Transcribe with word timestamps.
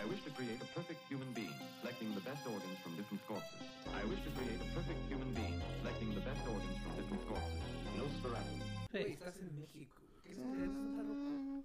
I 0.00 0.04
wish 0.06 0.22
to 0.24 0.30
create 0.30 0.56
a 0.62 0.64
perfect 0.72 1.06
human 1.10 1.30
being, 1.34 1.52
selecting 1.82 2.14
the 2.14 2.22
best 2.22 2.40
organs 2.46 2.78
from 2.82 2.96
different 2.96 3.20
corpses. 3.28 3.60
I 3.92 4.02
wish 4.08 4.16
to 4.24 4.30
create 4.30 4.56
a 4.56 4.64
perfect 4.72 4.96
human 5.12 5.28
being, 5.34 5.60
selecting 5.82 6.14
the 6.14 6.24
best 6.24 6.40
organs 6.48 6.78
from 6.80 6.96
different 6.96 7.28
corpses. 7.28 7.60
Nosferatu. 8.00 8.64
Güey, 8.92 9.12
estás 9.12 9.36
en 9.44 9.60
México. 9.60 10.00
¿Qué 10.24 10.32
es 10.32 10.38
tanta 10.40 11.02
ropa? 11.04 11.60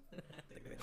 Te 0.52 0.60
creo. 0.68 0.80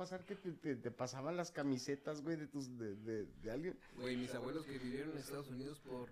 Pasar 0.00 0.24
que 0.24 0.34
te, 0.34 0.52
te, 0.52 0.76
te 0.76 0.90
pasaban 0.90 1.36
las 1.36 1.50
camisetas, 1.50 2.22
güey, 2.22 2.36
de 2.36 2.46
tus, 2.46 2.78
de, 2.78 2.96
de, 2.96 3.26
de 3.26 3.50
alguien. 3.50 3.78
Güey, 3.98 4.16
mis 4.16 4.34
abuelos 4.34 4.64
que 4.64 4.78
vivieron 4.78 5.12
en 5.12 5.18
Estados 5.18 5.48
Unidos 5.48 5.78
por 5.80 6.08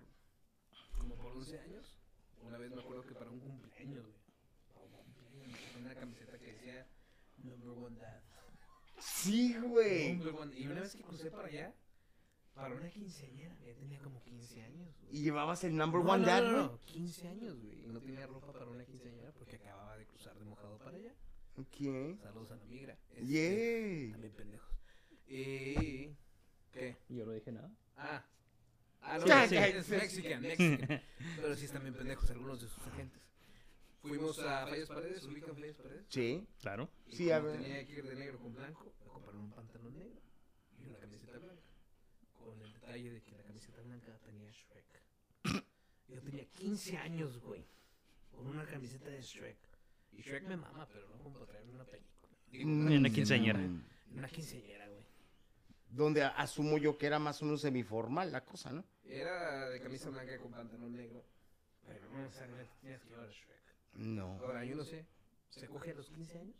como 0.95 1.15
por 1.15 1.31
11 1.31 1.59
años, 1.59 1.97
una 2.43 2.59
vez 2.59 2.69
me 2.69 2.81
acuerdo 2.81 3.01
que 3.07 3.15
para 3.15 3.31
un 3.31 3.39
cumpleaños, 3.39 4.05
güey, 4.05 4.19
para 4.75 4.85
un 4.85 4.91
cumpleaños 4.91 5.59
una 5.81 5.95
camiseta 5.95 6.37
que 6.37 6.53
decía 6.53 6.87
Number 7.39 7.69
One 7.83 7.97
Dad. 7.97 8.21
Sí, 8.99 9.57
güey. 9.57 10.17
Number 10.17 10.35
One. 10.35 10.55
Y 10.55 10.67
una 10.67 10.81
vez 10.81 10.95
que 10.95 11.01
crucé 11.01 11.31
para 11.31 11.47
allá, 11.47 11.73
para 12.53 12.75
una 12.75 12.89
quinceañera, 12.91 13.57
ya 13.65 13.73
tenía 13.73 13.99
como 14.03 14.21
15 14.21 14.61
años, 14.61 14.95
güey. 15.01 15.17
Y 15.17 15.23
llevabas 15.23 15.63
el 15.63 15.75
number 15.75 16.03
No, 16.03 16.11
one 16.11 16.21
no, 16.21 16.27
dad, 16.27 16.43
no, 16.43 16.51
no, 16.51 16.79
15 16.85 17.27
años, 17.27 17.59
güey. 17.59 17.85
Y 17.85 17.87
no 17.87 17.99
tenía 18.01 18.27
ropa 18.27 18.53
para 18.53 18.67
una 18.67 18.85
quinceañera 18.85 19.31
porque 19.31 19.55
acababa 19.55 19.97
de 19.97 20.05
cruzar 20.05 20.37
de 20.37 20.45
mojado 20.45 20.77
para 20.77 20.95
allá. 20.95 21.15
¿Qué? 21.71 22.17
Saludos 22.21 22.51
a 22.51 22.55
la 22.55 22.63
migra. 22.65 22.97
Este, 23.09 23.25
Yay. 23.27 24.11
También 24.11 24.33
pendejos. 24.33 24.75
Y... 25.27 26.15
¿Qué? 26.71 26.97
Yo 27.09 27.25
no 27.25 27.31
dije 27.31 27.51
nada. 27.51 27.71
Ah. 27.97 28.25
Ah, 29.01 29.17
no, 29.17 29.25
Ya, 29.25 29.47
sí, 29.47 29.55
ya, 29.55 29.67
es 29.67 29.85
sí. 29.85 29.91
Mexican, 29.93 30.41
Mexican. 30.41 31.01
Pero 31.37 31.55
sí 31.55 31.65
están 31.65 31.81
bien 31.83 31.93
pendejos 31.95 32.29
algunos 32.31 32.61
de 32.61 32.67
sus 32.67 32.85
agentes. 32.87 33.21
Fuimos 34.01 34.39
a 34.39 34.65
Fallas 34.67 34.87
Paredes, 34.87 35.23
ubican 35.25 35.55
Fallas 35.55 35.75
Paredes. 35.75 36.05
Sí. 36.09 36.47
Claro. 36.61 36.89
Y 37.07 37.15
Sí, 37.15 37.31
a 37.31 37.39
ver. 37.39 37.61
tenía 37.61 37.85
que 37.85 37.93
ir 37.93 38.05
de 38.05 38.15
negro 38.15 38.39
con 38.39 38.53
blanco, 38.55 38.93
me 39.01 39.07
compraron 39.11 39.41
un 39.41 39.51
pantalón 39.51 39.97
negro 39.97 40.21
y 40.81 40.85
una 40.87 40.97
camiseta 40.99 41.37
blanca. 41.37 41.61
Con 42.33 42.61
el 42.61 42.73
detalle 42.73 43.11
de 43.11 43.21
que 43.21 43.31
la 43.35 43.43
camiseta 43.43 43.81
blanca 43.81 44.17
tenía 44.25 44.49
Shrek. 44.51 45.63
Yo 46.07 46.21
tenía 46.21 46.45
15 46.45 46.97
años, 46.97 47.39
güey. 47.41 47.65
Con 48.31 48.47
una 48.47 48.65
camiseta 48.65 49.09
de 49.09 49.21
Shrek. 49.21 49.57
Y 50.11 50.21
Shrek 50.21 50.47
me 50.47 50.57
mama, 50.57 50.87
pero 50.91 51.07
no 51.09 51.17
como 51.17 51.33
para 51.35 51.45
traerme 51.45 51.73
una 51.73 51.85
película. 51.85 52.33
Digo, 52.51 52.69
una, 52.69 52.97
una 52.97 53.09
quinceañera. 53.09 53.59
una 54.13 54.27
quinceañera, 54.27 54.87
güey. 54.87 55.03
Donde 55.89 56.23
asumo 56.23 56.77
yo 56.77 56.97
que 56.97 57.07
era 57.07 57.19
más 57.19 57.41
o 57.41 57.45
menos 57.45 57.61
semiformal 57.61 58.31
la 58.31 58.43
cosa, 58.43 58.71
¿no? 58.71 58.83
Era 59.05 59.69
de 59.69 59.79
camisa 59.81 60.09
blanca 60.09 60.37
con 60.39 60.51
pantalón 60.51 60.93
negro. 60.95 61.23
Pero 61.87 62.09
no 62.11 62.19
necesariamente 62.21 62.71
tenías 62.81 63.01
que 63.01 63.09
llevar 63.09 63.25
a 63.27 63.31
Shrek. 63.31 63.59
No. 63.93 64.39
Ahora, 64.41 64.63
yo 64.65 64.75
no 64.75 64.83
sé. 64.83 65.05
¿Se 65.49 65.67
coge 65.67 65.91
a 65.91 65.95
los 65.95 66.09
15 66.09 66.37
años? 66.37 66.55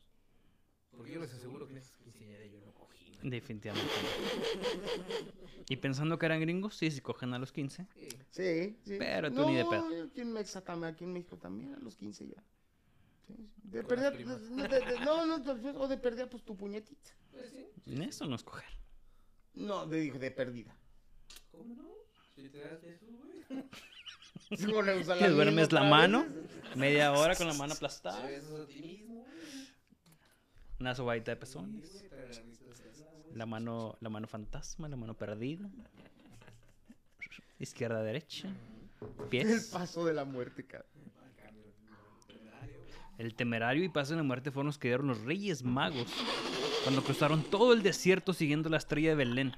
Porque 0.92 1.12
yo 1.14 1.22
les 1.22 1.32
aseguro 1.32 1.68
que 1.68 1.74
en 1.74 1.78
esas 1.78 1.96
quinceañeras 1.98 2.50
yo 2.52 2.60
no 2.62 2.74
cogí. 2.74 3.16
güey. 3.16 3.30
Definitivamente. 3.30 3.94
no. 4.04 5.64
Y 5.70 5.76
pensando 5.78 6.18
que 6.18 6.26
eran 6.26 6.42
gringos, 6.42 6.76
sí, 6.76 6.90
sí 6.90 7.00
cogen 7.02 7.34
a 7.34 7.40
los 7.40 7.52
15. 7.52 7.86
Sí. 7.94 8.10
Sí, 8.32 8.78
sí. 8.84 8.96
Pero 8.98 9.30
tú 9.30 9.42
no, 9.42 9.46
ni 9.48 9.56
de 9.56 9.66
pedo. 9.66 9.86
Aquí 9.86 10.22
en, 10.22 10.34
también, 10.64 10.84
aquí 10.86 11.04
en 11.04 11.14
México 11.14 11.38
también, 11.38 11.76
a 11.76 11.80
los 11.80 11.96
15 11.96 12.28
ya. 12.28 12.44
Sí. 13.36 13.50
De 13.64 13.84
perdida, 13.84 14.12
primas. 14.12 14.42
de- 14.42 14.68
de- 14.68 15.00
no, 15.06 15.26
no, 15.26 15.36
o 15.80 15.88
de 15.88 15.98
perdida, 15.98 16.28
pues 16.30 16.44
tu 16.44 16.58
puñetita. 16.58 17.12
Pues 17.32 17.50
sí. 17.52 17.68
Eso 18.02 18.26
no 18.26 18.36
es 18.36 18.44
coger. 18.44 18.68
No, 19.54 19.86
de, 19.86 20.12
de 20.12 20.32
perdida. 20.32 20.76
¿Cómo 21.52 21.76
no? 21.76 21.88
Si 22.36 22.50
te 22.50 22.60
das 22.60 22.82
besos, 22.82 23.10
güey. 23.10 23.64
Usa 24.52 25.18
Te 25.20 25.30
duermes 25.30 25.72
la 25.72 25.84
mano, 25.84 26.26
vez. 26.26 26.76
media 26.76 27.12
hora 27.14 27.36
con 27.36 27.48
la 27.48 27.54
mano 27.62 27.74
aplastada, 27.74 28.26
besas 28.26 28.52
a 28.62 28.66
ti 28.68 28.82
mismo, 28.82 29.26
una 30.80 30.96
sobadita 30.96 31.32
de 31.32 31.36
pezones, 31.38 32.04
la 33.36 33.46
mano, 33.46 33.96
la 34.00 34.10
mano 34.10 34.28
fantasma, 34.28 34.88
la 34.90 34.96
mano 34.96 35.14
perdida, 35.16 35.70
izquierda, 37.60 38.02
derecha, 38.02 38.48
El 39.20 39.28
pies. 39.30 39.68
paso 39.72 40.06
de 40.06 40.14
la 40.14 40.26
muerte, 40.26 40.66
cabrón. 40.66 40.90
Al 41.24 41.36
cambio, 41.36 41.64
temerario, 42.28 42.78
güey. 42.80 42.90
El 43.20 43.36
temerario 43.36 43.84
y 43.84 43.90
paso 43.90 44.14
de 44.14 44.18
la 44.18 44.24
muerte 44.24 44.50
fueron 44.50 44.68
los 44.68 44.78
que 44.80 44.88
dieron 44.88 45.08
los 45.08 45.22
reyes 45.24 45.62
magos 45.64 46.08
cuando 46.84 47.04
cruzaron 47.04 47.44
todo 47.44 47.74
el 47.74 47.84
desierto 47.84 48.34
siguiendo 48.34 48.70
la 48.70 48.78
estrella 48.78 49.10
de 49.10 49.16
Belén. 49.16 49.54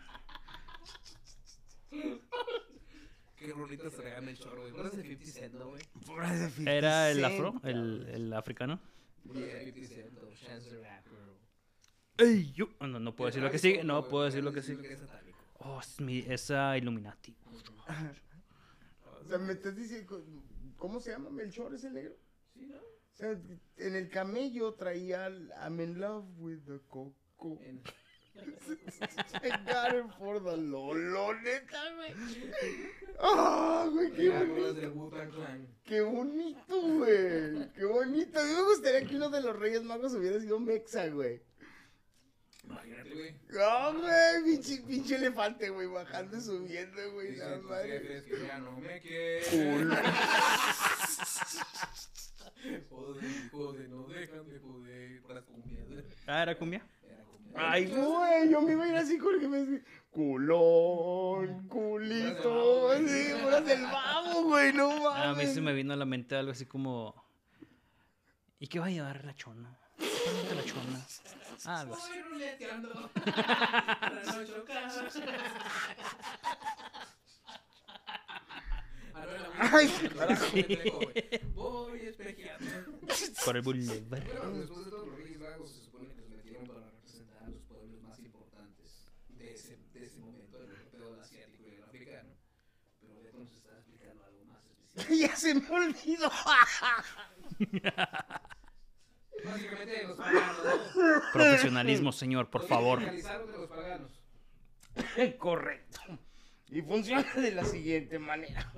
Qué 3.38 3.54
rolitas 3.54 3.94
traían 3.94 4.28
el 4.28 4.38
chorro, 4.38 4.62
güey. 4.62 4.72
¿Cuál 4.74 4.88
es 4.88 4.94
el 4.96 5.02
50 5.04 5.26
Cent, 5.32 5.54
no, 5.56 5.70
güey? 5.70 5.82
Pobre 6.06 6.30
de 6.30 6.50
50 6.50 6.72
¿Era 6.74 7.12
el 7.12 7.24
afro? 7.26 7.54
¿El, 7.64 8.08
el 8.12 8.34
africano? 8.34 8.80
Yeah, 9.34 9.64
50 9.64 9.88
Cent, 9.88 10.18
o 10.18 10.34
Chance 10.34 10.70
the 10.70 10.78
Rapper. 10.82 11.14
¡Ey! 12.18 12.52
Yo, 12.54 12.70
no, 12.82 13.00
no 13.00 13.16
puedo 13.16 13.28
decir 13.28 13.42
lo 13.44 13.50
que 13.52 13.58
sigue. 13.60 13.84
No 13.84 14.08
puedo 14.08 14.26
decir 14.26 14.44
lo 14.44 14.52
que 14.54 14.60
es 14.60 14.66
sigue. 14.66 14.92
es. 14.94 15.02
Oh, 15.60 15.80
es 15.80 16.00
mi- 16.02 16.26
esa 16.28 16.78
Illuminati. 16.78 17.36
O 19.22 19.24
sea, 19.28 19.38
me 19.38 19.54
estás 19.54 19.76
diciendo, 19.76 20.24
¿cómo 20.78 21.00
se 21.00 21.12
llama 21.12 21.30
Melchor 21.30 21.74
ese 21.76 21.90
negro? 21.92 22.16
Sí, 22.54 22.66
¿no? 22.66 22.91
En 23.22 23.96
el 23.96 24.10
camello 24.10 24.74
traía 24.74 25.30
I'm 25.64 25.80
in 25.80 26.00
love 26.00 26.26
with 26.40 26.66
the 26.66 26.80
coco. 26.90 27.60
En- 27.64 27.82
I 29.44 29.50
got 29.66 29.94
it 29.94 30.06
for 30.18 30.40
the 30.42 30.56
lolo, 30.56 31.34
neta, 31.42 31.82
güey. 31.96 32.14
Ah, 33.20 33.88
güey, 33.92 34.10
qué 34.12 34.30
¿Te 34.30 34.38
acuerdas 34.38 34.94
bonito. 34.96 35.48
Qué 35.84 36.02
bonito, 36.02 36.82
güey. 36.82 37.72
Qué 37.74 37.86
bonito. 37.86 38.40
A 38.40 38.44
mí 38.44 38.54
me 38.54 38.64
gustaría 38.64 39.06
que 39.06 39.16
uno 39.18 39.30
de 39.30 39.42
los 39.42 39.60
Reyes 39.60 39.84
Magos 39.84 40.14
hubiera 40.14 40.40
sido 40.40 40.60
Mexa, 40.60 41.08
güey. 41.10 41.42
Imagínate, 42.64 43.14
güey. 43.14 43.36
No, 43.50 44.00
güey, 44.00 44.44
pinche, 44.46 44.78
pinche 44.88 45.16
elefante, 45.16 45.70
güey, 45.70 45.88
bajando 45.88 46.38
y 46.38 46.42
subiendo, 46.42 47.12
güey. 47.12 47.32
Dicen 47.32 47.66
madre. 47.66 48.24
que 48.24 48.48
ya 48.48 48.60
no 48.60 48.80
me 48.80 49.02
quieren. 49.02 49.92
Joder, 52.90 53.50
joder, 53.52 53.90
no 53.90 54.04
dejan 54.08 54.48
de 54.48 54.60
joder. 54.60 55.22
Las 55.30 55.44
cumbias. 55.46 56.06
Ah, 56.28 56.44
¿era 56.44 56.56
cumbia? 56.58 56.86
Era 57.04 57.24
cumbia. 57.24 57.72
Ay, 57.72 57.86
güey, 57.88 58.50
yo 58.52 58.62
me 58.62 58.74
iba 58.74 58.84
a 58.84 58.88
ir 58.88 58.96
así 58.96 59.18
con 59.18 59.36
el 59.36 59.42
que 59.42 59.48
me 59.48 59.58
decía, 59.58 59.82
culón, 60.12 61.68
culito, 61.68 62.98
sí, 62.98 63.32
horas 63.32 63.66
del 63.66 63.82
babo, 63.84 64.44
güey, 64.44 64.74
no 64.74 64.90
mames. 65.02 65.26
A 65.26 65.34
mí 65.34 65.46
se 65.48 65.62
me 65.62 65.74
vino 65.74 65.94
a 65.94 65.98
la 65.98 66.06
mente 66.06 66.36
algo 66.36 66.52
así 66.52 66.66
como... 66.66 67.16
¿Y 68.60 68.68
qué 68.68 68.80
va 68.80 68.88
a 68.88 68.92
llevar 68.92 69.26
la 69.26 69.34
chona? 69.36 69.76
¿Dónde 69.98 70.56
la 70.56 70.64
chona? 70.64 71.06
Ah, 71.66 71.80
algo 71.82 71.96
así. 71.96 72.10
Voy 72.12 72.22
ruleteando 72.22 73.10
para 73.26 74.24
no 74.24 74.46
chocar. 74.46 74.84
Ah, 74.84 75.02
no, 75.04 75.20
era 75.30 75.38
la 79.11 79.11
Ay, 79.58 79.88
dejo, 80.54 81.00
güey. 81.00 81.14
Voy 81.54 82.00
espejeando. 82.02 82.66
Por 83.46 83.56
el 83.58 83.62
boulevard. 83.62 84.04
Bueno, 84.10 84.58
después 84.58 84.86
de 84.86 84.92
todos 84.92 85.08
los 85.08 85.18
Reyes 85.18 85.40
Magos 85.40 85.72
se 85.72 85.82
supone 85.84 86.08
que 86.10 86.22
los 86.22 86.30
metieron 86.30 86.68
para 86.68 86.80
representar 86.82 87.44
a 87.44 87.50
los 87.50 87.62
pueblos 87.64 88.02
más 88.02 88.20
importantes 88.20 89.08
de 89.38 89.54
ese, 89.54 89.78
de 89.94 90.06
ese 90.06 90.18
momento, 90.20 90.58
el 90.62 90.72
europeo, 90.72 91.14
el 91.16 91.22
asiático 91.22 91.64
y 91.70 91.76
el 91.76 91.84
africano. 91.84 92.30
Pero 93.02 93.22
Beto 93.22 93.38
nos 93.40 93.52
está 93.52 93.74
explicando 93.78 94.24
algo 94.26 94.46
más 94.46 94.66
específico. 94.66 95.14
ya 95.28 95.36
se 95.36 95.54
me 95.56 95.70
olvidó. 95.70 96.32
Básicamente 99.44 100.04
los 100.08 100.18
paganos, 100.18 100.58
¿no? 100.96 101.22
Profesionalismo, 101.34 102.12
señor, 102.12 102.50
por 102.50 102.68
favor. 102.68 103.00
de 103.00 103.24
los 103.24 103.68
paganos. 103.70 104.12
Correcto. 105.38 106.02
Y 106.70 106.82
funciona 106.82 107.34
de 107.34 107.52
la 107.52 107.66
siguiente 107.66 108.18
manera. 108.20 108.72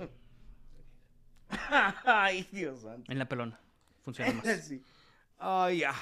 Ay, 2.04 2.48
Dios 2.52 2.80
santo. 2.82 3.10
En 3.10 3.18
la 3.18 3.28
pelona. 3.28 3.58
Funciona 4.04 4.32
más. 4.44 4.64
Sí. 4.64 4.82
Ay, 5.38 5.78
ya. 5.78 5.94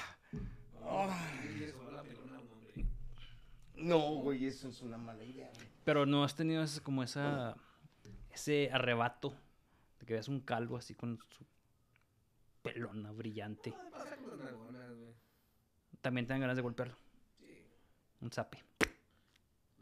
Ay. 0.85 1.57
Y 1.59 1.63
eso, 1.63 1.91
la 1.91 2.03
pelona, 2.03 2.39
un 2.39 2.47
hombre. 2.51 2.85
No, 3.75 3.99
güey, 4.21 4.45
eso 4.45 4.69
es 4.69 4.81
una 4.81 4.97
mala 4.97 5.23
idea. 5.23 5.49
güey. 5.55 5.67
Pero 5.83 6.05
no 6.05 6.23
has 6.23 6.35
tenido 6.35 6.63
ese, 6.63 6.81
como 6.81 7.03
esa... 7.03 7.55
Ese 8.31 8.69
arrebato 8.73 9.35
de 9.99 10.05
que 10.07 10.13
veas 10.13 10.27
un 10.27 10.39
calvo 10.39 10.75
así 10.77 10.95
con 10.95 11.19
su 11.29 11.45
pelona 12.63 13.11
brillante. 13.11 13.69
No, 13.71 13.91
pasa 13.91 14.15
con 14.17 14.29
las 14.31 14.39
nalgonas, 14.39 14.89
güey. 14.97 15.13
También 16.01 16.25
te 16.25 16.33
dan 16.33 16.41
ganas 16.41 16.55
de 16.55 16.61
golpearlo. 16.63 16.95
Sí. 17.39 17.45
Un 18.21 18.31
zape. 18.31 18.63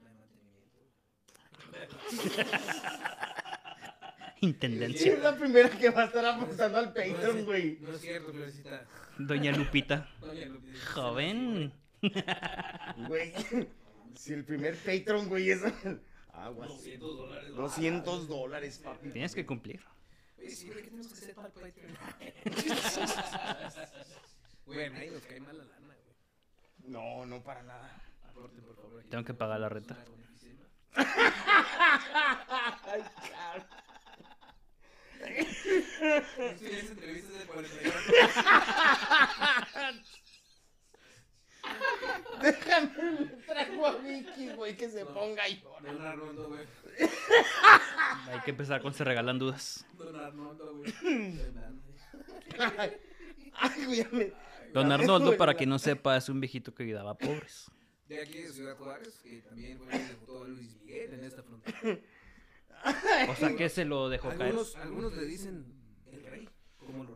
No 0.01 0.09
hay 0.09 0.15
mantenimiento. 0.15 0.79
Y 4.30 4.30
Intendencia. 4.41 5.13
es 5.13 5.21
la 5.21 5.38
primera 5.38 5.69
que 5.69 5.91
va 5.91 6.01
a 6.01 6.05
estar 6.05 6.25
apostando 6.25 6.79
al 6.79 6.93
Patreon, 6.93 7.45
güey. 7.45 7.77
No 7.79 7.91
es 7.91 8.01
cierto, 8.01 8.31
Florecita. 8.33 8.88
Doña 9.19 9.51
Lupita. 9.51 10.09
Doña 10.19 10.47
Lupita. 10.47 10.79
Joven. 10.93 11.71
Güey. 13.07 13.33
Si 14.15 14.33
el 14.33 14.43
primer 14.43 14.75
Patreon, 14.75 15.29
güey, 15.29 15.51
es. 15.51 15.61
Aguas. 16.33 16.69
200 16.69 17.17
dólares. 17.17 17.55
200 17.55 18.27
dólares, 18.27 18.81
papi. 18.83 19.09
Tienes 19.11 19.35
que 19.35 19.45
cumplir. 19.45 19.79
Sí, 20.47 20.67
güey, 20.67 20.81
¿qué 20.81 20.89
tenemos 20.89 21.07
que 21.07 21.13
hacer 21.13 21.35
para 21.35 21.47
el 21.47 21.53
Patreon? 21.53 21.97
Güey, 24.65 24.85
a 24.85 24.89
nadie 24.89 25.11
nos 25.11 25.23
cae 25.23 25.39
mal 25.41 25.57
la 25.57 25.65
lana, 25.65 25.95
güey. 26.05 26.91
No, 26.91 27.25
no 27.25 27.43
para 27.43 27.61
nada. 27.63 28.01
Aporten, 28.29 28.61
por 28.63 28.75
favor. 28.75 29.03
Tengo 29.09 29.25
que 29.25 29.33
pagar 29.33 29.59
la 29.59 29.67
renta. 29.69 29.97
Ay, 30.95 31.05
cabrón. 33.29 33.80
Estoy 35.27 36.69
en 36.69 36.75
esa 36.75 36.91
entrevista 36.94 37.38
de 37.39 37.45
48. 37.45 38.00
Déjame, 42.41 42.91
me 43.19 43.25
traigo 43.45 43.85
a 43.88 43.95
Vicky, 43.97 44.50
güey, 44.56 44.75
que 44.75 44.89
se 44.89 45.06
ponga 45.06 45.44
a 45.44 45.47
llorar. 45.47 45.83
Don 45.83 46.01
Arnoldo, 46.07 46.47
güey. 46.50 46.65
Hay 48.31 48.39
que 48.41 48.51
empezar 48.51 48.81
con 48.81 48.94
se 48.94 49.03
regalan 49.03 49.38
dudas. 49.39 49.85
Don 49.97 50.15
Arnoldo, 50.15 50.75
güey. 50.77 50.94
Ay, 52.77 52.91
ay, 53.53 53.85
güey, 53.85 53.97
ya 54.00 54.09
me- 54.12 54.33
Don 54.74 54.91
Arnoldo, 54.91 55.38
para 55.38 55.53
quien 55.53 55.69
no 55.69 55.77
sepa, 55.79 56.17
es 56.17 56.29
un 56.29 56.39
viejito 56.39 56.74
que 56.74 56.83
ayudaba 56.83 57.12
a 57.12 57.17
pobres. 57.17 57.69
De 58.07 58.21
aquí 58.21 58.39
de 58.41 58.50
Ciudad 58.51 58.75
Juárez, 58.77 59.19
que 59.24 59.41
también 59.41 59.77
fue 59.79 59.94
el 59.95 60.07
debutó 60.07 60.44
Luis 60.45 60.75
Miguel 60.81 61.13
en 61.13 61.24
esta 61.24 61.44
frontera. 61.44 62.00
O 63.29 63.35
sea 63.35 63.55
que 63.55 63.69
se 63.69 63.85
lo 63.85 64.09
dejó 64.09 64.29
caer. 64.29 64.41
Algunos, 64.41 64.75
algunos 64.75 65.13
le 65.13 65.25
dicen 65.25 65.65
el 66.11 66.25
rey, 66.25 66.49
como. 66.79 67.05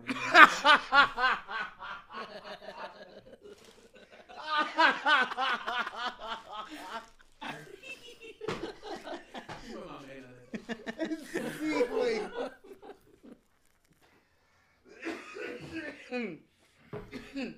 Sí, 11.59 11.83
güey. 11.91 12.21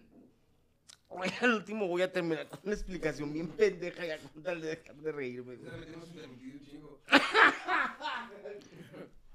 Al 1.42 1.54
último 1.54 1.88
voy 1.88 2.02
a 2.02 2.12
terminar 2.12 2.48
con 2.48 2.60
una 2.64 2.74
explicación 2.74 3.32
bien 3.34 3.48
pendeja 3.50 4.06
ya 4.06 4.18
con 4.20 4.44
tal 4.44 4.62
de 4.62 4.68
dejar 4.76 4.96
de 4.96 5.12
reírme. 5.12 5.58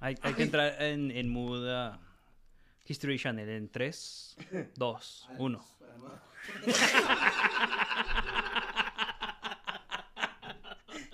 Hay, 0.01 0.17
hay 0.21 0.35
que 0.35 0.43
entrar 0.43 0.83
en, 0.83 1.11
en 1.11 1.29
mood 1.29 1.69
ah, 1.69 2.01
History 2.87 3.19
Channel 3.19 3.49
en 3.49 3.69
3, 3.69 4.37
2, 4.77 5.29
1. 5.39 5.65
Para 5.79 5.97
no- 5.97 6.21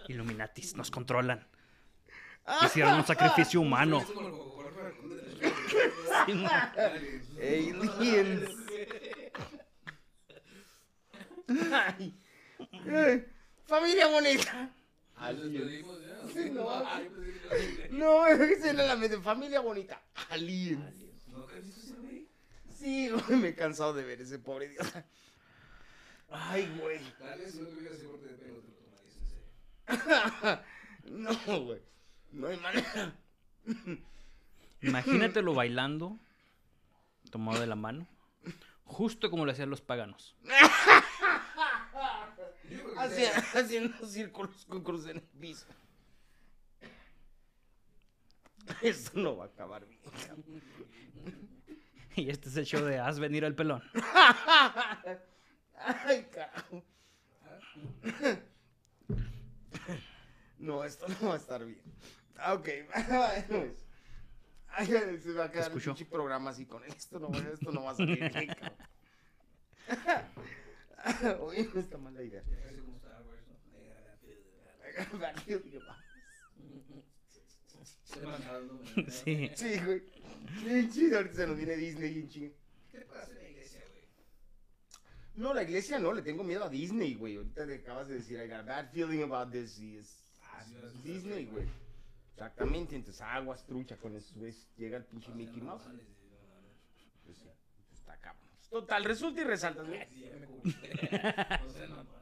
Illuminatis, 0.09 0.75
nos 0.77 0.91
controlan. 0.91 1.47
Hicieron 2.65 2.95
un 2.95 3.07
sacrificio 3.07 3.61
humano. 3.61 3.99
Es 4.01 4.07
como 4.07 4.27
el 4.29 4.33
Coca-Cola 4.33 4.71
Veracruz 4.71 5.11
de 6.27 6.35
la 6.35 6.73
Dale. 6.75 7.23
Aliens. 7.99 8.51
Ay. 11.73 12.15
Eh, 12.87 13.29
Familia 13.65 14.06
bonita. 14.09 14.75
Ya. 15.21 16.29
Sí, 16.33 16.50
no. 16.50 16.71
Ay, 16.71 17.11
pues, 17.15 17.91
No, 17.91 18.27
esa 18.27 18.71
era 18.71 18.87
la 18.87 18.97
mente. 18.97 19.19
Familia 19.21 19.61
bonita. 19.61 20.00
Aliens. 20.31 20.95
¿No 21.29 21.47
crees 21.47 21.65
que 21.65 21.81
ese 21.81 21.95
güey? 21.95 22.29
Sí, 22.77 23.09
güey, 23.11 23.41
me 23.41 23.49
he 23.49 23.55
cansado 23.55 23.93
de 23.95 24.05
ver 24.05 24.21
ese 24.21 24.39
pobre 24.39 24.69
Dios. 24.69 24.87
Ay, 26.31 26.71
güey. 26.81 27.00
Tal 27.19 27.39
vez 27.39 27.53
si 27.53 27.61
no 27.61 27.69
tuvieras 27.69 27.99
ese 27.99 28.06
corte 28.06 28.27
de 28.29 28.35
pelo 28.35 28.61
te 28.61 28.69
lo 28.69 28.77
tomarías 28.77 29.17
en 29.87 30.23
serio. 30.41 31.44
No, 31.47 31.61
güey. 31.65 31.81
No 32.33 32.49
hay 32.49 32.56
manera. 32.59 33.15
Imagínatelo 34.83 35.55
bailando, 35.55 36.19
tomado 37.31 37.61
de 37.61 37.67
la 37.67 37.75
mano, 37.75 38.06
justo 38.85 39.31
como 39.31 39.44
lo 39.44 39.53
hacían 39.53 39.71
los 39.71 39.81
paganos. 39.81 40.37
Hacia- 42.99 43.37
haciendo 43.55 44.06
círculos 44.06 44.65
con 44.67 44.83
cruz 44.83 45.06
en 45.06 45.17
el 45.19 45.23
piso. 45.23 45.67
Esto 48.83 49.19
no 49.19 49.37
va 49.37 49.45
a 49.45 49.49
acabar 49.49 49.87
bien. 49.87 50.00
Y 52.17 52.31
este 52.31 52.49
es 52.49 52.56
el 52.56 52.65
show 52.67 52.85
de 52.85 52.99
Haz 52.99 53.19
venir 53.21 53.45
al 53.45 53.55
pelón. 53.55 53.83
Ay, 55.75 56.25
carajo. 56.33 56.83
No, 60.59 60.83
esto 60.85 61.06
no 61.09 61.29
va 61.29 61.35
a 61.35 61.39
estar 61.39 61.65
bien. 61.65 61.81
Ah, 62.37 62.55
Ok, 62.55 62.69
pues. 63.49 63.87
Ay, 64.71 64.87
se 65.23 65.33
va 65.33 65.44
a 65.44 65.51
quedar 65.51 65.69
Escucho. 65.69 65.94
pinche 65.94 66.05
programa 66.11 66.51
así 66.51 66.67
con. 66.67 66.85
Esto 66.85 67.19
no, 67.19 67.29
esto 67.37 67.73
no 67.73 67.85
va 67.85 67.93
a 67.93 67.94
salir 67.94 68.19
bien, 68.33 68.49
cabrón. 68.49 68.77
Oye, 71.41 71.69
no 71.73 71.81
está 71.81 71.97
mala 71.99 72.23
idea. 72.23 72.43
Ya 72.49 72.61
casi 72.62 72.81
como 72.81 72.97
Star 72.97 73.23
Wars, 73.23 73.41
Sí. 79.11 79.50
Sí, 79.55 79.79
güey. 79.85 80.03
Bien 80.65 80.91
chido, 80.91 81.19
ahorita 81.19 81.35
se 81.37 81.47
nos 81.47 81.56
viene 81.56 81.77
Disney 81.77 82.15
bien 82.15 82.29
chido. 82.29 82.53
¿Qué 82.91 83.00
pasa 83.03 83.31
en 83.33 83.39
la 83.39 83.49
iglesia, 83.49 83.81
güey? 83.91 84.03
No, 85.37 85.55
la 85.55 85.62
iglesia 85.62 85.99
no, 85.99 86.12
le 86.12 86.23
tengo 86.23 86.43
miedo 86.43 86.65
a 86.65 86.69
Disney, 86.69 87.15
güey. 87.15 87.37
Ahorita 87.37 87.67
le 87.67 87.77
acabas 87.77 88.09
de 88.09 88.15
decir, 88.15 88.41
I 88.41 88.49
got 88.49 88.61
a 88.61 88.62
bad 88.62 88.91
feeling 88.93 89.23
about 89.23 89.53
this. 89.53 89.79
Y 89.79 89.99
es 89.99 90.25
Ah, 90.43 90.65
sí, 90.65 90.75
Disney, 91.05 91.47
güey. 91.47 91.67
Exactamente, 92.33 92.97
entonces 92.97 93.21
aguas, 93.21 93.65
trucha 93.67 93.97
con 93.97 94.17
esos 94.17 94.35
güeyes. 94.37 94.69
Llega 94.77 94.97
el 94.97 95.05
pinche 95.05 95.31
Mickey 95.33 95.61
Mouse. 95.61 95.85
Pues 97.25 97.39
sí, 97.39 97.49
está 97.93 98.17
cabrón. 98.19 98.49
Total, 98.71 99.05
resulta 99.05 99.41
y 99.41 99.44
resalta, 99.44 99.83
no. 101.89 102.18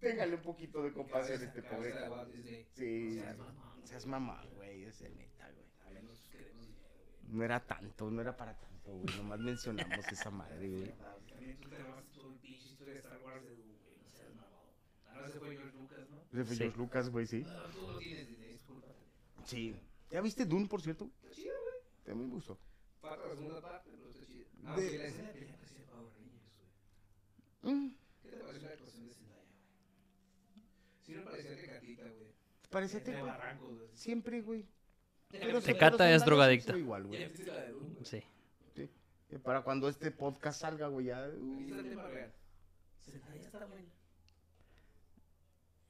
Téngale 0.00 0.34
un 0.34 0.42
poquito 0.42 0.82
de 0.82 0.92
compasión 0.92 1.40
a 1.40 1.44
este 1.44 1.62
pobre 1.62 1.92
de. 1.92 2.66
Sí, 2.74 3.14
Seas 3.20 3.38
mamón. 3.38 3.86
seas 3.86 4.06
mamá, 4.06 4.44
güey, 4.56 4.84
es 4.84 5.00
el 5.02 5.16
neta, 5.16 5.48
güey. 5.52 5.66
También 5.78 6.06
nosotros 6.06 6.28
queremos 6.32 6.66
dinero, 6.66 6.88
güey. 7.22 7.36
No 7.36 7.44
era 7.44 7.60
tanto, 7.60 8.10
no 8.10 8.20
era 8.20 8.36
para 8.36 8.58
tanto, 8.58 8.92
güey. 8.92 9.16
Nomás 9.16 9.38
mencionamos 9.40 10.06
esa 10.10 10.30
madre, 10.30 10.68
güey. 10.68 10.92
También 11.28 11.56
tú 11.60 11.68
te 11.68 11.76
grabaste 11.76 12.10
todo 12.14 12.28
el 12.32 12.38
pinche 12.40 12.66
historia 12.68 12.94
de 12.94 13.00
Star 13.00 13.18
Wars 13.22 13.44
de 13.44 13.54
güey. 13.54 13.68
No 14.02 14.10
seas 14.10 14.34
mamón. 14.34 14.60
Ahora 15.06 15.30
se 15.30 15.38
fue 15.38 15.56
George 15.56 15.76
Lucas, 15.78 16.10
¿no? 16.10 16.16
Ese 16.32 16.44
fue 16.44 16.56
Sí. 16.56 16.62
George 16.62 16.78
Lucas, 16.78 17.10
güey, 17.10 17.26
sí. 17.26 17.44
Ah, 17.46 17.70
Tú 17.72 17.82
lo 17.82 17.98
tienes, 17.98 18.28
discúlpate. 18.28 18.94
Sí. 19.44 19.76
¿Ya 20.10 20.20
viste 20.20 20.44
Dune, 20.46 20.66
por 20.66 20.82
cierto? 20.82 21.08
Está 21.22 21.30
chido, 21.30 21.54
güey. 21.62 21.74
También 22.04 22.28
me 22.28 22.34
gustó. 22.34 22.58
Falta 23.00 23.28
la 23.28 23.34
segunda 23.36 23.60
parte, 23.62 23.88
pero 23.92 24.10
está 24.10 24.26
chido. 24.26 24.44
Ah, 24.64 24.76
De- 24.76 24.98
la 24.98 25.04
escena 25.06 25.32
que 25.32 25.46
ya 25.46 25.56
parecía 25.56 25.84
Power 25.86 26.12
Rangers, 26.12 26.42
güey. 27.62 27.96
¿Qué 28.32 28.38
te 28.38 28.44
pareció 28.44 28.68
la 28.68 28.74
actuación 28.74 29.06
de 29.06 29.12
Zendaya, 29.14 29.42
güey? 29.42 30.62
Sí, 31.02 31.12
no 31.14 31.24
parecía 31.24 31.56
Tecatita, 31.56 32.02
güey. 32.04 32.32
Parece 32.70 32.98
De 33.00 33.04
Teca. 33.04 33.22
barrancos, 33.22 33.74
güey. 33.76 33.88
Siempre, 33.92 34.40
güey. 34.40 34.66
Tecata 35.64 36.10
es 36.12 36.24
drogadicta. 36.24 36.76
igual, 36.76 37.02
¿Ya 37.10 37.28
güey. 37.28 38.04
Sí. 38.04 38.22
Para 39.42 39.62
cuando 39.62 39.88
este 39.88 40.10
podcast 40.10 40.60
salga, 40.60 40.88
güey, 40.88 41.06
ya. 41.06 41.26
uh, 41.28 41.54
Aquí 41.56 41.64
está 41.70 41.80
el 41.80 41.88
tema 41.88 42.06
real. 42.08 42.32
Zendaya 43.00 43.40
está 43.40 43.64
buena. 43.66 43.88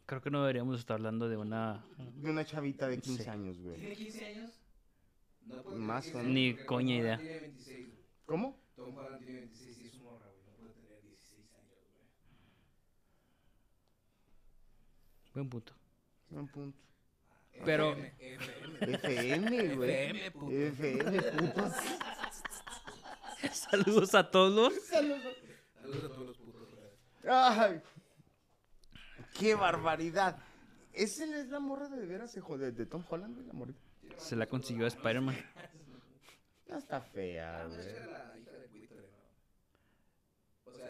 Creo 0.07 0.21
que 0.21 0.31
no 0.31 0.41
deberíamos 0.43 0.79
estar 0.79 0.95
hablando 0.95 1.29
de 1.29 1.37
una... 1.37 1.85
de 2.17 2.31
una 2.31 2.45
chavita 2.45 2.87
de 2.89 2.99
15 3.01 3.23
Sí. 3.25 3.31
años, 3.31 3.59
güey. 3.61 3.79
¿Tiene 3.79 3.97
15 3.97 4.25
años? 4.27 4.51
No 5.47 5.63
puede 5.63 5.77
Más 5.77 6.05
o 6.09 6.13
15 6.13 6.19
menos. 6.29 6.35
Ni 6.35 6.65
coña 6.67 6.97
idea. 6.97 7.19
Tiene 7.19 7.41
26, 7.41 7.87
güey. 7.89 7.99
¿Cómo? 8.27 8.59
Tom 8.77 8.97
Holland 8.97 9.25
tiene 9.25 9.41
26 9.41 9.79
y 9.81 9.87
es 9.87 9.95
un 9.95 10.03
morra, 10.05 10.27
güey. 10.31 10.45
No 10.47 10.53
puede 10.59 10.73
tener 10.75 11.03
16 11.03 11.53
años, 11.55 11.79
güey. 11.95 12.09
Buen 15.35 15.49
punto. 15.49 15.73
Un 16.31 16.49
punto. 16.49 16.79
Pero- 17.65 17.97
FM, 18.81 19.75
güey. 19.77 19.91
FM, 19.91 20.31
puto. 20.33 20.51
FM, 20.51 21.23
putos. 21.33 21.73
Saludos 23.53 24.15
a 24.15 24.31
todos. 24.31 24.73
Saludos 24.87 25.21
a 25.25 26.09
todos 26.09 26.27
los 26.27 26.39
putos. 26.39 26.69
Ay. 27.29 27.81
Qué 29.39 29.55
barbaridad. 29.55 30.39
¿Esa 30.93 31.25
es 31.25 31.49
la 31.49 31.61
morra 31.61 31.89
de, 31.89 32.05
veras, 32.07 32.37
hijo 32.37 32.59
de, 32.59 32.73
de 32.73 32.85
Tom 32.87 33.05
Holland, 33.09 33.35
güey? 33.35 33.47
La 33.47 33.53
morrita. 33.55 33.81
Se 34.19 34.37
la 34.37 34.47
consiguió 34.47 34.85
a 34.85 34.89
Spider-Man. 34.89 35.37
No 36.69 36.77
está 36.79 37.01
fea, 37.01 37.63
Ah, 37.65 37.69
pues 37.69 37.87
güey. 37.87 37.97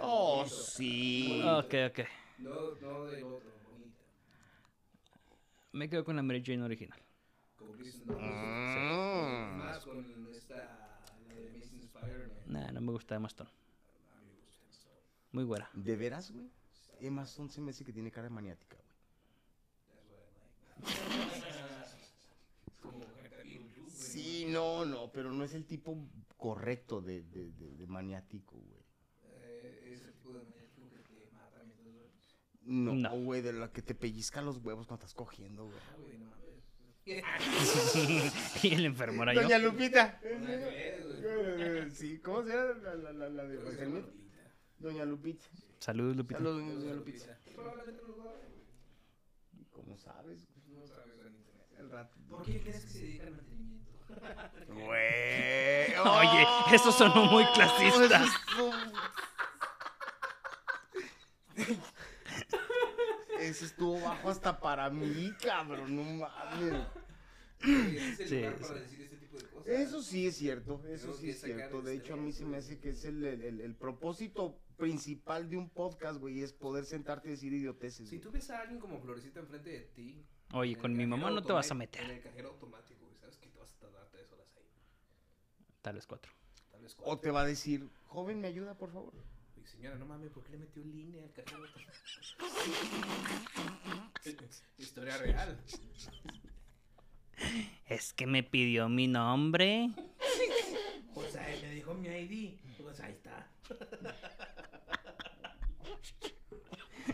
Oh, 0.01 0.45
Sí. 0.49 1.43
Ok, 1.45 1.75
ok. 1.91 2.01
No, 2.39 2.75
no 2.81 3.05
del 3.07 3.25
otro. 3.25 3.52
Me 5.73 5.89
quedo 5.89 6.05
con 6.05 6.17
la 6.17 6.23
Mary 6.23 6.43
Jane 6.45 6.63
original. 6.63 7.01
Como 7.57 7.73
Kristen 7.73 8.07
Dunst. 8.07 8.23
Mm. 8.23 9.57
Más 9.59 9.85
con 9.85 10.29
esta, 10.35 10.55
la 11.29 11.35
de 11.35 11.49
Amazing 11.49 11.81
Spider-Man. 11.81 12.31
Nah, 12.47 12.73
no 12.73 12.81
me 12.83 12.93
gusta 12.93 13.15
Emma 13.15 13.29
Stone. 13.29 13.49
A 13.49 14.21
mí 14.21 14.27
me 14.29 14.47
gusta 14.47 14.67
esto. 14.71 14.89
Muy 15.33 15.45
güera. 15.45 15.71
¿De 15.73 15.97
veras, 15.97 16.31
güey? 16.31 16.51
Emma 17.01 17.23
Stone 17.23 17.49
se 17.51 17.61
me 17.63 17.71
hace 17.71 17.85
que 17.85 17.93
tiene 17.93 18.11
cara 18.11 18.25
de 18.25 18.35
maniática, 18.35 18.77
güey. 18.77 18.93
Es. 20.83 21.03
Sí, 23.89 24.47
no, 24.49 24.85
no, 24.85 25.11
pero 25.11 25.33
no 25.33 25.43
es 25.43 25.55
el 25.55 25.65
tipo 25.65 25.97
correcto 26.37 27.01
de, 27.01 27.23
de, 27.23 27.51
de, 27.53 27.77
de 27.77 27.87
maniático, 27.87 28.57
güey. 28.57 28.83
Eh, 29.25 29.91
ese 29.93 30.13
tipo 30.13 30.33
de 30.35 30.45
maniático 30.45 30.91
que 30.91 30.99
te 30.99 31.31
mata 31.33 31.63
mientras 31.65 31.95
duermes. 31.95 32.37
No, 32.65 32.95
No. 32.95 33.11
güey, 33.23 33.43
de 33.43 33.53
la 33.53 33.71
que 33.73 33.83
te 33.83 33.95
pellizca 33.95 34.41
los 34.43 34.59
huevos 34.59 34.87
cuando 34.87 35.05
estás 35.05 35.15
cogiendo, 35.15 35.65
güey. 35.65 35.77
Ah, 35.79 35.97
güey, 35.99 36.19
no 36.19 36.31
mames. 37.07 38.65
y 38.65 38.75
el 38.75 38.85
enfermo 38.87 39.23
era 39.25 39.35
yo. 39.35 39.43
Doña 39.43 39.59
Lupita. 39.59 40.21
Güey. 40.23 41.91
Sí, 41.91 42.19
¿cómo 42.21 42.43
se 42.45 42.51
llama 42.51 42.75
la, 42.83 42.95
la, 42.95 43.13
la, 43.13 43.29
la 43.29 43.45
de 43.45 43.57
Luis? 43.57 43.81
Lupita. 43.81 44.09
Doña 44.79 45.05
Lupita. 45.05 45.45
Saludos, 45.81 46.17
Lupita. 46.17 46.39
Saludos, 46.39 46.63
doña 46.81 46.95
Lupita. 46.95 47.39
Güey. 47.55 47.67
¿Cómo 49.71 49.97
sabes? 49.97 50.47
No 50.69 50.87
sabes 50.87 51.19
en 51.27 51.35
internet. 51.35 51.67
El 51.79 51.91
rato. 51.91 52.17
¿Por 52.29 52.43
qué 52.45 52.61
crees 52.61 52.85
que 52.85 52.91
se 52.91 52.99
dedica 53.01 53.27
al 53.27 53.33
mantenimiento? 53.33 53.91
Güey. 54.69 55.95
Oye, 56.05 56.47
eso 56.75 56.93
sonó 56.93 57.25
muy 57.27 57.45
clasista. 57.55 58.25
Ese 63.43 63.65
estuvo 63.67 64.01
bajo 64.01 64.29
hasta 64.31 64.59
para 64.61 64.89
mí, 64.91 65.33
cabrón, 65.43 65.97
no 65.97 66.03
mames. 66.05 66.87
Ese 67.61 68.09
es 68.13 68.21
el 68.21 68.29
Sí, 68.29 68.37
lugar 68.37 68.57
sí. 68.59 68.65
para 68.65 68.81
decir 68.81 69.01
este 69.03 69.17
tipo 69.19 69.37
de 69.39 69.45
cosas. 69.49 69.69
Eso 69.69 70.03
sí 70.03 70.27
es 70.27 70.37
cierto, 70.37 70.83
eso 70.89 71.07
Tengo 71.07 71.19
sí 71.19 71.31
es 71.31 71.41
cierto. 71.41 71.83
De 71.83 71.95
este 71.95 72.05
hecho, 72.05 72.15
a 72.15 72.17
mí 72.17 72.33
se 72.33 72.45
me 72.45 72.57
hace 72.57 72.79
que 72.81 72.91
es 72.91 73.05
el, 73.05 73.25
el, 73.25 73.43
el- 73.43 73.61
el 73.61 73.75
propósito 73.77 74.59
principal 74.77 75.49
de 75.49 75.57
un 75.59 75.69
podcast, 75.71 76.19
güey, 76.19 76.43
es 76.43 76.53
poder 76.53 76.85
sentarte 76.85 77.29
y 77.29 77.33
decir 77.33 77.53
idioteces. 77.53 78.09
Si 78.09 78.17
güey. 78.17 78.21
tú 78.23 78.33
ves 78.33 78.51
a 78.51 78.61
alguien 78.61 78.81
como 78.81 78.99
Florecita 79.01 79.39
enfrente 79.41 79.71
de 79.71 79.81
ti. 79.81 80.25
Oye, 80.53 80.75
con 80.77 80.95
mi 80.97 81.07
mamá 81.07 81.31
no 81.31 81.43
te 81.43 81.53
vas 81.53 81.71
a 81.71 81.75
meter. 81.75 82.03
En 82.03 82.11
el 82.11 82.21
cajero 82.23 82.49
automático, 82.51 83.05
güey, 83.05 83.17
sabes 83.17 83.37
que 83.39 83.49
te 83.49 83.59
vas 83.59 83.73
a 83.73 83.79
tardar 83.79 84.09
tres 84.11 84.31
horas 84.33 84.49
ahí. 84.57 84.65
Tal 85.83 85.95
vez 85.95 86.07
cuatro. 86.07 86.33
Tal 86.73 86.83
vez 86.83 86.95
O 86.95 86.97
cuatro. 87.05 87.21
te 87.21 87.31
va 87.31 87.43
a 87.43 87.47
decir, 87.47 87.89
joven, 88.07 88.41
¿me 88.41 88.49
ayuda, 88.49 88.75
por 88.77 88.91
favor? 88.93 89.13
Señora, 89.65 89.97
no 89.97 90.07
mames, 90.07 90.31
¿por 90.31 90.43
qué 90.45 90.53
le 90.53 90.59
metió 90.59 90.83
línea 90.83 91.23
al 91.23 91.33
cajero? 91.33 91.63
Historia 94.79 95.19
real. 95.19 95.59
Es 97.87 98.13
que 98.13 98.27
me 98.27 98.43
pidió 98.43 98.89
mi 98.89 99.07
nombre. 99.09 99.91
O 101.15 101.23
sea, 101.25 101.53
él 101.53 101.63
me 101.63 101.71
dijo 101.75 101.95
mi 101.95 102.09
ID. 102.09 102.59
Pues 102.79 103.01
ahí 103.01 103.13
está. 103.13 103.49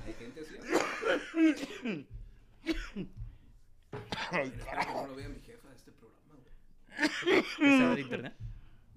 Hay 0.05 0.13
gente 0.15 0.41
así. 0.41 0.55
Ay, 4.31 4.53
no 4.93 5.07
lo 5.07 5.15
vea 5.17 5.29
mi 5.29 5.41
jefa 5.41 5.69
de 5.69 5.77
este 5.77 5.93
programa, 5.93 6.35
güey. 6.35 6.53
¿Se 7.43 7.79
sabe 7.79 7.95
de 7.95 8.01
internet? 8.03 8.35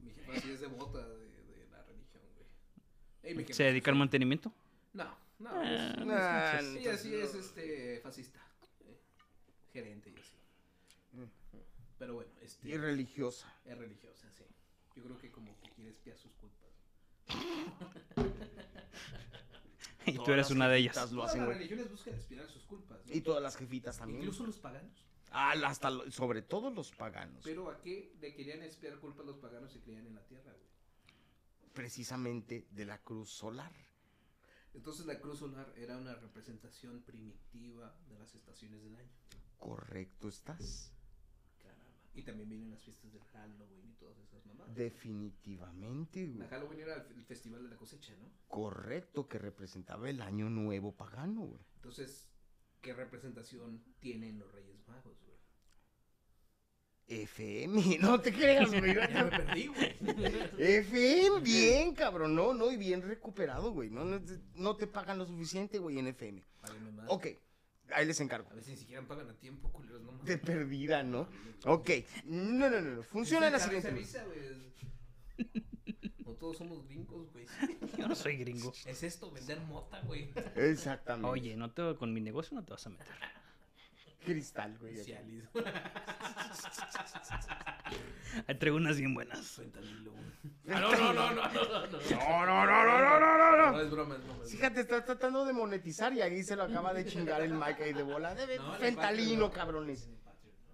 Mi 0.03 0.11
jefa 0.11 0.39
sí 0.41 0.51
es 0.51 0.59
de, 0.59 0.67
güey. 0.67 0.79
¿Se 3.47 3.53
sí 3.53 3.63
dedica 3.63 3.91
al 3.91 3.97
mantenimiento? 3.97 4.53
No, 4.93 5.15
no. 5.39 5.49
Ah, 5.53 5.63
es- 5.93 6.05
Nah, 6.05 6.59
ella 6.79 6.97
sí 6.97 7.13
entonces 7.13 7.35
es 7.35 7.45
este 7.45 7.99
fascista. 8.01 8.39
eh, 8.85 8.99
gerente 9.73 10.09
y 10.09 10.15
así. 10.19 10.35
Pero 11.97 12.15
bueno, 12.15 12.31
este 12.41 12.67
Y 12.69 12.77
religiosa. 12.77 13.53
es 13.65 13.77
religiosa, 13.77 14.29
sí. 14.31 14.43
Yo 14.95 15.03
creo 15.03 15.17
que 15.17 15.31
como 15.31 15.55
que 15.59 15.69
quiere 15.71 15.91
espiar 15.91 16.17
sus 16.17 16.31
culpas. 16.33 16.69
Y 20.05 20.13
tú 20.17 20.31
eres 20.31 20.49
una 20.49 20.67
de 20.67 20.77
ellas. 20.79 20.95
Lo 21.11 21.17
Todas 21.19 21.29
hacen, 21.31 21.41
las 21.41 21.49
religiones 21.49 21.89
buscan 21.91 22.15
espiar 22.15 22.47
sus 22.47 22.63
culpas. 22.63 23.05
¿no? 23.05 23.13
Y 23.13 23.21
todas 23.21 23.41
las 23.41 23.55
jefitas 23.55 23.97
también. 23.99 24.21
Incluso 24.21 24.45
los 24.45 24.57
paganos. 24.57 24.91
Ah, 25.31 25.53
hasta 25.65 25.89
lo- 25.91 26.09
sobre 26.11 26.41
todo 26.41 26.71
los 26.71 26.91
paganos. 26.91 27.41
Pero 27.43 27.69
a 27.69 27.79
qué 27.81 28.11
le 28.19 28.33
querían 28.33 28.63
espiar 28.63 28.97
culpas 28.99 29.25
los 29.25 29.37
paganos 29.37 29.71
si 29.71 29.79
creían 29.79 30.07
en 30.07 30.15
la 30.15 30.25
tierra, 30.25 30.51
güey. 30.51 30.70
Precisamente 31.73 32.67
de 32.71 32.85
la 32.85 32.97
cruz 33.01 33.29
solar. 33.29 33.71
Entonces 34.73 35.05
la 35.05 35.19
cruz 35.19 35.39
solar 35.39 35.73
era 35.77 35.97
una 35.97 36.15
representación 36.15 37.01
primitiva 37.01 37.95
de 38.09 38.17
las 38.19 38.33
estaciones 38.35 38.83
del 38.83 38.95
año. 38.95 39.09
Correcto 39.57 40.27
estás. 40.29 40.91
Caramba. 41.61 41.83
Y 42.13 42.23
también 42.23 42.49
vienen 42.49 42.71
las 42.71 42.81
fiestas 42.81 43.11
del 43.11 43.23
Halloween 43.23 43.89
y 43.89 43.93
todas 43.95 44.17
esas 44.17 44.45
mamadas. 44.45 44.73
Definitivamente, 44.75 46.27
La 46.27 46.35
güey. 46.35 46.47
Halloween 46.49 46.79
era 46.79 46.95
el, 46.95 47.11
el 47.17 47.23
festival 47.25 47.63
de 47.63 47.69
la 47.69 47.75
cosecha, 47.75 48.13
¿no? 48.15 48.29
Correcto, 48.47 49.27
que 49.27 49.39
representaba 49.39 50.09
el 50.09 50.21
año 50.21 50.49
nuevo 50.49 50.93
pagano, 50.95 51.41
güey. 51.41 51.61
Entonces, 51.75 52.27
¿qué 52.81 52.93
representación 52.93 53.83
tienen 53.99 54.39
los 54.39 54.51
Reyes 54.51 54.87
Magos, 54.87 55.19
güey? 55.21 55.30
FM, 57.07 57.97
no 58.01 58.19
te 58.21 58.31
creas, 58.33 58.69
güey. 58.69 58.93
Ya 59.13 59.23
me 59.25 59.29
perdí, 59.31 59.67
güey. 59.67 59.95
FM, 60.57 61.39
bien, 61.41 61.93
cabrón. 61.93 62.35
No, 62.35 62.53
no, 62.53 62.71
y 62.71 62.77
bien 62.77 63.01
recuperado, 63.01 63.71
güey. 63.71 63.89
No, 63.89 64.05
no, 64.05 64.21
te- 64.21 64.39
no 64.55 64.75
te 64.75 64.87
pagan 64.87 65.17
lo 65.17 65.25
suficiente, 65.25 65.77
güey, 65.79 65.99
en 65.99 66.07
FM. 66.07 66.43
Más. 66.95 67.05
Ok, 67.09 67.27
ahí 67.93 68.05
les 68.05 68.19
encargo. 68.21 68.49
A 68.51 68.53
veces 68.53 68.69
ni 68.71 68.77
siquiera 68.77 69.01
pagan 69.07 69.29
a 69.29 69.33
tiempo, 69.33 69.71
culeros, 69.71 70.01
no. 70.01 70.11
De 70.23 70.37
perdida, 70.37 71.03
¿no? 71.03 71.27
Ok, 71.65 71.89
no, 72.25 72.69
no, 72.69 72.81
no, 72.81 72.95
no. 72.95 73.03
Funciona 73.03 73.49
la 73.49 73.59
siguiente. 73.59 73.91
No 76.25 76.33
todos 76.33 76.57
somos 76.57 76.83
gringos, 76.87 77.31
güey. 77.31 77.45
Yo 77.97 78.07
no 78.07 78.15
soy 78.15 78.37
gringo. 78.37 78.71
Es 78.85 79.03
esto, 79.03 79.31
vender 79.31 79.59
mota, 79.61 79.99
güey. 80.01 80.31
Exactamente. 80.55 81.27
Oye, 81.29 81.55
no 81.55 81.71
te, 81.71 81.95
con 81.95 82.13
mi 82.13 82.21
negocio 82.21 82.55
no 82.55 82.63
te 82.63 82.71
vas 82.71 82.85
a 82.87 82.89
meter. 82.89 83.07
Cristal, 84.23 84.77
güey. 84.79 84.95
Cialis. 85.03 85.43
Traigo 88.59 88.77
unas 88.77 88.97
bien 88.97 89.13
buenas. 89.13 89.39
Fentanilo, 89.39 90.11
güey. 90.11 90.23
Ah, 90.69 90.79
no, 90.79 90.91
no, 90.91 91.13
no, 91.13 91.31
no, 91.31 91.33
no, 91.33 91.53
no, 91.53 91.87
no. 91.87 91.87
No, 91.87 92.45
no, 92.45 92.65
no, 92.65 92.85
no, 92.85 93.19
no, 93.19 93.57
no, 93.57 93.71
no, 93.71 93.81
es 93.81 93.91
broma, 93.91 94.15
es 94.15 94.23
broma. 94.23 94.43
es 94.43 94.51
Fíjate, 94.51 94.81
está 94.81 95.03
tratando 95.03 95.45
de 95.45 95.53
monetizar 95.53 96.13
y 96.13 96.21
ahí 96.21 96.43
se 96.43 96.55
lo 96.55 96.63
acaba 96.63 96.93
de 96.93 97.05
chingar 97.05 97.41
el 97.41 97.53
Mike 97.53 97.83
ahí 97.83 97.93
de 97.93 98.03
bola. 98.03 98.35
Fentalino, 98.79 99.51
cabrones. 99.51 100.05
en 100.05 100.11
el 100.13 100.19
Patreon, 100.21 100.55
¿no? 100.67 100.73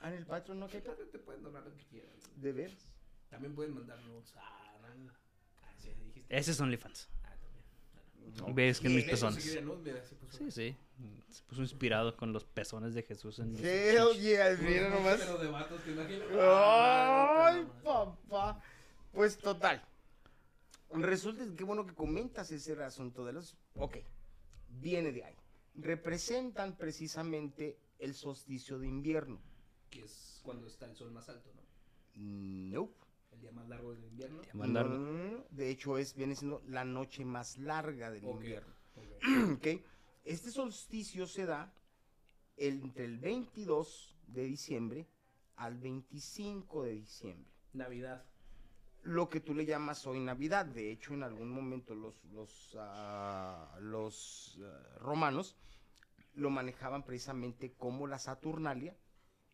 Ah, 0.00 0.08
en 0.08 0.14
el 0.14 0.26
Patreon 0.26 0.60
no 0.60 0.66
Patreon 0.68 0.96
te 1.10 1.18
pueden 1.18 1.42
donar 1.42 1.64
lo 1.64 1.74
que 1.76 1.84
quieran. 1.86 2.10
De 2.36 2.52
veras. 2.52 2.88
También 3.28 3.54
pueden 3.54 3.74
mandarnos 3.74 4.36
a... 4.36 4.40
Ah, 4.42 5.72
dijiste. 5.82 6.36
Ese 6.36 6.50
es 6.52 6.60
OnlyFans. 6.60 7.08
Ah. 7.24 7.34
Ves 8.52 8.80
que 8.80 8.86
en 8.86 8.96
mis 8.96 9.04
se 9.06 9.10
puso- 9.12 9.30
Sí, 10.30 10.50
sí. 10.50 10.76
Se 11.28 11.42
puso 11.42 11.62
inspirado 11.62 12.16
con 12.16 12.32
los 12.32 12.44
pezones 12.44 12.94
de 12.94 13.02
Jesús 13.02 13.38
en 13.40 13.56
Hell 13.56 14.16
yeah, 14.20 14.56
mira 14.60 14.88
nomás. 14.88 15.18
Pero 15.18 15.38
de 15.38 15.48
vatos, 15.48 15.82
¿te 15.82 15.90
imaginas? 15.90 16.28
Ay, 16.40 17.66
papá. 17.82 18.62
Pues 19.12 19.36
total. 19.38 19.82
Resulta 20.90 21.44
que 21.56 21.64
bueno 21.64 21.86
que 21.86 21.94
comentas 21.94 22.50
ese 22.52 22.80
asunto 22.82 23.24
de 23.24 23.32
los. 23.32 23.56
Ok, 23.76 23.96
viene 24.80 25.10
de 25.12 25.24
ahí. 25.24 25.34
Representan 25.74 26.76
precisamente 26.76 27.76
el 27.98 28.14
solsticio 28.14 28.78
de 28.78 28.86
invierno. 28.86 29.40
Que 29.90 30.04
es 30.04 30.40
cuando 30.44 30.68
está 30.68 30.86
el 30.86 30.94
sol 30.94 31.10
más 31.10 31.28
alto, 31.28 31.50
¿no? 31.54 31.62
Nope. 32.14 32.94
El 33.32 33.40
día 33.40 33.50
más 33.50 33.68
largo 33.68 33.92
del 33.92 34.04
invierno. 34.04 34.40
Día 34.42 34.54
más 34.54 34.68
largo. 34.68 34.94
No, 34.94 35.00
no, 35.00 35.12
no, 35.12 35.32
no. 35.38 35.44
De 35.50 35.70
hecho, 35.70 35.98
es, 35.98 36.14
viene 36.14 36.36
siendo 36.36 36.62
la 36.68 36.84
noche 36.84 37.24
más 37.24 37.58
larga 37.58 38.12
del 38.12 38.24
invierno. 38.24 38.72
ok. 38.94 39.56
¿ok? 39.56 39.66
Este 40.24 40.50
solsticio 40.50 41.26
se 41.26 41.44
da 41.44 41.72
entre 42.56 43.04
el 43.04 43.18
22 43.18 44.16
de 44.26 44.44
diciembre 44.44 45.06
al 45.56 45.76
25 45.78 46.84
de 46.84 46.92
diciembre. 46.92 47.52
Navidad. 47.74 48.24
Lo 49.02 49.28
que 49.28 49.40
tú 49.40 49.54
le 49.54 49.66
llamas 49.66 50.06
hoy 50.06 50.20
Navidad. 50.20 50.64
De 50.64 50.90
hecho, 50.90 51.12
en 51.12 51.24
algún 51.24 51.50
momento 51.50 51.94
los, 51.94 52.24
los, 52.24 52.74
ah, 52.78 53.76
los 53.80 54.58
ah, 54.62 54.98
romanos 55.00 55.56
lo 56.32 56.48
manejaban 56.48 57.04
precisamente 57.04 57.74
como 57.74 58.06
la 58.06 58.18
Saturnalia 58.18 58.96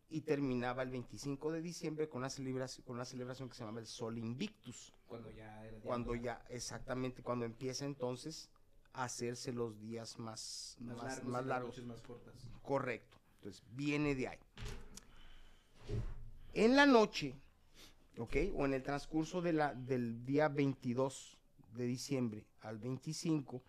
y 0.09 0.21
terminaba 0.23 0.83
el 0.83 0.91
25 0.91 1.53
de 1.53 1.63
diciembre 1.63 2.09
con 2.09 2.19
una 2.19 2.31
celebración, 2.31 2.85
con 2.85 2.97
una 2.97 3.05
celebración 3.05 3.49
que 3.49 3.57
se 3.57 3.63
llamaba 3.63 3.81
el 3.81 3.87
Sol 3.87 4.19
Invictus. 4.19 4.95
Cuando 5.07 5.31
ya 5.31 5.67
era 5.67 5.81
Cuando 5.81 6.15
ya, 6.15 6.45
exactamente, 6.49 7.23
cuando 7.23 7.45
empieza 7.45 7.85
entonces 7.85 8.51
hacerse 8.93 9.53
los 9.53 9.79
días 9.81 10.19
más, 10.19 10.77
más, 10.81 10.97
más, 10.97 11.05
largos, 11.05 11.29
más 11.33 11.47
las 11.47 11.87
más 11.87 12.01
cortas. 12.03 12.35
Correcto. 12.63 13.19
Entonces, 13.37 13.63
viene 13.73 14.15
de 14.15 14.29
ahí. 14.29 14.39
En 16.53 16.77
la 16.77 16.87
noche, 16.87 17.35
¿ok? 18.19 18.37
O 18.57 18.67
en 18.67 18.75
el 18.75 18.83
transcurso 18.83 19.41
de 19.41 19.53
la, 19.53 19.75
del 19.75 20.25
día 20.25 20.49
22 20.49 21.39
de 21.75 21.85
diciembre 21.87 22.45
al 22.61 22.79
25 22.79 23.63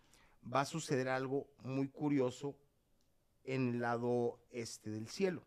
va 0.53 0.61
a 0.61 0.65
suceder 0.65 1.07
algo 1.07 1.47
muy 1.63 1.87
curioso 1.89 2.57
en 3.43 3.69
el 3.75 3.79
lado 3.81 4.39
este 4.51 4.89
del 4.89 5.07
cielo. 5.07 5.43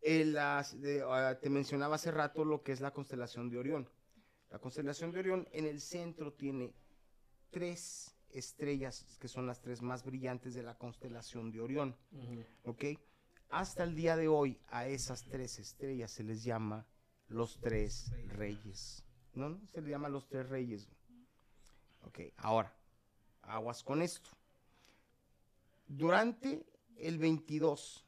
El, 0.00 0.32
las- 0.32 0.80
de- 0.80 1.02
ah, 1.06 1.38
te 1.40 1.50
mencionaba 1.50 1.94
hace 1.96 2.10
rato 2.10 2.44
lo 2.44 2.62
que 2.62 2.72
es 2.72 2.80
la 2.80 2.92
constelación 2.92 3.50
de 3.50 3.58
Orión. 3.58 3.88
La 4.50 4.58
constelación 4.58 5.12
de 5.12 5.20
Orión 5.20 5.48
en 5.52 5.66
el 5.66 5.80
centro 5.80 6.32
tiene 6.32 6.74
tres 7.52 8.16
estrellas 8.30 9.06
que 9.20 9.28
son 9.28 9.46
las 9.46 9.60
tres 9.60 9.82
más 9.82 10.04
brillantes 10.04 10.54
de 10.54 10.62
la 10.62 10.76
constelación 10.76 11.52
de 11.52 11.60
Orión. 11.60 11.96
¿ok? 12.64 12.84
Hasta 13.50 13.84
el 13.84 13.94
día 13.94 14.16
de 14.16 14.26
hoy 14.26 14.58
a 14.70 14.86
esas 14.88 15.24
tres 15.24 15.58
estrellas 15.58 16.10
se 16.10 16.24
les 16.24 16.42
llama 16.42 16.86
los 17.28 17.60
tres 17.60 18.10
reyes. 18.28 19.04
No, 19.34 19.50
no, 19.50 19.60
se 19.66 19.80
les 19.80 19.90
llama 19.90 20.08
los 20.08 20.26
tres 20.28 20.48
reyes. 20.48 20.88
Ok, 22.04 22.20
ahora, 22.38 22.74
aguas 23.42 23.84
con 23.84 24.02
esto. 24.02 24.30
Durante 25.86 26.64
el 26.96 27.18
22 27.18 28.06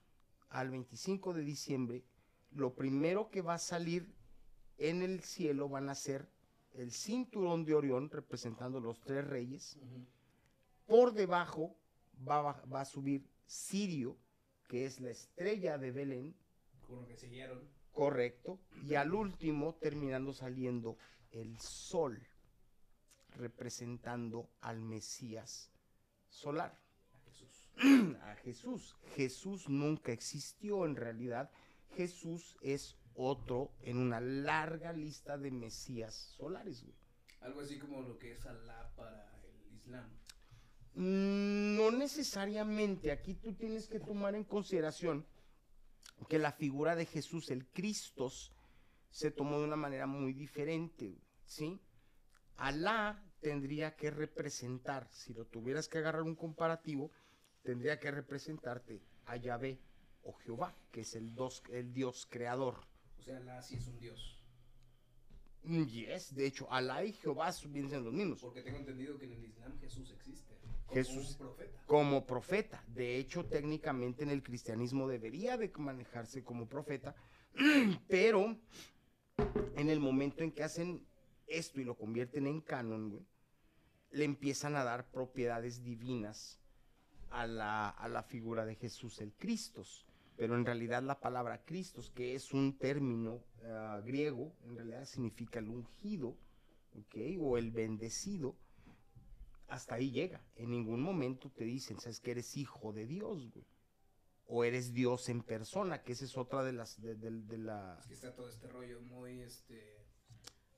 al 0.48 0.70
25 0.70 1.34
de 1.34 1.42
diciembre, 1.42 2.04
lo 2.52 2.74
primero 2.74 3.30
que 3.30 3.42
va 3.42 3.54
a 3.54 3.58
salir 3.58 4.14
en 4.78 5.02
el 5.02 5.22
cielo 5.22 5.68
van 5.68 5.88
a 5.88 5.94
ser 5.94 6.28
el 6.74 6.92
cinturón 6.92 7.64
de 7.64 7.74
Orión 7.74 8.10
representando 8.10 8.80
los 8.80 9.00
tres 9.00 9.26
reyes. 9.26 9.78
Por 10.86 11.12
debajo 11.12 11.76
va, 12.28 12.62
va 12.72 12.80
a 12.80 12.84
subir 12.84 13.26
Sirio, 13.46 14.16
que 14.68 14.86
es 14.86 15.00
la 15.00 15.10
estrella 15.10 15.78
de 15.78 15.92
Belén, 15.92 16.34
Con 16.86 16.96
lo 16.96 17.06
que 17.06 17.16
siguieron. 17.16 17.60
correcto. 17.92 18.58
Y 18.82 18.94
al 18.94 19.14
último 19.14 19.74
terminando 19.74 20.32
saliendo 20.32 20.96
el 21.30 21.58
sol, 21.58 22.26
representando 23.36 24.48
al 24.60 24.80
Mesías 24.80 25.70
solar. 26.28 26.78
A 27.12 27.18
Jesús. 27.20 27.68
a 28.22 28.34
Jesús. 28.36 28.96
Jesús 29.14 29.68
nunca 29.68 30.12
existió 30.12 30.84
en 30.84 30.96
realidad. 30.96 31.50
Jesús 31.96 32.56
es 32.60 32.96
otro 33.16 33.70
en 33.82 33.98
una 33.98 34.20
larga 34.20 34.92
lista 34.92 35.36
de 35.38 35.50
Mesías 35.50 36.14
solares. 36.36 36.82
güey. 36.82 36.94
Algo 37.40 37.60
así 37.60 37.78
como 37.78 38.02
lo 38.02 38.18
que 38.18 38.32
es 38.32 38.44
Alá 38.46 38.90
para 38.96 39.30
el 39.44 39.76
Islam. 39.76 40.08
Mm, 40.94 41.76
No 41.76 41.90
necesariamente. 41.90 43.10
Aquí 43.12 43.34
tú 43.34 43.54
tienes 43.54 43.88
que 43.88 44.00
tomar 44.00 44.34
en 44.34 44.44
consideración 44.44 45.26
que 46.28 46.38
la 46.38 46.52
figura 46.52 46.94
de 46.96 47.06
Jesús, 47.06 47.50
el 47.50 47.66
Cristos, 47.66 48.52
se 49.10 49.30
tomó 49.30 49.58
de 49.58 49.64
una 49.66 49.76
manera 49.76 50.06
muy 50.06 50.32
diferente, 50.32 51.16
¿sí? 51.44 51.80
Alá 52.56 53.22
tendría 53.40 53.94
que 53.96 54.10
representar, 54.10 55.08
si 55.12 55.34
lo 55.34 55.44
tuvieras 55.44 55.88
que 55.88 55.98
agarrar 55.98 56.22
un 56.22 56.34
comparativo, 56.34 57.10
tendría 57.62 57.98
que 58.00 58.10
representarte 58.10 59.02
a 59.26 59.36
Yahvé 59.36 59.78
o 60.22 60.32
Jehová, 60.34 60.74
que 60.92 61.02
es 61.02 61.14
el, 61.14 61.34
dos- 61.34 61.62
el 61.70 61.92
Dios 61.92 62.26
creador. 62.30 62.86
O 63.24 63.26
sea, 63.26 63.38
Alá 63.38 63.62
sí 63.62 63.76
es 63.76 63.86
un 63.88 63.98
dios. 63.98 64.38
Mm, 65.62 65.84
Yes, 65.86 66.34
de 66.34 66.46
hecho, 66.46 66.70
Alá 66.70 67.02
y 67.06 67.12
Jehová 67.14 67.50
vienen 67.70 67.88
siendo 67.88 68.10
los 68.10 68.12
mismos. 68.18 68.40
Porque 68.40 68.60
tengo 68.60 68.76
entendido 68.80 69.16
que 69.18 69.24
en 69.24 69.32
el 69.32 69.44
Islam 69.46 69.78
Jesús 69.80 70.10
existe. 70.10 70.52
Como 70.86 70.94
Jesús- 70.94 71.30
un 71.30 71.36
profeta. 71.38 71.82
como 71.86 72.26
profeta. 72.26 72.84
De 72.88 73.16
hecho, 73.16 73.46
técnicamente 73.46 74.24
en 74.24 74.28
el 74.28 74.42
cristianismo 74.42 75.08
debería 75.08 75.56
de 75.56 75.72
manejarse 75.78 76.44
como 76.44 76.68
profeta, 76.68 77.14
pero 78.08 78.58
en 79.76 79.88
el 79.88 80.00
momento 80.00 80.42
en 80.44 80.52
que 80.52 80.62
hacen 80.62 81.06
esto 81.46 81.80
y 81.80 81.84
lo 81.84 81.96
convierten 81.96 82.46
en 82.46 82.60
canon, 82.60 83.08
güey, 83.10 83.26
le 84.10 84.24
empiezan 84.26 84.76
a 84.76 84.84
dar 84.84 85.10
propiedades 85.10 85.82
divinas 85.82 86.60
a 87.30 87.46
la, 87.46 87.88
a 87.88 88.06
la 88.10 88.22
figura 88.22 88.66
de 88.66 88.74
Jesús, 88.76 89.18
el 89.22 89.32
Cristos. 89.32 90.04
Pero 90.36 90.56
en 90.56 90.64
realidad 90.66 91.02
la 91.02 91.20
palabra 91.20 91.64
Cristos, 91.64 92.10
que 92.10 92.34
es 92.34 92.52
un 92.52 92.76
término 92.78 93.42
ah, 93.66 94.00
griego, 94.04 94.52
en 94.64 94.76
realidad 94.76 95.04
significa 95.04 95.58
el 95.60 95.68
ungido. 95.68 96.36
O 97.40 97.58
el 97.58 97.70
bendecido 97.72 98.54
hasta 99.68 99.96
ahí 99.96 100.10
llega. 100.12 100.40
En 100.56 100.70
ningún 100.70 101.00
momento 101.02 101.50
te 101.50 101.64
dicen, 101.64 101.98
sabes 101.98 102.20
que 102.20 102.30
eres 102.32 102.56
hijo 102.56 102.92
de 102.92 103.06
Dios, 103.06 103.50
güey. 103.52 103.66
O 104.46 104.62
eres 104.62 104.92
Dios 104.92 105.28
en 105.28 105.42
persona, 105.42 106.02
que 106.02 106.12
esa 106.12 106.24
es 106.24 106.36
otra 106.36 106.62
de 106.62 106.72
las 106.72 107.00
de, 107.00 107.14
de- 107.16 107.30
de 107.42 107.58
la 107.58 107.96
Es 108.00 108.06
que 108.06 108.14
está 108.14 108.34
todo 108.34 108.48
este 108.48 108.68
rollo 108.68 109.00
muy, 109.00 109.40
este, 109.40 110.04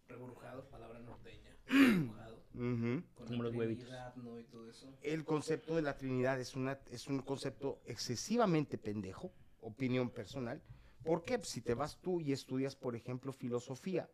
reburujado, 0.08 0.68
palabra 0.70 1.00
norteña. 1.00 1.50
reburujado. 1.66 2.42
Con 2.52 3.04
Como 3.26 3.42
la 3.42 3.48
los 3.50 3.54
huevitos. 3.56 3.84
Trinidad, 3.84 4.14
¿no? 4.16 4.38
Y 4.40 4.44
todo 4.44 4.70
eso. 4.70 4.88
El 5.02 5.24
concepto 5.24 5.74
de 5.76 5.82
la 5.82 5.96
Trinidad 5.98 6.40
es 6.40 6.54
una 6.56 6.78
es 6.90 7.08
un 7.08 7.18
concepto 7.20 7.80
excesivamente 7.84 8.78
pendejo, 8.78 9.32
opinión 9.60 10.10
personal. 10.10 10.62
¿Por 11.04 11.24
qué? 11.24 11.38
Pues 11.38 11.50
si 11.50 11.60
te 11.60 11.74
vas 11.74 11.98
tú 12.00 12.20
y 12.20 12.32
estudias, 12.32 12.74
por 12.74 12.96
ejemplo, 12.96 13.32
filosofía, 13.32 14.08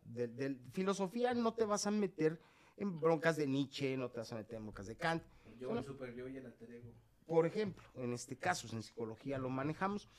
filosofía 0.73 1.33
no 1.33 1.53
te 1.53 1.65
vas 1.65 1.87
a 1.87 1.91
meter 1.91 2.39
en 2.77 2.99
broncas 2.99 3.35
de 3.37 3.47
Nietzsche, 3.47 3.97
no 3.97 4.09
te 4.11 4.19
vas 4.19 4.31
a 4.31 4.35
meter 4.35 4.57
en 4.57 4.63
broncas 4.63 4.87
de 4.87 4.95
Kant, 4.95 5.23
Yo, 5.59 5.67
Bueno. 5.69 5.81
el 5.81 5.85
super 5.87 6.13
yo 6.13 6.27
y 6.27 6.37
el 6.37 6.45
alter 6.45 6.71
ego. 6.71 6.91
Por 7.25 7.45
ejemplo, 7.45 7.83
en 7.95 8.13
este 8.13 8.35
caso, 8.35 8.67
en 8.75 8.83
psicología 8.83 9.37
lo 9.37 9.49
manejamos. 9.49 10.09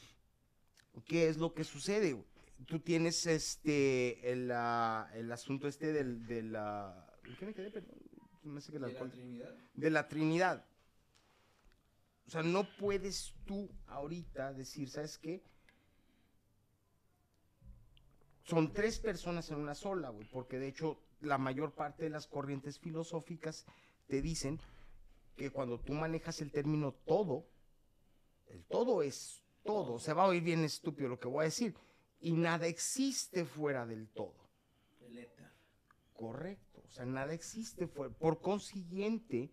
¿Qué 1.06 1.28
es 1.28 1.36
lo 1.38 1.52
que 1.54 1.64
sucede? 1.64 2.24
Tú 2.66 2.78
tienes 2.80 3.26
este 3.26 4.30
el, 4.32 4.50
el 4.50 5.32
asunto 5.32 5.66
este 5.68 5.92
del, 5.92 6.24
de 6.26 6.42
la 6.42 7.06
¿en 7.24 7.36
¿qué 7.36 7.46
me 7.46 7.54
quedé? 7.54 7.70
Perdón, 7.70 7.94
se 8.42 8.48
me 8.48 8.58
hace 8.58 8.70
que 8.70 8.78
el 8.78 8.82
¿De 8.84 8.92
la 8.92 8.98
alcohol- 9.00 9.10
Trinidad? 9.12 9.54
de 9.74 9.90
la 9.90 10.08
Trinidad. 10.08 10.64
O 12.26 12.30
sea, 12.30 12.42
no 12.42 12.66
puedes 12.78 13.34
tú 13.44 13.70
ahorita 13.86 14.52
decir, 14.52 14.88
¿sabes 14.88 15.18
qué? 15.18 15.42
Son 18.44 18.72
tres 18.72 18.98
personas 18.98 19.50
en 19.50 19.56
una 19.56 19.74
sola, 19.74 20.10
güey, 20.10 20.28
porque 20.28 20.58
de 20.58 20.68
hecho 20.68 20.98
la 21.20 21.38
mayor 21.38 21.72
parte 21.72 22.04
de 22.04 22.10
las 22.10 22.26
corrientes 22.26 22.78
filosóficas 22.78 23.64
te 24.06 24.20
dicen 24.20 24.60
que 25.36 25.50
cuando 25.50 25.80
tú 25.80 25.92
manejas 25.92 26.40
el 26.40 26.52
término 26.52 26.92
todo, 27.06 27.46
el 28.46 28.64
todo 28.64 29.02
es 29.02 29.42
todo, 29.62 29.98
se 29.98 30.12
va 30.12 30.24
a 30.24 30.28
oír 30.28 30.42
bien 30.42 30.62
estúpido 30.62 31.08
lo 31.08 31.18
que 31.18 31.28
voy 31.28 31.42
a 31.42 31.44
decir, 31.44 31.74
y 32.20 32.32
nada 32.32 32.66
existe 32.66 33.44
fuera 33.44 33.86
del 33.86 34.08
todo. 34.08 34.48
El 35.00 35.18
éter. 35.18 35.50
Correcto, 36.12 36.82
o 36.86 36.90
sea, 36.90 37.06
nada 37.06 37.32
existe 37.32 37.86
fuera. 37.86 38.12
Por 38.14 38.40
consiguiente, 38.40 39.50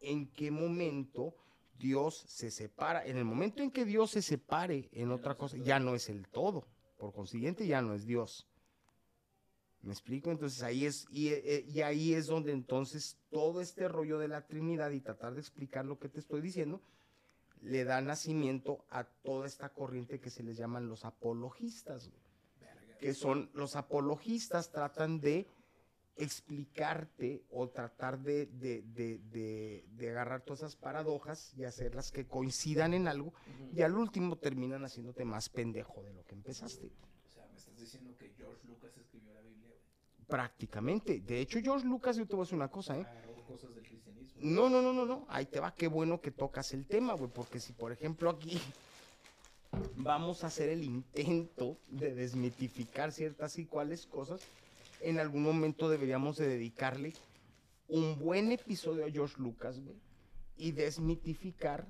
¿en 0.00 0.32
qué 0.32 0.50
momento 0.50 1.34
Dios 1.78 2.24
se 2.28 2.50
separa? 2.50 3.06
En 3.06 3.16
el 3.16 3.24
momento 3.24 3.62
en 3.62 3.70
que 3.70 3.84
Dios 3.84 4.10
se 4.10 4.22
separe 4.22 4.88
en 4.92 5.10
otra 5.10 5.36
cosa, 5.36 5.56
ya 5.58 5.78
no 5.78 5.94
es 5.94 6.08
el 6.08 6.26
todo. 6.28 6.66
Por 6.98 7.12
consiguiente, 7.12 7.66
ya 7.66 7.80
no 7.80 7.94
es 7.94 8.04
Dios. 8.04 8.46
¿Me 9.82 9.92
explico? 9.92 10.30
Entonces 10.32 10.62
ahí 10.62 10.84
es, 10.84 11.06
y, 11.10 11.28
eh, 11.28 11.64
y 11.68 11.82
ahí 11.82 12.14
es 12.14 12.26
donde 12.26 12.52
entonces 12.52 13.16
todo 13.30 13.60
este 13.60 13.86
rollo 13.88 14.18
de 14.18 14.28
la 14.28 14.46
Trinidad 14.46 14.90
y 14.90 15.00
tratar 15.00 15.34
de 15.34 15.40
explicar 15.40 15.84
lo 15.84 15.98
que 16.00 16.08
te 16.08 16.18
estoy 16.18 16.40
diciendo, 16.40 16.82
le 17.62 17.84
da 17.84 18.00
nacimiento 18.00 18.84
a 18.90 19.04
toda 19.04 19.46
esta 19.46 19.68
corriente 19.70 20.20
que 20.20 20.30
se 20.30 20.42
les 20.42 20.56
llaman 20.56 20.88
los 20.88 21.04
apologistas. 21.04 22.10
que 23.00 23.14
son 23.14 23.48
los 23.54 23.76
apologistas 23.76 24.72
tratan 24.72 25.20
de 25.20 25.46
explicarte 26.18 27.42
o 27.50 27.68
tratar 27.68 28.18
de, 28.20 28.46
de- 28.46 28.82
de- 28.82 29.18
de- 29.30 29.84
de 29.96 30.10
agarrar 30.10 30.42
todas 30.42 30.60
esas 30.60 30.76
paradojas 30.76 31.52
y 31.56 31.64
hacerlas 31.64 32.10
que 32.12 32.26
coincidan 32.26 32.94
en 32.94 33.08
algo 33.08 33.28
Ujú. 33.28 33.70
y 33.76 33.82
al 33.82 33.96
último 33.96 34.36
terminan 34.36 34.84
haciéndote 34.84 35.24
más 35.24 35.48
pendejo 35.48 36.02
de 36.02 36.12
lo 36.12 36.24
que 36.24 36.34
empezaste. 36.34 36.90
O 37.26 37.30
sea, 37.30 37.46
me 37.50 37.56
estás 37.56 37.78
diciendo 37.78 38.16
que 38.18 38.30
George 38.36 38.66
Lucas 38.66 38.96
escribió 38.96 39.32
la 39.34 39.40
Biblia, 39.42 39.68
güey. 39.68 40.26
Prácticamente. 40.26 41.20
De 41.20 41.40
hecho, 41.40 41.60
George 41.62 41.86
Lucas, 41.86 42.16
yo 42.16 42.26
te 42.26 42.34
voy 42.36 42.42
a 42.42 42.44
decir 42.44 42.56
una 42.56 42.68
cosa, 42.70 42.98
¿eh? 42.98 43.06
Cosas 43.46 43.74
del 43.74 43.84
cristianismo. 43.84 44.38
No, 44.42 44.68
no, 44.68 44.82
no, 44.82 44.92
no, 44.92 45.06
no. 45.06 45.26
Ahí 45.30 45.46
te 45.46 45.58
va, 45.58 45.74
qué 45.74 45.88
bueno 45.88 46.20
que 46.20 46.30
tocas 46.30 46.72
el 46.74 46.86
tema, 46.86 47.14
güey, 47.14 47.30
porque 47.32 47.60
si 47.60 47.72
por 47.72 47.92
ejemplo 47.92 48.28
aquí 48.30 48.60
vamos 49.96 50.44
a 50.44 50.48
hacer 50.48 50.68
el 50.68 50.82
intento 50.84 51.78
de 51.88 52.14
desmitificar 52.14 53.12
ciertas 53.12 53.58
y 53.58 53.64
cuales 53.66 54.06
cosas, 54.06 54.40
en 55.00 55.18
algún 55.18 55.42
momento 55.42 55.88
deberíamos 55.88 56.36
de 56.36 56.48
dedicarle 56.48 57.12
un 57.88 58.18
buen 58.18 58.52
episodio 58.52 59.04
a 59.06 59.10
George 59.10 59.36
Lucas, 59.40 59.80
güey, 59.80 59.96
y 60.56 60.72
desmitificar 60.72 61.86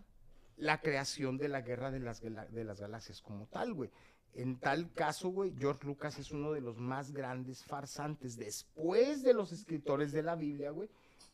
la 0.57 0.81
creación 0.81 1.38
de 1.38 1.49
la 1.49 1.61
guerra 1.62 1.90
de 1.90 2.01
las, 2.01 2.21
gala- 2.21 2.47
de 2.47 2.64
las 2.64 2.81
galaxias 2.81 3.23
como 3.23 3.47
tal, 3.47 3.73
güey. 3.75 3.90
En 4.35 4.59
tal 4.59 4.92
caso, 4.92 5.31
güey, 5.31 5.53
George 5.59 5.87
Lucas 5.87 6.18
es 6.18 6.31
uno 6.31 6.53
de 6.53 6.61
los 6.61 6.77
más 6.79 7.12
grandes 7.12 7.64
farsantes 7.64 8.37
después 8.37 9.23
de 9.23 9.35
los 9.35 9.53
escritores 9.53 10.12
de 10.12 10.23
la 10.23 10.37
Biblia, 10.37 10.71
güey, 10.71 10.88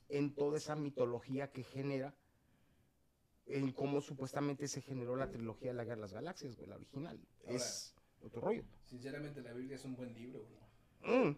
en 0.09 0.35
toda 0.35 0.57
esa 0.59 0.77
mitología 0.77 1.51
que 1.51 1.65
genera, 1.65 2.15
en 3.47 3.73
cómo 3.73 4.01
supuestamente 4.01 4.69
se 4.69 4.81
generó 4.81 5.17
la 5.17 5.31
trilogía 5.31 5.71
de 5.71 5.75
la 5.75 5.85
Guerra 5.85 5.97
de 5.97 6.01
las 6.03 6.13
Galaxias, 6.13 6.57
güey, 6.57 6.69
la 6.69 6.77
original. 6.77 7.19
Es 7.47 7.95
otro 8.23 8.41
rollo. 8.41 8.63
Sinceramente, 8.87 9.43
la 9.43 9.53
Biblia 9.53 9.77
es 9.77 9.85
un 9.85 9.97
buen 9.97 10.15
libro, 10.15 10.47
güey. 11.03 11.19
Mm. 11.31 11.37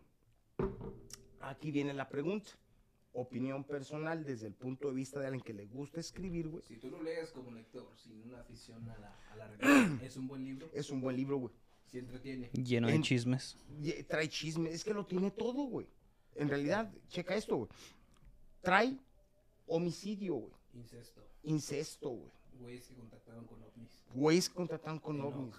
Aquí 1.41 1.71
viene 1.71 1.95
la 1.95 2.09
pregunta. 2.09 2.51
Opinión 3.13 3.65
personal 3.65 4.25
desde 4.25 4.47
el 4.47 4.55
punto 4.55 4.89
de 4.89 4.95
vista 4.95 5.21
de 5.21 5.27
alguien 5.27 5.43
que 5.43 5.55
le 5.55 5.67
gusta 5.67 6.01
escribir, 6.01 6.49
güey. 6.49 6.63
Si 6.67 6.77
tú 6.77 6.91
lo 6.91 7.03
lees 7.03 7.31
como 7.31 7.51
lector, 7.51 7.89
sin 7.97 8.21
una 8.23 8.41
afición 8.41 8.87
a 8.91 8.99
la, 8.99 9.17
a 9.33 9.37
la 9.37 9.99
¿es 10.03 10.17
un 10.19 10.29
buen 10.29 10.45
libro? 10.45 10.69
Es 10.75 10.91
un 10.91 11.01
buen 11.01 11.17
libro, 11.17 11.39
güey. 11.39 11.55
Si 11.87 11.99
entretiene. 11.99 12.51
Lleno 12.53 12.89
de 12.89 13.01
chismes. 13.01 13.57
Y- 13.83 14.03
Trae 14.03 14.29
chisme, 14.29 14.71
es 14.71 14.85
que 14.85 14.93
lo 14.93 15.07
tiene 15.07 15.31
todo, 15.31 15.65
güey. 15.67 15.87
En 16.35 16.49
realidad, 16.51 16.93
checa 17.09 17.35
esto, 17.37 17.57
güey. 17.57 17.71
Trae 18.61 18.99
homicidio, 19.67 20.35
güey. 20.35 20.53
Incesto. 20.75 21.23
Incesto, 21.45 22.11
güey. 22.11 22.31
Güeyes 22.61 22.89
que 22.89 22.95
contactaron 22.97 23.47
con 23.47 23.63
ovnis. 23.63 24.05
Güeyes 24.15 24.49
que 24.51 24.55
contratan 24.57 24.99
con 24.99 25.21
ovnis. 25.23 25.55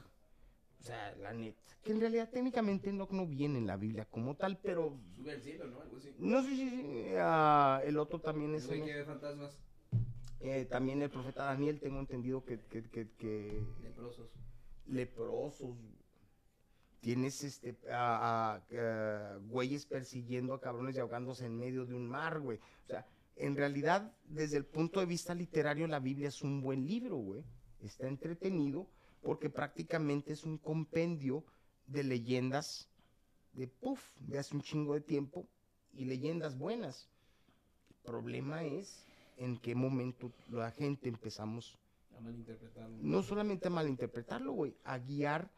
Sea, 0.88 1.16
la 1.22 1.34
neta. 1.34 1.60
Que 1.84 1.92
en 1.92 2.00
realidad 2.00 2.30
técnicamente 2.30 2.90
Enoch 2.90 3.12
no 3.12 3.28
viene 3.28 3.60
en 3.60 3.68
la 3.68 3.78
Biblia 3.78 4.06
como 4.06 4.36
tal, 4.36 4.58
pero 4.58 4.98
Sube 5.16 5.32
al 5.32 5.42
cielo, 5.42 5.68
¿no? 5.68 5.82
Algo 5.82 5.98
así. 5.98 6.14
no 6.18 6.42
sé 6.42 6.50
si 6.50 6.70
si, 6.70 7.06
ah, 7.18 7.82
el 7.86 7.98
otro 7.98 8.20
también 8.20 8.52
El 8.52 8.58
es 8.58 8.68
que 8.68 9.04
fantasmas 9.06 9.60
Eh, 10.40 10.66
también 10.66 11.02
el 11.02 11.10
profeta 11.10 11.46
Daniel, 11.46 11.80
tengo 11.80 12.00
entendido 12.00 12.44
que, 12.44 12.60
que, 12.62 12.84
que, 12.84 13.08
que 13.18 13.64
leprosos. 13.82 14.30
leprosos. 14.88 15.76
Tienes 17.00 17.44
este 17.44 17.78
a, 17.92 18.56
a, 18.56 19.38
güeyes 19.50 19.86
persiguiendo 19.86 20.54
a 20.54 20.62
cabrones 20.62 20.96
y 20.96 21.00
ahogándose 21.00 21.46
en 21.46 21.58
medio 21.58 21.86
de 21.86 21.94
un 21.94 22.08
mar, 22.08 22.40
güey. 22.40 22.58
O 22.58 22.88
sea, 22.88 23.06
en 23.36 23.56
realidad, 23.56 24.12
desde 24.26 24.58
el 24.58 24.66
punto 24.66 25.00
de 25.00 25.06
vista 25.06 25.34
literario, 25.34 25.88
la 25.88 26.00
Biblia 26.00 26.28
es 26.30 26.42
un 26.42 26.62
buen 26.62 26.86
libro, 26.88 27.18
güey. 27.18 27.44
Está 27.82 28.08
entretenido 28.08 28.88
porque 29.28 29.50
prácticamente 29.50 30.32
es 30.32 30.46
un 30.46 30.58
compendio 30.58 31.44
de 31.86 32.06
leyendas 32.06 32.88
de 33.52 33.68
puff, 33.68 34.02
de 34.22 34.40
hace 34.40 34.56
un 34.56 34.62
chingo 34.62 34.94
de 34.94 35.02
tiempo 35.02 35.46
y 35.94 36.06
leyendas 36.06 36.58
buenas. 36.58 37.10
El 37.90 37.98
problema 38.10 38.64
es 38.64 39.04
en 39.36 39.58
qué 39.58 39.76
momento 39.76 40.32
la 40.50 40.72
gente 40.72 41.10
empezamos 41.10 41.78
A 42.18 42.22
malinterpretarlo 42.22 43.00
no 43.02 43.22
solamente 43.22 43.68
a 43.68 43.72
malinterpretarlo, 43.72 44.54
güey, 44.54 44.74
a 44.86 44.98
guiar 44.98 45.52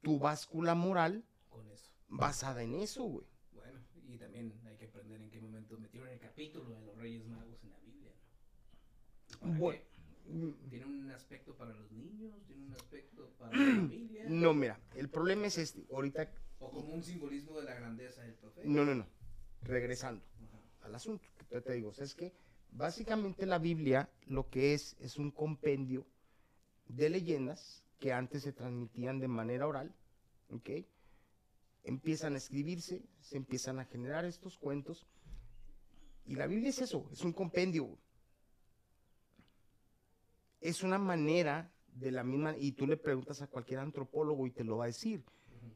tu 0.00 0.18
báscula 0.18 0.74
moral 0.74 1.22
con 1.50 1.68
eso. 1.68 1.92
basada 2.08 2.62
en 2.62 2.76
eso, 2.76 3.04
güey. 3.04 3.26
Bueno, 3.52 3.78
y 4.08 4.16
también 4.16 4.58
hay 4.64 4.76
que 4.78 4.86
aprender 4.86 5.20
en 5.20 5.28
qué 5.28 5.38
momento 5.42 5.76
metieron 5.76 6.08
el 6.08 6.18
capítulo 6.18 6.70
de 6.70 6.80
los 6.80 6.96
Reyes 6.96 7.26
Magos 7.26 7.62
en 7.62 7.72
la 7.72 7.78
Biblia, 7.80 8.12
¿no? 9.32 9.38
¿Para 9.40 9.58
Bueno, 9.58 9.82
qué? 9.82 9.95
Tiene 10.68 10.86
un 10.86 11.10
aspecto 11.10 11.54
para 11.56 11.72
los 11.74 11.90
niños, 11.92 12.34
tiene 12.46 12.66
un 12.66 12.72
aspecto 12.72 13.30
para 13.38 13.52
la 13.56 13.64
familia. 13.64 14.24
no, 14.28 14.52
mira, 14.54 14.80
el 14.94 15.08
problema 15.08 15.46
es 15.46 15.58
este, 15.58 15.84
ahorita, 15.92 16.30
O 16.58 16.70
como 16.70 16.94
un 16.94 17.02
simbolismo 17.02 17.58
de 17.58 17.64
la 17.64 17.74
grandeza 17.74 18.22
del 18.22 18.34
profeta. 18.34 18.66
no, 18.68 18.84
no, 18.84 18.94
no, 18.94 19.06
regresando 19.62 20.24
Ajá. 20.42 20.60
al 20.82 20.94
asunto, 20.94 21.28
que 21.48 21.60
te- 21.60 21.72
digo, 21.74 21.90
o 21.90 21.92
sea, 21.94 22.04
es 22.04 22.14
que 22.14 22.32
básicamente 22.72 23.46
la 23.46 23.58
Biblia 23.58 24.10
lo 24.26 24.48
que 24.50 24.74
es 24.74 24.96
es 25.00 25.16
un 25.16 25.30
compendio 25.30 26.06
de 26.88 27.08
leyendas 27.10 27.84
que 27.98 28.12
antes 28.12 28.42
se 28.42 28.52
transmitían 28.52 29.18
de 29.20 29.28
manera 29.28 29.66
oral, 29.66 29.94
¿ok? 30.50 30.70
Empiezan 31.84 32.34
a 32.34 32.38
escribirse, 32.38 33.04
se 33.20 33.36
empiezan 33.36 33.78
a 33.78 33.84
generar 33.84 34.24
estos 34.24 34.58
cuentos, 34.58 35.06
y 36.26 36.34
la 36.34 36.48
Biblia 36.48 36.70
es 36.70 36.80
eso, 36.80 37.08
es 37.12 37.22
un 37.22 37.32
compendio. 37.32 37.96
Es 40.60 40.82
una 40.82 40.98
manera 40.98 41.70
de 41.94 42.10
la 42.10 42.24
misma, 42.24 42.54
y 42.58 42.72
tú 42.72 42.86
le 42.86 42.96
preguntas 42.96 43.42
a 43.42 43.46
cualquier 43.46 43.80
antropólogo 43.80 44.46
y 44.46 44.50
te 44.50 44.64
lo 44.64 44.78
va 44.78 44.84
a 44.84 44.88
decir, 44.88 45.24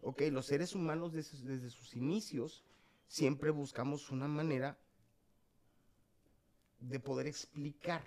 ok, 0.03 0.23
los 0.31 0.47
seres 0.47 0.75
humanos 0.75 1.13
desde, 1.13 1.39
desde 1.47 1.71
sus 1.71 1.95
inicios 1.97 2.65
siempre 3.07 3.51
buscamos 3.51 4.11
una 4.11 4.29
manera 4.29 4.79
de 6.81 7.01
poder 7.01 7.27
explicar 7.27 8.03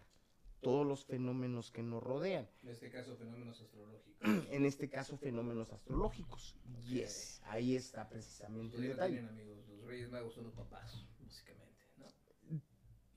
todos 0.62 0.88
los 0.88 1.06
fenómenos 1.06 1.70
que 1.72 1.84
nos 1.84 2.02
rodean. 2.02 2.50
En 2.64 2.70
este 2.70 2.90
caso, 2.90 3.16
fenómenos 3.18 3.62
astrológicos. 3.62 4.14
En 4.52 4.66
este 4.66 4.90
caso, 4.90 5.18
fenómenos 5.18 5.72
astrológicos. 5.72 6.56
Yes, 6.86 7.42
ahí 7.46 7.76
está 7.76 8.08
precisamente 8.08 8.78
el 8.78 8.84
no 8.84 8.90
detalle. 8.90 9.20
amigos, 9.20 9.68
los 9.68 9.86
Reyes 9.86 10.10
Magos 10.10 10.34
son 10.34 10.46
los 10.46 10.54
papás, 10.54 11.06
básicamente, 11.20 11.84
¿no? 11.98 12.62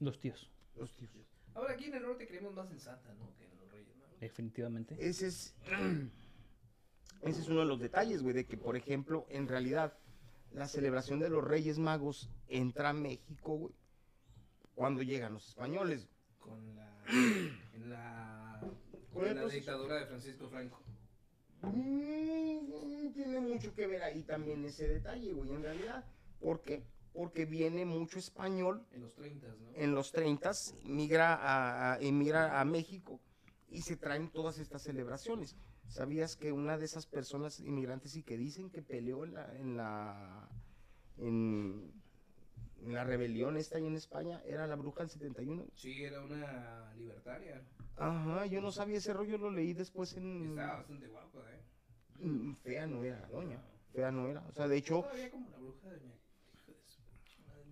Los 0.00 0.18
tíos, 0.18 0.50
Los 0.74 0.94
tíos. 0.96 1.35
Ahora 1.56 1.72
aquí 1.72 1.86
en 1.86 1.94
el 1.94 2.02
norte 2.02 2.26
creemos 2.26 2.54
más 2.54 2.70
en 2.70 2.78
Santa, 2.80 3.12
¿no? 3.14 3.34
Que 3.36 3.44
en 3.44 3.56
los 3.58 3.70
Reyes 3.72 3.96
Magos. 3.96 4.20
definitivamente. 4.20 4.96
Ese 5.00 5.26
es, 5.28 5.54
ese 7.22 7.40
es 7.40 7.48
uno 7.48 7.60
de 7.60 7.66
los 7.66 7.80
detalles, 7.80 8.22
güey, 8.22 8.34
de 8.34 8.46
que, 8.46 8.56
por 8.56 8.76
ejemplo, 8.76 9.26
en 9.30 9.48
realidad, 9.48 9.96
la 10.52 10.68
celebración 10.68 11.18
de 11.18 11.30
los 11.30 11.42
Reyes 11.42 11.78
Magos 11.78 12.30
entra 12.48 12.90
a 12.90 12.92
México, 12.92 13.56
güey, 13.56 13.74
cuando 14.74 15.02
llegan 15.02 15.32
los 15.32 15.48
españoles. 15.48 16.08
Con 16.38 16.76
la. 16.76 17.02
en 17.08 17.90
la. 17.90 18.60
Con 19.12 19.24
en 19.26 19.34
la 19.34 19.40
proceso. 19.40 19.56
dictadura 19.56 19.96
de 19.96 20.06
Francisco 20.06 20.48
Franco. 20.50 20.82
Mm, 21.62 23.12
tiene 23.14 23.40
mucho 23.40 23.74
que 23.74 23.86
ver 23.86 24.02
ahí 24.02 24.22
también 24.22 24.62
ese 24.66 24.86
detalle, 24.88 25.32
güey, 25.32 25.50
en 25.52 25.62
realidad. 25.62 26.04
¿Por 26.38 26.60
qué? 26.60 26.84
Porque 27.16 27.46
viene 27.46 27.86
mucho 27.86 28.18
español 28.18 28.84
En 28.92 29.00
los 29.00 29.14
30, 29.14 29.46
¿no? 29.48 29.72
en 29.74 29.94
los 29.94 30.12
30 30.12 30.50
migra 30.84 31.34
a, 31.34 31.94
a- 31.94 31.98
emigra 32.00 32.60
a 32.60 32.64
México 32.66 33.20
y 33.68 33.80
se 33.82 33.96
traen 33.96 34.30
todas 34.30 34.58
estas 34.58 34.82
celebraciones. 34.82 35.56
¿Sabías 35.88 36.36
que 36.36 36.52
una 36.52 36.76
de 36.76 36.84
esas 36.84 37.06
personas 37.06 37.58
inmigrantes 37.60 38.16
y 38.16 38.22
que 38.22 38.36
dicen 38.36 38.70
que 38.70 38.82
peleó 38.82 39.24
en 39.24 39.34
la 39.34 39.56
en 39.56 39.76
la 39.76 40.48
en, 41.16 41.90
en 42.84 42.92
la 42.92 43.04
rebelión 43.04 43.56
esta 43.56 43.78
ahí 43.78 43.86
en 43.86 43.96
España 43.96 44.42
era 44.44 44.66
la 44.66 44.76
bruja 44.76 45.00
del 45.00 45.10
71? 45.10 45.64
Sí, 45.74 46.04
era 46.04 46.22
una 46.22 46.92
libertaria. 46.96 47.62
Ajá, 47.96 48.44
yo 48.46 48.60
no 48.60 48.70
sabía 48.72 48.98
ese 48.98 49.14
rollo, 49.14 49.38
lo 49.38 49.50
leí 49.50 49.72
después 49.72 50.14
en 50.18 50.50
estaba 50.50 50.76
bastante 50.76 51.08
guapa, 51.08 51.38
¿eh? 51.50 52.26
Mm, 52.26 52.54
fea 52.56 52.86
no 52.86 53.02
era, 53.04 53.26
doña. 53.28 53.58
Fea 53.92 54.10
no 54.10 54.28
era. 54.28 54.44
O 54.48 54.52
sea, 54.52 54.68
de 54.68 54.76
hecho, 54.76 55.02
como 55.30 55.48
la 55.48 55.58
bruja 55.58 55.88
de 55.88 56.00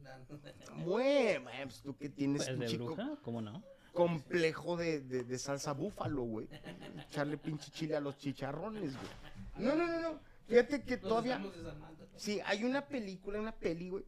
bueno, 0.84 1.50
pues 1.64 1.80
tú 1.82 1.96
que 1.96 2.08
tienes 2.08 2.44
Pues 2.44 2.54
un 2.54 2.60
de 2.60 2.66
chico 2.66 2.84
bruja, 2.86 3.16
¿cómo 3.22 3.40
no? 3.40 3.62
complejo 3.92 4.76
de, 4.76 5.00
de- 5.00 5.22
de 5.22 5.38
salsa 5.38 5.72
búfalo, 5.72 6.22
güey. 6.22 6.48
Echarle 7.08 7.38
pinche 7.38 7.70
chile 7.70 7.94
a 7.96 8.00
los 8.00 8.18
chicharrones, 8.18 8.92
güey. 8.96 9.06
No, 9.68 9.76
no, 9.76 9.86
no, 9.86 10.00
no. 10.00 10.20
Fíjate 10.48 10.82
que 10.82 10.96
todavía. 10.96 11.40
Sí, 12.16 12.40
hay 12.44 12.64
una 12.64 12.86
película, 12.86 13.38
una 13.40 13.52
peli, 13.54 13.88
güey, 13.90 14.04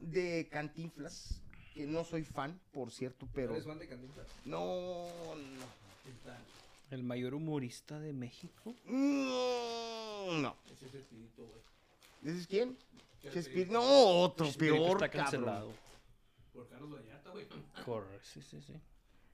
de 0.00 0.48
Cantinflas, 0.50 1.40
que 1.74 1.86
no 1.86 2.02
soy 2.04 2.24
fan, 2.24 2.58
por 2.72 2.90
cierto, 2.90 3.28
pero. 3.32 3.52
¿Eres 3.52 3.64
fan 3.66 3.78
de 3.78 3.86
Cantinflas? 3.88 4.26
No, 4.44 5.06
no. 5.06 5.64
¿Qué 6.04 6.10
tal? 6.24 6.38
El 6.90 7.04
mayor 7.04 7.34
humorista 7.34 7.98
de 8.00 8.12
México. 8.12 8.74
Mm, 8.86 10.42
No. 10.42 10.56
Ese 10.72 10.86
es 10.86 10.94
el 10.94 11.00
espíritu, 11.00 11.42
güey. 11.46 12.32
¿Ese 12.32 12.40
es 12.42 12.46
quién? 12.48 12.76
Chespirito. 13.32 13.72
No, 13.72 13.82
otro, 14.22 14.46
Chespirito 14.46 14.76
peor, 14.76 14.90
está 14.96 15.08
cabrón. 15.08 15.24
cancelado. 15.24 15.72
Por 16.52 16.68
Carlos 16.68 16.90
Vallarta, 16.92 17.30
güey. 17.30 17.48
Corre, 17.84 18.20
sí, 18.22 18.42
sí, 18.42 18.60
sí. 18.60 18.74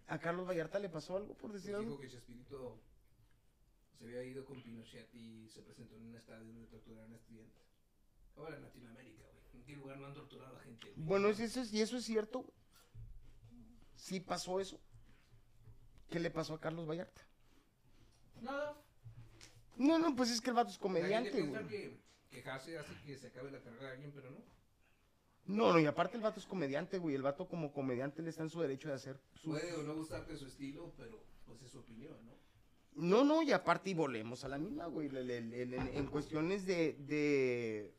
¿A 0.08 0.18
Carlos 0.18 0.46
Vallarta 0.48 0.78
le 0.78 0.88
pasó 0.88 1.16
algo, 1.16 1.34
por 1.34 1.52
decir 1.52 1.74
algo? 1.74 1.90
Dijo 1.90 2.00
que 2.00 2.08
Chespirito 2.08 2.78
se 3.98 4.04
había 4.04 4.24
ido 4.24 4.44
con 4.44 4.62
Pinochet 4.62 5.14
y 5.14 5.48
se 5.48 5.60
presentó 5.62 5.96
en 5.96 6.06
un 6.06 6.16
estadio 6.16 6.44
donde 6.46 6.66
torturaron 6.66 7.12
a 7.12 7.16
estudiantes. 7.16 7.62
Ahora 8.36 8.56
en 8.56 8.62
Latinoamérica, 8.62 9.24
güey. 9.32 9.44
¿En 9.60 9.62
qué 9.64 9.76
lugar 9.76 9.98
no 9.98 10.06
han 10.06 10.14
torturado 10.14 10.56
a 10.56 10.60
gente? 10.60 10.90
güey? 10.92 11.06
Bueno, 11.06 11.28
¿es 11.28 11.40
eso, 11.40 11.60
es- 11.60 11.72
y 11.72 11.80
eso 11.82 11.96
es 11.96 12.04
cierto. 12.04 12.40
güey. 12.40 12.52
Sí 13.96 14.18
pasó 14.20 14.58
eso. 14.60 14.80
¿Qué 16.08 16.18
le 16.18 16.30
pasó 16.30 16.54
a 16.54 16.60
Carlos 16.60 16.88
Vallarta? 16.88 17.20
Nada. 18.40 18.74
No, 19.76 19.98
no, 19.98 20.16
pues 20.16 20.30
es 20.30 20.40
que 20.40 20.50
el 20.50 20.56
vato 20.56 20.70
es 20.70 20.78
comediante, 20.78 21.42
güey. 21.42 21.66
que 21.68 22.00
quejarse 22.30 22.78
hace 22.78 22.92
que 23.04 23.16
se 23.18 23.26
acabe 23.28 23.50
la 23.50 23.60
carrera 23.60 23.86
de 23.86 23.92
alguien, 23.92 24.12
pero 24.14 24.30
no. 24.30 24.38
No, 25.46 25.72
no, 25.72 25.80
y 25.80 25.86
aparte 25.86 26.16
el 26.16 26.22
vato 26.22 26.38
es 26.38 26.46
comediante, 26.46 26.98
güey. 26.98 27.14
El 27.16 27.22
vato 27.22 27.48
como 27.48 27.72
comediante 27.72 28.22
le 28.22 28.30
está 28.30 28.42
en 28.42 28.50
su 28.50 28.60
derecho 28.60 28.88
de 28.88 28.94
hacer 28.94 29.18
su... 29.34 29.50
Puede 29.50 29.74
o 29.74 29.82
no 29.82 29.94
gustarte 29.94 30.36
su 30.36 30.46
estilo, 30.46 30.92
pero 30.96 31.18
pues 31.46 31.60
es 31.62 31.70
su 31.70 31.78
opinión, 31.80 32.16
¿no? 32.24 32.32
No, 32.94 33.24
no, 33.24 33.42
y 33.42 33.50
aparte 33.52 33.90
y 33.90 33.94
volvemos 33.94 34.44
a 34.44 34.48
la 34.48 34.58
misma, 34.58 34.86
güey. 34.86 35.08
le- 35.08 35.24
le- 35.24 35.40
le- 35.40 35.66
le- 35.66 35.96
en 35.98 36.06
cuestiones 36.06 36.66
de, 36.66 36.92
de... 37.00 37.94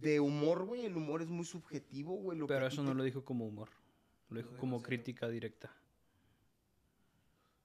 De 0.00 0.20
humor, 0.20 0.64
güey. 0.64 0.84
El 0.84 0.96
humor 0.96 1.22
es 1.22 1.28
muy 1.28 1.44
subjetivo, 1.44 2.14
güey. 2.16 2.38
lo 2.38 2.46
Pero 2.46 2.66
eso 2.66 2.82
no 2.82 2.94
lo 2.94 3.02
dijo 3.02 3.24
como 3.24 3.46
humor. 3.46 3.70
Lo 4.28 4.38
dijo 4.42 4.56
como 4.58 4.82
crítica 4.82 5.28
directa. 5.28 5.74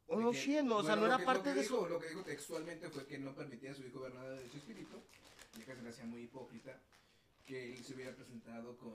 Oh, 0.08 0.20
no, 0.20 0.32
De 0.32 0.63
no, 0.63 0.78
o 0.78 0.84
sea, 0.84 0.96
no 0.96 1.02
lo 1.02 1.08
era 1.08 1.18
que- 1.18 1.26
parte 1.26 1.54
de 1.54 1.62
eso. 1.62 1.76
dijo- 1.78 1.88
Lo 1.89 2.00
que 2.00 2.10
dijo 2.10 2.24
textualmente 2.24 2.89
fue 2.89 3.08
que 3.08 3.18
no 3.18 3.34
permitía 3.34 3.72
a 3.72 3.76
su 3.76 3.84
hijo 3.86 4.02
ver 4.02 4.13
nada 4.13 4.36
de 4.36 4.48
su 4.50 4.58
espíritu, 4.58 5.02
ya 5.58 5.65
que 5.65 5.76
se 5.76 5.82
le 5.82 5.89
hacía 5.89 6.06
muy 6.06 6.22
hipócrita, 6.24 6.80
que 7.46 7.74
él 7.74 7.84
se 7.84 7.94
hubiera 7.96 8.15
presentado 8.15 8.78
con 8.78 8.94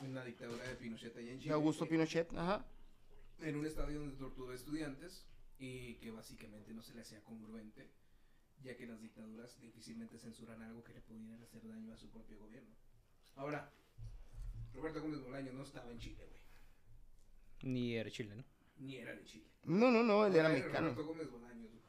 una 0.00 0.24
dictadura 0.24 0.64
de 0.68 0.74
Pinochet 0.76 1.16
allá 1.16 1.30
en 1.30 1.36
De 1.36 1.42
Chile. 1.44 1.54
Augusto 1.54 1.84
eh, 1.84 1.88
Pinochet, 1.88 2.32
ajá. 2.34 2.64
En 3.40 3.56
un 3.56 3.66
estadio 3.66 4.00
donde 4.00 4.16
torturó 4.16 4.52
a 4.52 4.54
estudiantes 4.54 5.24
y 5.58 5.94
que 5.96 6.10
básicamente 6.10 6.72
no 6.74 6.82
se 6.82 6.94
le 6.94 7.00
hacía 7.00 7.22
congruente, 7.24 7.90
ya 8.62 8.76
que 8.76 8.86
las 8.86 9.00
dictaduras 9.00 9.58
difícilmente 9.60 10.18
censuran 10.18 10.60
algo 10.62 10.84
que 10.84 10.92
le 10.92 11.00
pudieran 11.00 11.42
hacer 11.42 11.66
daño 11.66 11.92
a 11.94 11.96
su 11.96 12.10
propio 12.10 12.38
gobierno. 12.38 12.74
Ahora, 13.36 13.72
Roberto 14.74 15.00
Gómez 15.00 15.20
Bolaño 15.20 15.52
no 15.52 15.62
estaba 15.62 15.90
en 15.90 15.98
Chile, 15.98 16.26
güey. 16.26 16.42
Ni 17.72 17.96
era 17.96 18.10
chile, 18.10 18.34
¿no? 18.36 18.44
Ni 18.78 18.96
era 18.96 19.14
de 19.14 19.24
Chile. 19.24 19.46
No, 19.64 19.90
no, 19.90 20.02
no, 20.02 20.26
él 20.26 20.34
era 20.36 20.48
mexicano. 20.48 20.88
Roberto 20.90 21.06
Gómez 21.06 21.30
Bolaño, 21.30 21.68
güey. 21.68 21.82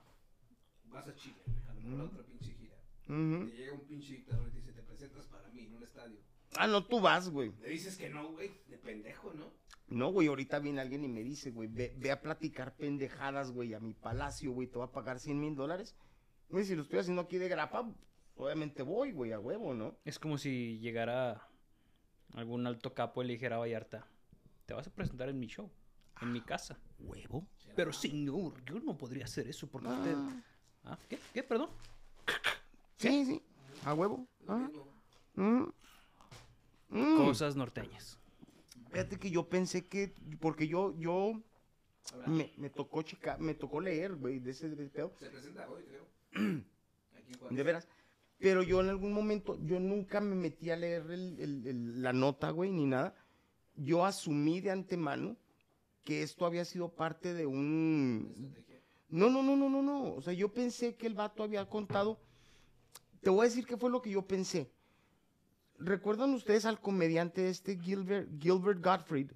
Vas 0.86 1.08
a 1.08 1.16
Chile. 1.16 1.36
A 1.70 1.74
lo 1.74 1.82
mejor 1.82 2.00
a 2.00 2.04
Mm. 2.04 2.08
otra 2.08 2.24
pinche 2.26 2.54
gira. 2.54 2.76
Ujú. 3.10 3.48
Te 3.50 3.56
llega 3.58 3.74
un 3.74 3.82
pinche 3.82 4.14
dictador 4.14 4.48
y 4.48 4.52
te 4.52 4.58
dice, 4.60 4.72
te 4.74 4.82
presentas 4.84 5.26
para 5.28 5.50
mí 5.50 5.64
en 5.64 5.74
un 5.76 5.84
estadio. 5.84 6.18
Ah, 6.58 6.68
no, 6.68 6.86
tú 6.86 7.02
vas, 7.02 7.30
güey. 7.30 7.52
Le 7.62 7.70
dices 7.70 7.98
que 7.98 8.10
no, 8.10 8.32
güey. 8.32 8.50
De 8.70 8.78
pendejo, 8.78 9.34
¿no? 9.34 9.52
No, 9.88 10.12
güey, 10.12 10.28
ahorita 10.30 10.60
viene 10.60 10.82
alguien 10.82 11.04
y 11.04 11.08
me 11.10 11.24
dice, 11.24 11.52
güey, 11.52 11.68
ve, 11.70 11.94
ve 11.98 12.12
a 12.12 12.22
platicar 12.22 12.76
pendejadas, 12.76 13.52
güey, 13.52 13.74
a 13.74 13.80
mi 13.80 13.94
palacio, 13.94 14.52
güey, 14.52 14.68
te 14.68 14.80
va 14.80 14.86
a 14.86 14.92
pagar 14.92 15.20
100 15.20 15.40
mil 15.40 15.56
dólares. 15.56 15.96
Güey, 16.50 16.64
si 16.66 16.76
lo 16.76 16.82
estoy 16.84 17.00
haciendo 17.00 17.22
aquí 17.24 17.38
de 17.38 17.50
grapa, 17.50 17.88
obviamente 18.36 18.82
voy, 18.84 19.12
güey, 19.12 19.32
a 19.34 19.40
huevo, 19.40 19.74
¿no? 19.76 19.96
Es 20.06 20.18
como 20.18 20.38
si 20.40 20.80
llegara 20.80 21.48
algún 22.34 22.66
alto 22.66 22.94
capo 22.96 23.22
y 23.22 23.28
le 23.28 23.34
dijera 23.34 23.58
a 23.58 23.60
Vallarta, 23.60 24.08
te 24.66 24.74
vas 24.74 24.88
a 24.88 24.92
presentar 24.92 25.30
en 25.30 25.40
mi 25.40 25.48
show, 25.48 25.70
en 26.22 26.32
mi 26.32 26.42
casa. 26.42 26.78
¿Huevo? 27.00 27.46
Pero 27.76 27.92
señor, 27.92 28.64
yo 28.66 28.80
no 28.80 28.98
podría 28.98 29.26
hacer 29.26 29.48
eso 29.48 29.68
porque 29.68 29.88
usted... 29.90 30.16
Ah, 30.16 30.42
¿Ah? 30.86 31.00
¿Qué? 31.10 31.20
¿Qué? 31.34 31.44
Perdón. 31.44 31.70
sí, 32.98 33.26
sí, 33.26 33.42
a 33.84 33.94
huevo. 33.94 34.28
Ah, 34.48 34.58
mismo. 34.70 34.88
mm, 35.36 35.64
mm. 36.90 37.18
Cosas 37.18 37.56
norteñas. 37.56 38.18
Fíjate 38.92 39.18
que 39.20 39.30
yo 39.30 39.50
pensé 39.50 39.88
que, 39.88 40.14
porque 40.40 40.68
yo, 40.68 40.96
yo, 40.98 41.42
me, 42.28 42.54
me 42.58 42.70
tocó 42.70 43.02
chica, 43.02 43.36
me 43.40 43.54
tocó 43.56 43.82
leer, 43.82 44.16
güey, 44.16 44.40
de 44.40 44.52
ese 44.52 44.70
de 44.70 44.88
pedo. 44.88 45.12
se 45.20 45.30
presenta 45.30 45.68
hoy, 45.70 45.84
creo. 45.84 46.06
De 47.50 47.64
veras. 47.64 47.88
Pero 48.38 48.64
yo 48.64 48.80
en 48.82 48.90
algún 48.90 49.12
momento, 49.14 49.58
yo 49.66 49.80
nunca 49.80 50.22
me 50.22 50.36
metí 50.36 50.70
a 50.70 50.76
leer 50.76 51.10
el- 51.10 51.40
el- 51.40 51.68
el- 51.68 52.02
la 52.02 52.14
nota, 52.14 52.50
güey, 52.52 52.72
ni 52.72 52.86
nada. 52.86 53.16
Yo 53.76 54.06
asumí 54.06 54.62
de 54.62 54.72
antemano 54.72 55.36
que 56.06 56.24
esto 56.24 56.46
había 56.46 56.64
sido 56.64 56.88
parte 56.90 57.34
de 57.34 57.46
un... 57.46 58.32
Estrategia. 58.48 58.82
No, 59.10 59.30
no, 59.30 59.44
no, 59.44 59.56
no, 59.58 59.70
no, 59.70 59.82
no. 59.82 60.14
O 60.14 60.22
sea, 60.22 60.34
yo 60.34 60.54
pensé 60.54 60.96
que 60.96 61.08
el 61.08 61.16
vato 61.16 61.44
había 61.44 61.66
contado... 61.68 62.20
Te 63.22 63.30
voy 63.30 63.42
a 63.42 63.50
decir 63.50 63.66
qué 63.66 63.76
fue 63.76 63.90
lo 63.90 64.02
que 64.02 64.12
yo 64.12 64.22
pensé. 64.22 64.72
¿Recuerdan 65.80 66.34
ustedes 66.34 66.66
al 66.66 66.80
comediante 66.80 67.50
este 67.50 67.78
Gilbert, 67.78 68.30
Gilbert 68.40 68.82
Gottfried? 68.84 69.32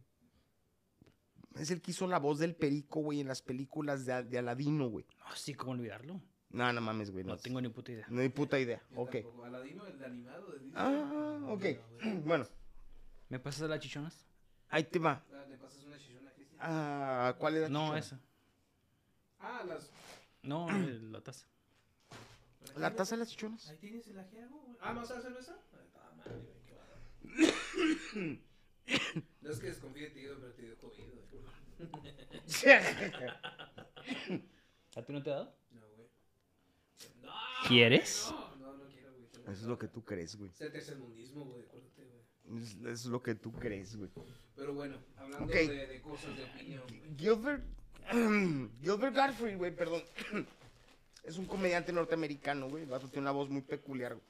Es 1.56 1.72
el 1.72 1.82
que 1.82 1.92
hizo 1.92 2.08
la 2.08 2.20
voz 2.20 2.38
del 2.40 2.56
perico, 2.56 3.02
güey, 3.02 3.20
en 3.20 3.28
las 3.28 3.42
películas 3.42 4.06
de, 4.06 4.24
de 4.24 4.38
Aladino, 4.38 4.88
güey. 4.90 5.06
No, 5.20 5.36
sí, 5.36 5.54
¿cómo 5.56 5.72
olvidarlo? 5.72 6.22
No, 6.52 6.72
no 6.72 6.82
mames, 6.82 7.12
güey. 7.12 7.24
No 7.26 7.38
tengo 7.38 7.60
ni 7.60 7.70
puta 7.70 7.92
idea. 7.92 8.06
No 8.10 8.22
hay 8.22 8.30
puta 8.30 8.60
idea. 8.60 8.82
Yo 8.92 9.02
Ok. 9.02 9.12
tampoco. 9.12 9.44
Aladino, 9.46 9.86
el 9.88 10.04
animado 10.04 10.52
de 10.52 10.60
Disney. 10.60 10.74
Ah, 10.76 11.40
ok. 11.50 11.66
Bueno, 12.26 12.46
¿Me 13.30 13.40
pasas 13.40 13.70
las 13.70 13.80
chichonas? 13.80 14.26
ahí 14.70 14.84
te 14.84 15.00
va. 15.00 15.24
Ah, 15.34 15.46
¿Le 15.50 15.58
pasas 15.58 15.84
una 15.84 15.98
chichona? 15.98 16.19
Ah, 16.60 17.36
¿Cuál 17.40 17.56
era? 17.58 17.70
No, 17.70 17.96
esa. 17.96 18.20
Ah, 19.40 19.64
las... 19.68 19.90
No, 20.44 20.68
la 21.12 21.22
taza. 21.22 21.48
¿La 22.76 22.94
taza 22.96 23.16
de 23.16 23.20
las 23.20 23.30
chichonas? 23.30 23.70
Ahí 23.70 23.78
tienes 23.78 24.08
el 24.08 24.20
ajiago, 24.20 24.60
güey. 24.60 24.78
Ah, 24.82 24.94
¿más 24.94 25.10
a 25.12 25.16
la 25.16 25.22
cerveza? 25.22 25.58
Está 25.86 26.12
madre, 26.18 26.36
güey, 26.36 26.62
qué 26.66 26.74
bárbaro. 26.76 27.02
No 29.42 29.52
es 29.52 29.60
que 29.60 29.68
desconfíe 29.68 30.04
de 30.04 30.10
ti, 30.10 30.26
güey, 30.26 30.38
pero 30.40 30.52
te 30.54 30.62
dio 30.64 30.78
COVID, 30.80 31.04
güey. 31.04 31.20
¿A 34.96 35.02
ti 35.04 35.14
no 35.14 35.22
te 35.24 35.32
ha 35.32 35.36
dado? 35.36 35.56
No, 35.72 35.82
güey. 35.96 36.10
No, 37.22 37.32
¿Quieres? 37.68 38.28
No, 38.32 38.56
no, 38.58 38.74
no 38.78 38.88
quiero, 38.90 39.14
güey. 39.14 39.26
Eso 39.26 39.52
es 39.52 39.62
lo 39.64 39.78
que 39.78 39.88
tú 39.88 40.04
crees, 40.04 40.36
güey. 40.36 40.50
Es 40.52 40.62
el 40.62 40.72
tercermundismo, 40.72 41.46
güey, 41.46 41.62
acuérdate, 41.64 42.04
güey. 42.04 42.19
Es, 42.58 42.76
es 42.86 43.06
lo 43.06 43.22
que 43.22 43.36
tú 43.36 43.52
crees, 43.52 43.96
güey. 43.96 44.10
Pero 44.56 44.74
bueno, 44.74 44.98
hablando 45.18 45.46
Ok. 45.46 45.52
de, 45.52 45.88
de 45.88 46.02
cosas 46.02 46.36
de 46.36 46.44
opinión, 46.44 46.84
güey. 46.88 47.18
Gilbert, 47.18 47.64
Gilbert 48.82 49.16
Gottfried, 49.16 49.58
güey, 49.58 49.76
perdón. 49.76 50.04
Es 51.24 51.38
un 51.38 51.46
comediante 51.46 51.92
norteamericano, 51.92 52.70
güey. 52.70 52.84
El 52.84 52.90
vato 52.90 53.08
tiene 53.08 53.22
una 53.24 53.32
voz 53.32 53.50
muy 53.50 53.62
peculiar, 53.62 54.14
güey. 54.16 54.26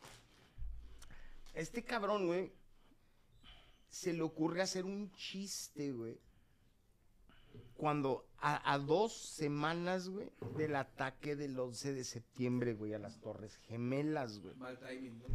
Este 1.53 1.83
cabrón, 1.83 2.25
güey, 2.27 2.51
se 3.89 4.11
le 4.11 4.21
ocurre 4.21 4.61
hacer 4.61 4.85
un 4.85 5.11
chiste, 5.13 5.91
güey. 5.93 6.17
Cuando 7.75 8.25
a, 8.39 8.73
a 8.73 8.77
dos 8.79 9.13
semanas, 9.15 10.09
güey, 10.09 10.29
del 10.57 10.75
ataque 10.75 11.35
del 11.35 11.57
11 11.57 11.93
de 11.93 12.03
septiembre, 12.03 12.73
güey, 12.73 12.93
a 12.93 12.99
las 12.99 13.19
Torres 13.21 13.55
Gemelas, 13.67 14.39
güey. 14.39 14.55
Mal 14.55 14.77
timing, 14.79 15.19
¿no? 15.19 15.25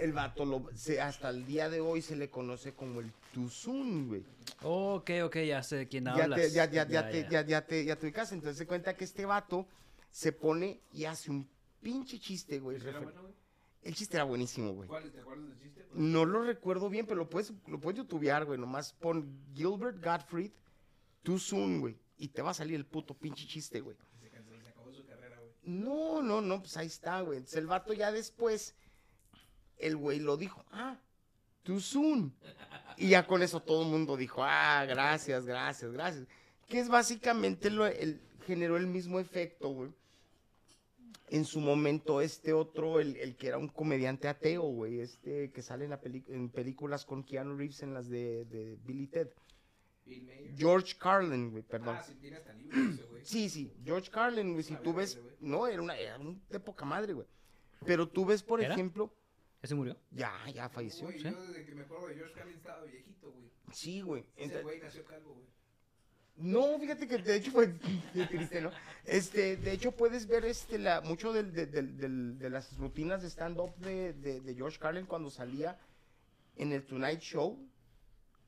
El 0.00 0.12
vato, 0.12 0.44
lo, 0.46 0.68
se- 0.74 1.00
hasta 1.00 1.28
el 1.28 1.44
día 1.44 1.68
de 1.68 1.80
hoy 1.80 2.00
se 2.00 2.16
le 2.16 2.30
conoce 2.30 2.72
como 2.72 3.00
el 3.00 3.12
Tuzun, 3.34 4.08
güey. 4.08 4.24
Ok, 4.62 5.10
ok, 5.24 5.36
ya 5.46 5.62
sé 5.62 5.76
de 5.76 5.88
quién 5.88 6.04
ya 6.04 6.12
hablas. 6.24 6.40
te, 6.40 6.50
ya, 6.50 6.64
ya, 6.64 6.86
ya, 6.86 7.02
Ya, 7.02 7.10
te, 7.10 7.22
ya. 7.24 7.28
ya, 7.28 7.42
ya 7.46 7.66
te, 7.66 7.84
ya 7.84 7.96
te 7.96 8.06
ubicas. 8.06 8.32
Entonces 8.32 8.56
se 8.56 8.66
cuenta 8.66 8.96
que 8.96 9.04
este 9.04 9.26
vato 9.26 9.66
se 10.10 10.32
pone 10.32 10.80
y 10.92 11.04
hace 11.04 11.30
un 11.30 11.46
pinche 11.82 12.18
chiste, 12.18 12.58
güey. 12.60 12.78
El 13.82 13.94
chiste 13.94 14.16
era 14.16 14.24
buenísimo, 14.24 14.72
güey. 14.72 14.88
¿Cuál? 14.88 15.10
¿Te 15.10 15.20
acuerdas 15.20 15.48
del 15.48 15.58
chiste? 15.60 15.86
No 15.94 16.24
lo 16.24 16.42
recuerdo 16.44 16.88
bien, 16.90 17.06
pero 17.06 17.18
lo 17.18 17.28
puedes, 17.30 17.52
lo 17.66 17.78
puedes 17.80 17.98
youtubear, 17.98 18.44
güey. 18.44 18.58
Nomás 18.58 18.92
pon 18.94 19.26
Gilbert 19.54 20.02
Gottfried 20.04 20.50
Too 21.22 21.38
Soon, 21.38 21.80
güey. 21.80 21.96
Y 22.18 22.28
te 22.28 22.42
va 22.42 22.50
a 22.50 22.54
salir 22.54 22.76
el 22.76 22.86
puto 22.86 23.14
pinche 23.14 23.46
chiste, 23.46 23.80
güey. 23.80 23.96
Se 24.20 24.28
canceló, 24.30 24.60
se 24.62 24.68
acabó 24.68 24.92
su 24.92 25.04
carrera, 25.06 25.38
güey. 25.38 25.50
No, 25.64 26.22
no, 26.22 26.40
no, 26.40 26.60
pues 26.60 26.76
ahí 26.76 26.86
está, 26.86 27.20
güey. 27.22 27.38
Entonces 27.38 27.58
el 27.58 27.66
vato 27.66 27.92
ya 27.94 28.12
después, 28.12 28.74
el 29.80 29.96
güey 29.96 30.18
lo 30.20 30.36
dijo, 30.36 30.64
ah, 30.72 30.96
too 31.62 31.80
soon. 31.80 32.32
Y 32.96 33.10
ya 33.10 33.26
con 33.26 33.42
eso 33.42 33.60
todo 33.60 33.82
el 33.82 33.88
mundo 33.88 34.16
dijo, 34.16 34.42
ah, 34.44 34.84
gracias, 34.86 35.46
gracias, 35.46 35.92
gracias. 35.92 36.26
Que 36.68 36.78
es 36.80 36.88
básicamente 36.88 37.70
lo, 37.70 37.86
el, 37.86 38.20
generó 38.46 38.76
el 38.76 38.86
mismo 38.86 39.18
efecto, 39.20 39.68
güey. 39.68 39.90
En 41.28 41.44
su 41.44 41.60
momento, 41.60 42.20
este 42.20 42.52
otro, 42.52 42.98
el, 42.98 43.16
el 43.16 43.36
que 43.36 43.46
era 43.48 43.58
un 43.58 43.68
comediante 43.68 44.26
ateo, 44.26 44.62
güey, 44.62 45.00
este 45.00 45.50
que 45.52 45.62
sale 45.62 45.84
en, 45.84 45.90
la 45.90 46.00
peli- 46.00 46.24
en 46.28 46.48
películas 46.48 47.04
con 47.04 47.22
Keanu 47.22 47.56
Reeves 47.56 47.82
en 47.82 47.94
las 47.94 48.08
de, 48.08 48.44
de 48.46 48.76
Billy 48.84 49.06
Ted. 49.06 49.28
George 50.56 50.96
Carlin, 50.98 51.52
güey, 51.52 51.62
perdón. 51.62 51.94
Ah, 51.96 52.02
sí, 52.02 52.14
tiene 52.20 52.38
hasta 52.38 52.52
libros 52.52 52.94
ese, 52.94 53.02
güey. 53.04 53.24
Sí, 53.24 53.48
sí, 53.48 53.72
George 53.84 54.10
Carlin, 54.10 54.52
güey, 54.54 54.64
si 54.64 54.74
tú 54.74 54.92
ves, 54.92 55.20
no, 55.38 55.68
era 55.68 55.80
una, 55.80 55.96
era 55.96 56.18
un 56.18 56.42
de 56.50 56.58
poca 56.58 56.84
madre, 56.84 57.12
güey. 57.12 57.28
Pero 57.86 58.08
tú 58.08 58.24
ves, 58.24 58.42
por 58.42 58.60
¿Era? 58.60 58.74
ejemplo, 58.74 59.12
¿Ya 59.62 59.68
se 59.68 59.74
murió? 59.74 59.96
ya, 60.10 60.32
ya 60.54 60.68
falleció. 60.68 61.04
Güey, 61.06 61.18
¿sí? 61.18 61.24
yo 61.24 61.42
desde 61.42 61.64
que 61.66 61.74
me 61.74 61.82
acuerdo 61.82 62.06
de 62.08 62.14
George 62.14 62.34
Carlin 62.34 62.56
estaba 62.56 62.82
viejito, 62.84 63.30
güey. 63.30 63.50
Sí, 63.72 64.00
güey. 64.00 64.24
Ese 64.36 64.62
güey 64.62 64.80
nació 64.80 65.04
calvo, 65.04 65.34
güey. 65.34 65.46
No, 66.36 66.78
fíjate 66.78 67.06
que 67.06 67.18
de 67.18 67.36
hecho 67.36 67.50
fue 67.50 67.66
triste, 68.30 68.62
¿no? 68.62 68.70
Este, 69.04 69.56
de 69.58 69.72
hecho 69.72 69.92
puedes 69.92 70.26
ver 70.26 70.46
este 70.46 70.78
la 70.78 71.02
mucho 71.02 71.32
del, 71.34 71.52
del- 71.52 71.70
del- 71.70 71.96
del- 71.98 72.38
de 72.38 72.48
las 72.50 72.74
rutinas 72.78 73.20
de 73.20 73.28
stand 73.28 73.58
up 73.60 73.74
de, 73.76 74.14
de- 74.14 74.40
de 74.40 74.54
George 74.54 74.78
Carlin 74.78 75.04
cuando 75.04 75.28
salía 75.28 75.78
en 76.56 76.72
el 76.72 76.86
Tonight 76.86 77.20
Show 77.20 77.58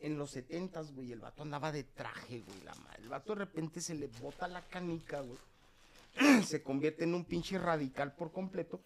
en 0.01 0.17
los 0.19 0.35
70s, 0.35 0.95
güey, 0.95 1.13
el 1.13 1.21
vato 1.21 1.43
andaba 1.43 1.71
de 1.71 1.85
traje, 1.85 2.41
güey, 2.41 2.61
la 2.65 2.75
madre. 2.77 3.03
El 3.03 3.09
vato 3.11 3.35
de 3.35 3.41
repente 3.41 3.81
se 3.83 3.95
le 3.95 4.07
bota 4.21 4.49
la 4.49 4.63
canica, 4.63 5.21
güey. 5.21 5.39
Se 6.45 6.63
convierte 6.63 7.05
en 7.05 7.15
un 7.15 7.25
pinche 7.25 7.59
radical 7.59 8.15
por 8.15 8.33
completo. 8.33 8.81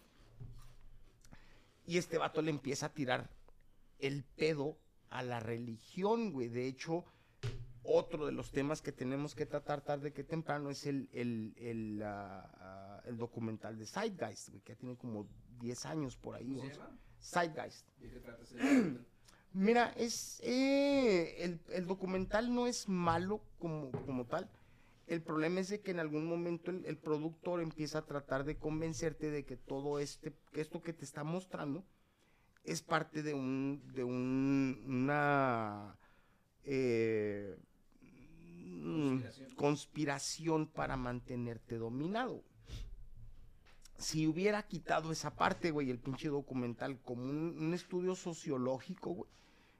Y 1.87 1.97
este 1.97 2.17
vato 2.19 2.41
le 2.43 2.51
empieza 2.51 2.87
a 2.87 2.93
tirar 2.93 3.29
el 3.97 4.23
pedo 4.23 4.77
a 5.09 5.23
la 5.23 5.39
religión, 5.39 6.31
güey. 6.31 6.49
De 6.49 6.67
hecho, 6.67 7.05
otro 7.81 8.25
de 8.25 8.33
los 8.33 8.51
temas 8.51 8.81
que 8.81 8.91
tenemos 8.91 9.33
que 9.33 9.45
tratar 9.45 9.81
tarde 9.81 10.11
que 10.11 10.23
temprano 10.25 10.69
es 10.69 10.85
el, 10.85 11.09
el, 11.13 11.55
el, 11.57 12.01
ah, 12.03 13.01
el 13.05 13.17
documental 13.17 13.77
de 13.77 13.85
Zeitgeist, 13.85 14.49
güey, 14.49 14.61
que 14.61 14.73
ya 14.73 14.79
tiene 14.79 14.97
como 14.97 15.27
10 15.59 15.85
años 15.85 16.17
por 16.17 16.35
ahí. 16.35 16.57
¿Cómo 16.57 16.59
se 16.59 16.67
11. 16.67 16.77
llama? 16.77 16.99
Zeitgeist. 17.21 17.87
¿De 17.99 18.09
qué 18.09 18.19
trata 18.19 18.43
ese 18.43 18.57
documental? 18.57 19.07
Mira, 19.53 19.93
es 19.95 20.41
eh, 20.43 21.43
el, 21.43 21.61
el 21.69 21.87
documental 21.87 22.53
no 22.53 22.67
es 22.67 22.87
malo 22.89 23.41
como, 23.57 23.91
como 23.91 24.25
tal. 24.25 24.49
El 25.07 25.21
problema 25.21 25.61
es 25.61 25.69
de 25.69 25.79
que 25.79 25.91
en 25.91 26.01
algún 26.01 26.25
momento 26.25 26.69
el, 26.69 26.97
productor 26.97 27.61
empieza 27.61 27.99
a 27.99 28.05
tratar 28.05 28.43
de 28.43 28.57
convencerte 28.57 29.31
de 29.31 29.45
que 29.45 29.55
todo 29.55 29.99
este, 29.99 30.33
esto 30.51 30.81
que 30.81 30.91
te 30.91 31.05
está 31.05 31.23
mostrando 31.23 31.85
es 32.65 32.81
parte 32.81 33.23
de 33.23 33.33
un, 33.33 33.81
de 33.93 34.03
un, 34.03 34.83
una 34.85 35.97
eh, 36.65 37.57
mm, 38.65 39.21
Conspiración. 39.21 39.55
conspiración 39.55 40.67
para 40.67 40.97
mantenerte 40.97 41.77
dominado. 41.77 42.43
Si 43.97 44.27
hubiera 44.27 44.61
quitado 44.63 45.13
esa 45.13 45.37
parte, 45.37 45.71
güey, 45.71 45.89
el 45.89 45.99
pinche 45.99 46.27
documental 46.27 46.99
como 46.99 47.23
un, 47.23 47.57
un 47.57 47.73
estudio 47.73 48.13
sociológico, 48.13 49.11
güey, 49.11 49.29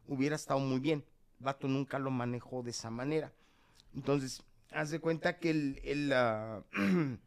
hubiera 0.07 0.37
estado 0.37 0.61
muy 0.61 0.79
bien. 0.79 1.03
Vato 1.39 1.67
nunca 1.67 1.99
lo 1.99 2.11
manejó 2.11 2.63
de 2.63 2.71
esa 2.71 2.89
manera. 2.89 3.33
Entonces, 3.93 4.41
haz 4.71 4.89
de 4.91 4.99
cuenta 4.99 5.37
que 5.39 5.49
el, 5.51 5.79
el, 5.83 6.11
ah, 6.13 6.63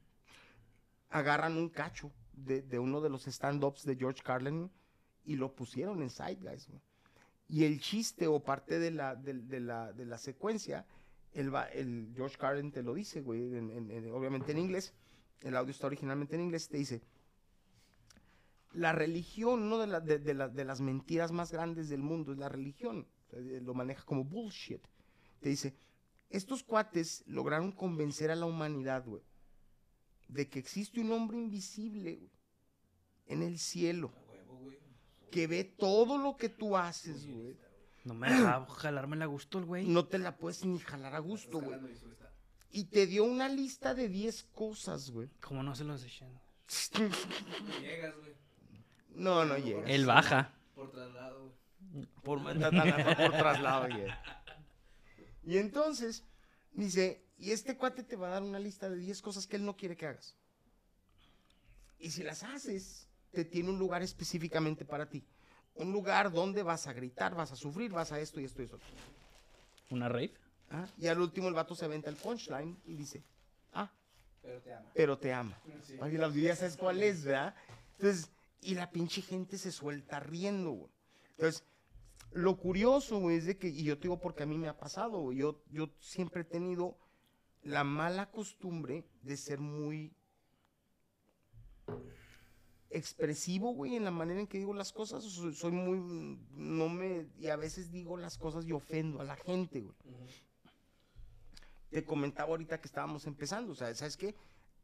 agarran 1.11 1.57
un 1.57 1.69
cacho 1.69 2.13
de, 2.33 2.79
uno 2.79 3.01
de 3.01 3.11
los 3.11 3.27
stand-ups 3.27 3.85
de 3.85 3.97
George 3.97 4.23
Carlin 4.23 4.71
y 5.25 5.37
lo 5.37 5.53
pusieron 5.55 6.03
en 6.03 6.11
Zeitgeist, 6.11 6.69
güey. 6.69 6.81
Y 7.49 7.65
el 7.65 7.81
chiste 7.81 8.29
o 8.29 8.41
parte 8.41 8.79
de 8.79 8.93
la, 8.93 9.17
de, 9.17 9.61
la, 9.61 9.93
de 9.93 10.07
la 10.07 10.19
secuencia, 10.19 10.87
el, 11.33 12.13
George 12.15 12.37
Carlin 12.39 12.71
te 12.71 12.83
lo 12.83 12.95
dice, 12.95 13.21
güey, 13.23 13.43
en- 13.57 13.71
en- 13.71 13.91
en- 13.91 14.13
obviamente 14.13 14.53
en 14.53 14.59
inglés, 14.59 14.95
el 15.43 15.57
audio 15.57 15.73
está 15.73 15.89
originalmente 15.89 16.37
en 16.37 16.43
inglés, 16.43 16.69
te 16.69 16.77
dice, 16.79 17.03
la 18.73 18.93
religión, 18.93 19.65
una 19.65 19.79
de, 19.79 19.87
la- 19.89 20.35
la- 20.35 20.49
de 20.49 20.65
las 20.65 20.81
mentiras 20.81 21.33
más 21.33 21.51
grandes 21.51 21.89
del 21.89 22.03
mundo 22.03 22.33
es 22.33 22.39
la 22.39 22.49
religión, 22.49 23.07
lo 23.33 23.75
maneja 23.75 24.05
como 24.05 24.25
bullshit. 24.25 24.81
Te 25.41 25.49
dice, 25.49 25.75
estos 26.31 26.63
cuates 26.63 27.23
lograron 27.27 27.73
convencer 27.73 28.31
a 28.31 28.37
la 28.37 28.47
humanidad, 28.47 29.05
güey, 29.05 29.23
de 30.29 30.49
que 30.49 30.59
existe 30.59 31.01
un 31.01 31.13
hombre 31.13 31.37
invisible, 31.37 32.17
güey, 32.17 32.31
en 33.27 33.43
el 33.43 33.59
cielo, 33.59 34.13
A 34.17 35.31
que 35.31 35.47
ve 35.47 35.65
todo 35.65 36.19
lo 36.19 36.37
que 36.37 36.49
tú 36.49 36.77
haces, 36.77 37.27
güey. 37.27 37.57
No 38.05 38.15
me 38.15 38.31
dejaba 38.31 38.67
jalarme 38.67 39.17
la 39.17 39.27
gusto 39.27 39.59
el 39.59 39.65
güey. 39.67 39.87
No 39.87 40.07
te 40.07 40.19
la 40.19 40.37
puedes 40.37 40.65
ni 40.65 40.79
jalar 40.79 41.15
a 41.15 41.19
gusto, 41.19 41.61
güey. 41.61 41.79
Y 42.73 42.85
te 42.85 43.07
dio 43.07 43.25
una 43.25 43.49
lista 43.49 43.95
de 43.95 44.09
10 44.09 44.45
cosas, 44.55 45.11
güey. 45.11 45.29
Como 45.41 45.63
no 45.63 45.75
se 45.75 45.85
los 45.85 46.03
echen. 46.05 46.29
Llegas, 47.81 48.17
güey. 48.17 48.35
No, 49.15 49.45
no 49.45 49.59
llega. 49.59 49.83
Él 49.85 50.07
baja. 50.07 50.55
Por 50.75 50.91
traslado, 50.91 51.53
güey. 51.93 52.07
Por, 52.23 52.43
por 52.43 53.33
traslado, 53.33 53.89
güey. 53.89 54.07
Y 55.45 55.59
entonces, 55.59 56.25
dice, 56.73 57.25
y 57.39 57.53
este 57.53 57.77
cuate 57.77 58.03
te 58.03 58.17
va 58.17 58.29
a 58.29 58.31
dar 58.33 58.43
una 58.43 58.59
lista 58.59 58.89
de 58.91 58.97
10 58.97 59.23
cosas 59.23 59.47
que 59.47 59.57
él 59.57 59.65
no 59.65 59.77
quiere 59.77 59.97
que 59.97 60.07
hagas. 60.07 60.37
Y 61.99 62.11
si 62.11 62.23
las 62.23 62.43
haces, 62.43 63.09
te 63.33 63.45
tiene 63.45 63.71
un 63.71 63.79
lugar 63.79 64.03
específicamente 64.03 64.85
para 64.85 65.07
ti. 65.09 65.25
Un 65.75 65.93
lugar 65.93 66.31
donde 66.33 66.63
vas 66.63 66.87
a 66.87 66.93
gritar, 66.93 67.35
vas 67.35 67.53
a 67.53 67.57
sufrir, 67.57 67.91
vas 67.93 68.13
a 68.13 68.21
esto 68.21 68.41
y 68.41 68.45
esto 68.45 68.63
y 68.63 68.65
esto. 68.67 68.79
¿Una 69.91 70.09
rave? 70.09 70.33
Ah, 70.71 70.87
Y 70.99 71.07
al 71.09 71.21
último 71.21 71.49
el 71.49 71.55
vato 71.55 71.75
se 71.75 71.85
aventa 71.85 72.11
el 72.11 72.17
punchline 72.17 72.79
y 72.87 72.95
dice, 72.95 73.23
ah, 73.73 73.91
Pero 74.43 74.61
te 74.61 74.73
ama. 74.73 74.91
pero 74.95 75.19
te 75.19 75.33
ama. 75.33 75.59
Sí. 75.85 75.97
Ay, 76.01 76.17
la 76.17 76.27
audiencia 76.27 76.57
sabes 76.57 76.77
cuál 76.77 77.03
es, 77.03 77.25
¿verdad? 77.25 77.55
Entonces, 77.99 78.31
y 78.63 78.75
la 78.75 78.91
pinche 78.91 79.21
gente 79.23 79.59
se 79.59 79.73
suelta 79.73 80.21
riendo, 80.21 80.71
güey. 80.73 80.93
Entonces, 81.33 81.65
lo 82.33 82.57
curioso, 82.57 83.31
es 83.31 83.47
de 83.47 83.59
que, 83.59 83.69
y 83.69 83.85
yo 83.85 83.97
te 83.97 84.03
digo 84.03 84.21
porque 84.21 84.45
a 84.45 84.47
mí 84.47 84.57
me 84.57 84.69
ha 84.69 84.79
pasado, 84.79 85.33
yo, 85.33 85.63
yo 85.71 85.91
siempre 85.99 86.43
he 86.43 86.45
tenido 86.45 86.97
la 87.63 87.85
mala 87.85 88.31
costumbre 88.31 89.05
de 89.23 89.37
ser 89.37 89.61
muy 89.61 90.15
expresivo, 92.91 93.73
güey, 93.73 93.97
en 93.97 94.05
la 94.05 94.11
manera 94.11 94.41
en 94.41 94.47
que 94.47 94.59
digo 94.59 94.75
las 94.75 94.93
cosas. 94.93 95.25
Soy, 95.25 95.71
muy, 95.71 96.39
no 96.53 96.89
me, 96.89 97.29
y 97.39 97.49
a 97.49 97.57
veces 97.57 97.91
digo 97.91 98.17
las 98.17 98.37
cosas 98.39 98.67
y 98.67 98.73
ofendo 98.73 99.21
a 99.21 99.25
la 99.25 99.37
gente, 99.37 99.81
güey. 99.81 99.95
Te 101.91 102.05
comentaba 102.05 102.51
ahorita 102.51 102.81
que 102.81 102.87
estábamos 102.87 103.27
empezando, 103.27 103.73
o 103.73 103.75
sea, 103.75 103.93
¿sabes 103.95 104.17
qué? 104.17 104.37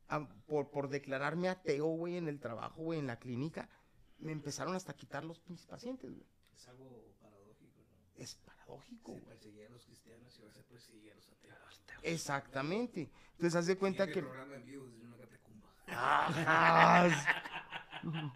Ah, 0.08 0.28
por, 0.46 0.70
por 0.70 0.88
declararme 0.88 1.48
ateo, 1.48 1.86
güey, 1.86 2.16
en 2.16 2.28
el 2.28 2.40
trabajo, 2.40 2.82
güey, 2.82 2.98
en 2.98 3.06
la 3.06 3.18
clínica, 3.18 3.68
me 4.18 4.32
empezaron 4.32 4.74
hasta 4.74 4.92
a 4.92 4.96
quitar 4.96 5.24
los 5.24 5.40
pinches 5.40 5.66
pacientes, 5.66 6.10
güey. 6.10 6.26
Es 6.54 6.68
algo. 6.68 7.05
Es 8.18 8.34
paradójico, 8.36 9.12
Se 9.12 9.20
güey. 9.20 9.24
perseguía 9.26 9.66
a 9.66 9.70
los 9.70 9.84
cristianos 9.84 10.38
y 10.38 10.42
ahora 10.42 10.54
se 10.54 10.62
persigue 10.62 11.12
a 11.12 11.14
los 11.14 11.28
ateos. 11.28 11.82
Exactamente. 12.02 13.10
Entonces, 13.32 13.56
haz 13.56 13.66
de 13.66 13.76
cuenta 13.76 14.06
que... 14.06 14.22
programa 14.22 14.54
en 14.56 14.64
vivo 14.64 14.86
desde 14.86 15.04
una 15.04 15.16
catacumba. 15.16 15.68
Ajá. 15.88 17.42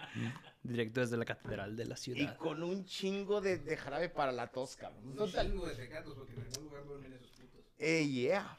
Directo 0.63 1.01
desde 1.01 1.17
la 1.17 1.25
catedral 1.25 1.75
de 1.77 1.87
la 1.87 1.95
Y 1.95 1.99
ciudad. 1.99 2.37
con 2.37 2.63
un 2.63 2.85
chingo 2.85 3.41
de, 3.41 3.59
de 3.59 3.77
jarabe 3.77 4.11
para 4.11 4.31
la 4.33 4.49
tos, 4.49 4.77
cabrón. 4.77 5.07
Un 5.09 5.17
Total. 5.17 5.47
chingo 5.51 5.67
de 5.67 5.75
tecatos 5.75 6.15
porque 6.15 6.35
en 6.35 6.41
algún 6.43 6.65
lugar 6.65 6.85
duermen 6.85 7.13
esos 7.15 7.31
putos. 7.31 7.61
Eh, 7.79 8.07
yeah. 8.07 8.59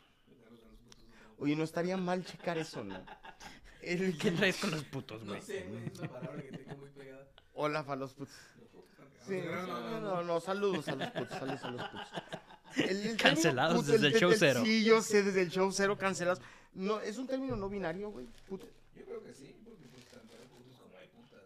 Oye, 1.38 1.56
no 1.56 1.64
estaría 1.64 1.98
mal 1.98 2.26
checar 2.26 2.58
eso, 2.58 2.84
¿no? 2.84 3.04
El 3.82 4.18
¿Qué 4.18 4.32
traes 4.32 4.58
con 4.58 4.72
los 4.72 4.84
putos, 4.86 5.24
güey? 5.26 5.40
No 5.40 5.46
sé, 5.46 5.64
güey, 5.68 5.86
es 5.88 6.00
una 6.00 6.10
palabra 6.12 6.42
que 6.42 6.52
tengo 6.58 6.78
muy 6.78 6.90
pegada. 6.92 7.28
Hola, 7.54 7.84
fa 7.84 7.96
los 7.96 8.14
putos. 8.14 8.36
Sí, 9.28 9.40
No, 9.46 9.68
no, 9.68 9.90
no, 9.90 10.00
no, 10.02 10.24
no, 10.24 10.40
saludos 10.40 10.88
a 10.88 10.96
los 10.96 11.08
putos, 11.12 11.30
saludos 11.38 11.64
a 11.64 11.72
los 11.72 11.84
putos. 11.90 12.08
El- 12.76 12.84
el 12.84 12.98
término 13.02 13.18
Cancelados 13.24 13.80
puto, 13.82 13.92
desde 13.92 14.08
el 14.08 14.14
show 14.16 14.32
cero. 14.38 14.62
Sí, 14.64 14.84
yo 14.84 15.02
sé, 15.02 15.24
desde 15.24 15.42
el 15.42 15.50
show 15.52 15.72
cero 15.72 15.98
cancelados. 15.98 16.42
No, 16.74 17.00
es 17.02 17.18
un 17.18 17.28
término 17.28 17.56
no 17.56 17.70
binario, 17.70 18.10
güey. 18.12 18.26
puto. 18.48 18.68
Yo 18.96 19.06
creo 19.06 19.24
que 19.24 19.34
sí, 19.34 19.56
porque 19.64 19.88
pues 19.90 20.06
tanto 20.06 20.34
hay 20.40 20.48
putos 20.48 20.78
como 20.80 20.98
hay 20.98 21.08
putas, 21.10 21.42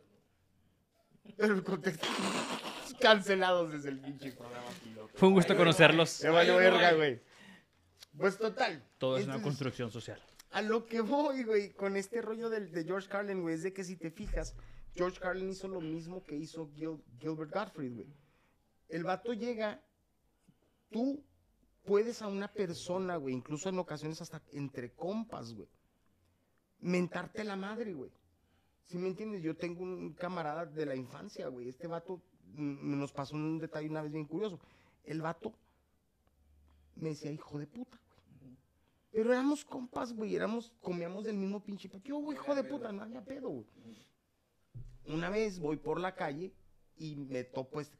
¿no? 1.25 1.33
Pero 1.37 1.53
el 1.55 1.63
contexto. 1.63 2.07
cancelados 2.99 3.71
desde 3.71 3.89
el 3.89 3.99
pinche 3.99 4.31
programa. 4.31 4.67
piloto. 4.83 5.11
Fue 5.15 5.27
un 5.27 5.33
gusto 5.33 5.55
conocerlos. 5.57 6.09
Se 6.09 6.29
valió 6.29 6.57
verga, 6.57 6.93
güey. 6.93 7.19
Pues 8.17 8.37
total. 8.37 8.81
Todo 8.97 9.17
es 9.17 9.25
una 9.25 9.41
construcción 9.41 9.91
social. 9.91 10.21
A 10.51 10.61
lo 10.61 10.85
que 10.85 11.01
voy, 11.01 11.43
güey, 11.43 11.73
con 11.73 11.97
este 11.97 12.21
rollo 12.21 12.49
del, 12.49 12.71
de 12.71 12.85
George 12.85 13.09
Carlin, 13.09 13.41
güey, 13.41 13.55
es 13.55 13.63
de 13.63 13.73
que 13.73 13.83
si 13.83 13.97
te 13.97 14.09
fijas, 14.11 14.55
George 14.95 15.19
Carlin 15.19 15.49
hizo 15.49 15.67
lo 15.67 15.81
mismo 15.81 16.23
que 16.23 16.35
hizo 16.35 16.69
Gil- 16.75 17.03
Gilbert 17.19 17.51
Gottfried, 17.53 17.93
güey. 17.95 18.07
El 18.89 19.03
vato 19.03 19.33
llega, 19.33 19.81
tú 20.89 21.21
puedes 21.83 22.21
a 22.21 22.27
una 22.27 22.47
persona, 22.47 23.17
güey, 23.17 23.35
incluso 23.35 23.69
en 23.69 23.79
ocasiones 23.79 24.21
hasta 24.21 24.41
entre 24.53 24.91
compas, 24.93 25.53
güey, 25.53 25.67
mentarte 26.79 27.43
la 27.43 27.55
madre, 27.55 27.93
güey. 27.93 28.11
¿Sí 28.85 28.97
me 28.97 29.07
entiendes? 29.07 29.41
Yo 29.41 29.55
tengo 29.55 29.83
un 29.83 30.13
camarada 30.13 30.65
de 30.65 30.85
la 30.85 30.95
infancia, 30.95 31.47
güey. 31.47 31.67
Este 31.69 31.87
vato 31.87 32.21
nos 32.53 33.11
pasó 33.11 33.35
un 33.35 33.57
detalle 33.57 33.89
una 33.89 34.03
vez 34.03 34.11
bien 34.11 34.25
curioso. 34.25 34.59
El 35.03 35.21
vato 35.21 35.53
me 36.95 37.09
decía, 37.09 37.31
hijo 37.31 37.57
de 37.57 37.65
puta, 37.67 37.99
güey. 38.39 38.55
Pero 39.11 39.33
éramos 39.33 39.65
compas, 39.65 40.13
güey. 40.13 40.35
Éramos, 40.35 40.71
comíamos 40.81 41.23
del 41.25 41.35
mismo 41.37 41.61
pinche. 41.63 41.89
¿Qué 41.89 42.13
hubo, 42.13 42.31
hijo 42.31 42.53
de 42.53 42.63
puta? 42.63 42.91
No 42.91 43.01
había 43.01 43.23
pedo, 43.25 43.49
güey. 43.49 43.65
Una 45.07 45.29
vez 45.29 45.59
voy 45.59 45.77
por 45.77 45.99
la 45.99 46.15
calle 46.15 46.53
y 46.97 47.15
me 47.15 47.43
topo 47.43 47.81
este. 47.81 47.97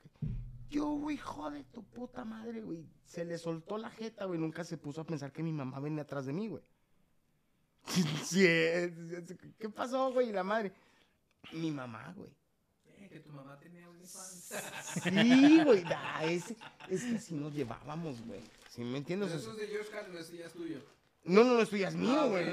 Yo, 0.70 0.88
güey, 0.88 1.16
hijo 1.16 1.52
de 1.52 1.64
tu 1.64 1.84
puta 1.84 2.26
madre, 2.26 2.62
güey. 2.62 2.86
Se 3.06 3.24
le 3.24 3.38
soltó 3.38 3.78
la 3.78 3.90
jeta, 3.92 4.26
güey. 4.26 4.40
Nunca 4.40 4.64
se 4.64 4.78
puso 4.78 5.02
a 5.02 5.06
pensar 5.06 5.32
que 5.32 5.44
mi 5.44 5.54
mamá 5.54 5.80
venía 5.80 6.04
atrás 6.04 6.26
de 6.26 6.34
mí, 6.34 6.48
güey. 6.48 6.64
¿Qué 9.60 9.70
pasó, 9.74 10.12
güey? 10.12 10.32
La 10.32 10.44
madre. 10.44 10.74
Mi 11.54 11.72
mamá, 11.72 12.14
güey. 12.18 12.32
Eh, 12.86 13.08
que 13.10 13.20
tu 13.20 13.32
mamá 13.32 13.58
tenía 13.60 13.88
un 13.88 14.00
infancia. 14.00 14.60
Sí, 15.04 15.64
güey. 15.64 15.84
da, 15.84 16.24
es, 16.24 16.56
es 16.90 17.04
que 17.04 17.16
así 17.16 17.36
nos 17.36 17.54
llevábamos, 17.54 18.26
güey. 18.26 18.42
¿Sí 18.70 18.84
me 18.84 18.98
entiendes? 18.98 19.32
Eso 19.32 19.52
es 19.52 19.58
de 19.58 19.68
George 19.68 19.92
Carlin, 19.92 20.18
ese 20.18 20.38
ya 20.38 20.48
es 20.48 20.54
tuyo. 20.54 20.82
No, 21.26 21.44
no, 21.44 21.56
no, 21.56 21.62
esto 21.62 21.76
ya 21.76 21.88
es 21.90 21.96
mío, 21.96 22.20
Ah, 22.20 22.28
güey. 22.28 22.46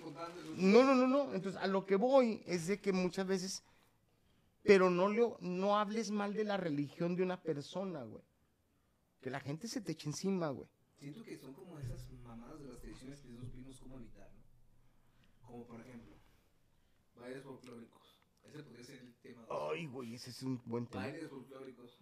contando 0.00 0.40
eso. 0.40 0.52
No, 0.56 0.82
no, 0.84 0.94
no, 0.94 1.06
no. 1.06 1.34
Entonces, 1.34 1.60
a 1.60 1.66
lo 1.68 1.86
que 1.86 1.94
voy 1.96 2.42
es 2.46 2.66
de 2.66 2.80
que 2.80 2.92
muchas 2.92 3.26
veces, 3.26 3.62
pero 4.64 4.90
no, 4.90 5.08
le, 5.08 5.22
no 5.40 5.78
hables 5.78 6.10
mal 6.10 6.34
de 6.34 6.44
la 6.44 6.56
religión 6.56 7.14
de 7.14 7.22
una 7.22 7.40
persona, 7.40 8.02
güey. 8.02 8.22
Que 9.20 9.30
la 9.30 9.40
gente 9.40 9.68
se 9.68 9.80
te 9.80 9.92
eche 9.92 10.08
encima, 10.08 10.48
güey. 10.48 10.68
Siento 10.98 11.22
que 11.22 11.36
son 11.38 11.54
como 11.54 11.78
esas 11.78 12.10
mamadas 12.24 12.60
de 12.60 12.66
las 12.68 12.78
tradiciones 12.80 13.20
que 13.20 13.28
no 13.28 13.42
supimos 13.42 13.78
cómo 13.80 13.96
evitar, 13.98 14.28
¿no? 14.32 15.46
Como 15.46 15.64
por 15.66 15.80
ejemplo, 15.80 16.16
bailes 17.16 17.42
folclóricos. 17.44 18.18
Ese 18.44 18.62
podría 18.64 18.84
ser 18.84 18.98
el 18.98 19.14
tema. 19.22 19.44
Ay, 19.70 19.86
güey, 19.86 20.14
ese 20.14 20.30
es 20.30 20.42
un 20.42 20.60
buen 20.64 20.86
tema. 20.86 21.04
Bailes 21.04 21.28
folclóricos. 21.30 21.96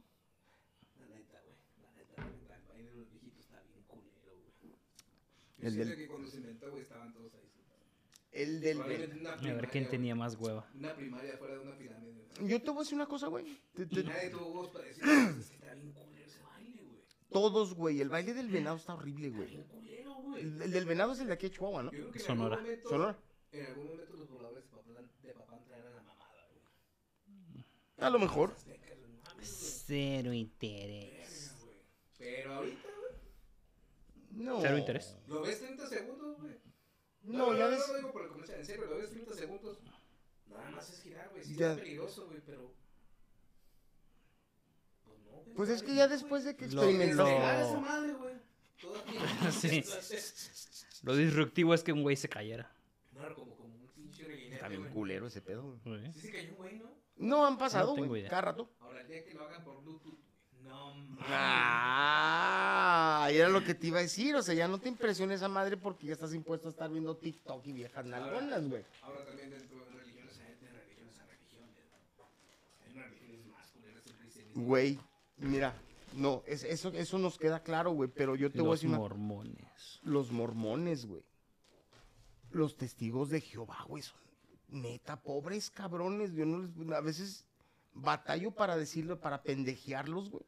La 0.99 1.07
neta, 1.07 1.39
güey. 1.43 1.57
La 1.83 1.93
neta, 1.93 2.23
la 2.23 2.31
neta. 2.31 2.57
El 2.57 2.67
baile 2.69 2.91
de 2.91 2.97
los 2.97 3.11
viejitos 3.11 3.41
está 3.45 3.61
bien 3.62 3.83
culero, 3.87 4.33
güey. 4.41 4.73
Yo 5.56 5.56
El 5.66 5.76
del- 5.76 5.96
que 5.96 6.07
cuando 6.09 6.29
se 6.29 6.37
inventó, 6.38 6.70
güey, 6.70 6.83
estaban 6.83 7.12
todos 7.12 7.33
ahí. 7.35 7.42
El 8.33 8.61
del... 8.61 8.79
Una 8.79 8.90
A 8.90 8.96
ver 8.96 9.09
quién 9.40 9.57
primaria, 9.59 9.88
tenía 9.90 10.14
más 10.14 10.37
hueva. 10.37 10.68
Una 10.74 10.94
primaria 10.94 11.37
fuera 11.38 11.54
de 11.54 11.60
una 11.60 11.77
pirámide. 11.79 12.27
Yo 12.42 12.60
te 12.60 12.71
voy 12.71 12.79
a 12.79 12.83
decir 12.83 12.94
una 12.96 13.06
cosa, 13.06 13.29
güey. 13.29 13.46
Te- 13.75 13.87
te- 13.87 14.00
Y 14.00 14.04
nadie 14.04 14.29
tuvo 14.31 14.52
voz 14.52 14.69
para 14.71 14.85
decir, 14.85 15.02
"Pues, 15.02 15.38
es 15.38 15.48
que 15.48 15.54
está 15.56 15.75
bien 15.75 15.92
culero 15.92 16.27
ese 16.27 16.42
baile, 16.42 16.83
güey. 16.85 17.00
Todos, 17.31 17.75
güey. 17.75 18.00
El 18.02 18.10
baile 18.10 18.35
del 18.35 18.48
venado 18.48 18.77
está 18.77 18.94
horrible, 18.94 19.29
Está 19.29 19.38
güey. 19.38 19.50
bien 19.50 19.64
culero, 19.64 20.14
güey. 20.17 20.42
El, 20.42 20.62
el 20.62 20.71
del 20.71 20.85
venado 20.85 21.12
es 21.12 21.21
el 21.21 21.29
de 21.29 21.33
aquí 21.33 21.46
de 21.48 21.54
Chihuahua, 21.54 21.83
¿no? 21.85 21.92
Yo 21.92 21.98
creo 22.00 22.12
que 22.12 22.19
en 22.19 22.25
Sonora. 22.27 22.56
algún 22.56 22.69
momento, 22.71 22.88
Sonora. 22.90 23.19
En 23.52 23.67
algún 23.67 23.87
momento 23.87 24.17
los 24.17 24.29
pobladores 24.29 24.64
de 24.64 24.71
Papantla, 24.71 25.00
de 25.23 25.33
Papantla 25.33 25.79
eran 25.79 25.94
la 25.96 26.02
mamada, 26.02 26.48
güey. 26.50 27.64
A 27.98 28.10
lo 28.10 28.19
mejor. 28.19 28.54
Cero 29.40 30.33
interés. 30.35 31.54
Pero 32.19 32.54
ahorita, 32.54 32.88
No. 34.37 34.61
Cero 34.61 34.79
interés. 34.79 35.17
lo 35.27 35.43
ves 35.43 35.59
30 35.61 35.87
segundos, 35.87 36.39
güey. 36.41 36.55
No, 37.23 37.57
ya 37.57 37.67
ves. 37.67 37.81
No 37.87 37.93
lo 37.93 37.99
digo 37.99 38.13
por 38.13 38.23
el 38.23 38.29
comercial, 38.29 38.61
en 38.61 38.67
serio, 38.67 38.87
lo 38.87 38.97
ves 38.99 39.11
30 39.11 39.35
segundos. 39.35 39.79
Nada 40.49 40.71
más 40.71 40.89
es 40.91 41.01
girar, 41.03 41.29
güey. 41.31 41.43
Sí 41.45 41.57
Ya. 41.57 41.73
es 41.73 41.79
peligroso, 41.79 42.27
güey, 42.27 42.41
pero... 42.47 42.73
Pues 45.05 45.19
no, 45.25 45.31
güey. 45.33 45.55
Pues 45.57 45.69
es 45.71 45.83
que 45.83 45.95
ya 45.95 46.09
después 46.09 46.45
de 46.45 46.57
que 46.57 46.67
experimentó. 46.67 47.23
lo- 47.25 47.29
esa 47.29 47.81
madre, 47.81 48.13
güey. 48.15 48.35
Todavía. 48.81 49.21
Sí. 49.53 49.83
Lo 51.03 51.15
disruptivo 51.17 51.75
es 51.75 51.83
que 51.83 51.93
un 51.93 52.03
güey 52.03 52.17
se 52.17 52.29
cayera. 52.29 52.71
No, 53.13 53.35
como, 53.35 53.55
como 53.57 53.75
un 53.75 53.89
pinche 53.95 54.25
reguinete, 54.25 54.57
Está 54.57 54.69
bien 54.69 54.83
güey. 54.83 54.93
culero 54.93 55.27
ese 55.27 55.41
pedo, 55.41 55.79
güey. 55.85 56.13
Sí 56.13 56.21
se 56.21 56.33
cayó 56.33 56.51
un 56.51 56.57
güey, 56.57 56.79
¿no? 56.79 56.91
No 57.17 57.47
han 57.47 57.57
pasado, 57.59 57.89
No 57.91 57.95
tengo 57.95 58.09
güey. 58.09 58.21
idea. 58.23 58.31
Cada 58.31 58.43
rato. 58.43 58.71
Ahora, 58.81 59.01
el 59.01 59.09
día 59.09 59.25
que 59.25 59.35
lo 59.35 59.45
hagan 59.45 59.65
por 59.65 59.83
Bluetooth, 59.83 60.19
No 60.67 60.94
mames. 60.94 61.25
Ah, 61.29 63.29
era 63.31 63.48
lo 63.48 63.62
que 63.64 63.75
te 63.75 63.88
iba 63.88 63.98
a 63.98 64.02
decir. 64.02 64.35
O 64.37 64.42
sea, 64.42 64.54
ya 64.54 64.69
no 64.69 64.79
te 64.79 64.88
impresiona 64.88 65.35
esa 65.35 65.48
madre 65.48 65.77
porque 65.77 66.06
ya 66.06 66.12
estás 66.12 66.35
impuesto 66.35 66.69
a 66.69 66.71
estar 66.71 66.90
viendo 66.90 67.17
TikTok 67.17 67.67
y 67.67 67.73
viejas 67.73 68.04
nalgonas, 68.04 68.69
güey. 68.69 68.85
Ahora 69.02 69.25
también 69.25 69.50
dentro 69.50 69.79
de 69.79 69.85
religiones 69.90 70.38
hay 70.38 70.54
de 70.60 70.73
religiones 70.73 71.19
a 71.19 71.27
religiones. 71.27 71.75
¿no? 72.19 72.25
Hay 72.85 72.92
unas 72.94 73.10
religiones 73.10 73.46
más 73.46 73.73
el 73.77 74.17
cristianismo. 74.19 74.62
Güey, 74.64 74.98
mira, 75.38 75.75
no, 76.14 76.42
es- 76.46 76.64
eso, 76.64 76.88
eso 76.90 77.19
nos 77.19 77.38
queda 77.38 77.60
claro, 77.62 77.90
güey. 77.92 78.10
Pero 78.14 78.37
yo 78.37 78.50
te 78.50 78.60
voy 78.60 78.69
a 78.69 78.71
Los 78.71 78.81
decir 78.81 78.88
una 78.90 78.98
mormones. 78.98 80.00
Los 80.02 80.31
mormones, 80.31 81.06
güey. 81.06 81.23
Los 82.52 82.77
testigos 82.77 83.29
de 83.31 83.40
Jehová, 83.40 83.85
güey, 83.88 84.02
son 84.02 84.19
neta 84.69 85.21
pobres 85.21 85.71
cabrones. 85.71 86.33
Yo 86.33 86.46
no 86.46 86.60
les, 86.60 86.71
a 86.92 87.00
veces 87.00 87.44
batallo 87.92 88.50
para 88.52 88.77
decirlo, 88.77 89.21
para 89.21 89.42
pendejearlos, 89.42 90.31
güey. 90.31 90.44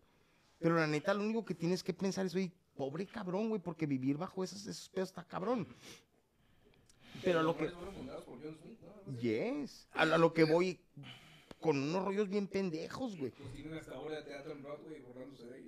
Pero 0.59 0.74
la 0.76 0.86
neta, 0.86 1.14
lo 1.14 1.22
único 1.22 1.44
que 1.44 1.54
tienes 1.54 1.82
que 1.84 1.92
pensar 1.94 2.26
es, 2.26 2.34
oye, 2.34 2.52
pobre 2.76 3.06
cabrón, 3.06 3.48
güey, 3.48 3.61
porque 3.61 3.86
vivir 3.86 4.16
bajo 4.16 4.42
esos, 4.42 4.66
esos 4.66 4.88
pedos 4.88 5.11
está 5.11 5.24
cabrón. 5.24 5.66
Pero 7.24 7.40
a 7.40 7.42
lo 7.42 7.56
que. 7.56 7.64
Yes. 9.20 9.88
A, 9.92 10.04
lo 10.04 10.32
que 10.32 10.44
voy 10.44 10.78
con 11.61 11.78
unos 11.78 12.04
rollos 12.04 12.28
bien 12.28 12.46
pendejos, 12.46 13.16
güey. 13.18 13.32
Pues. 13.32 13.48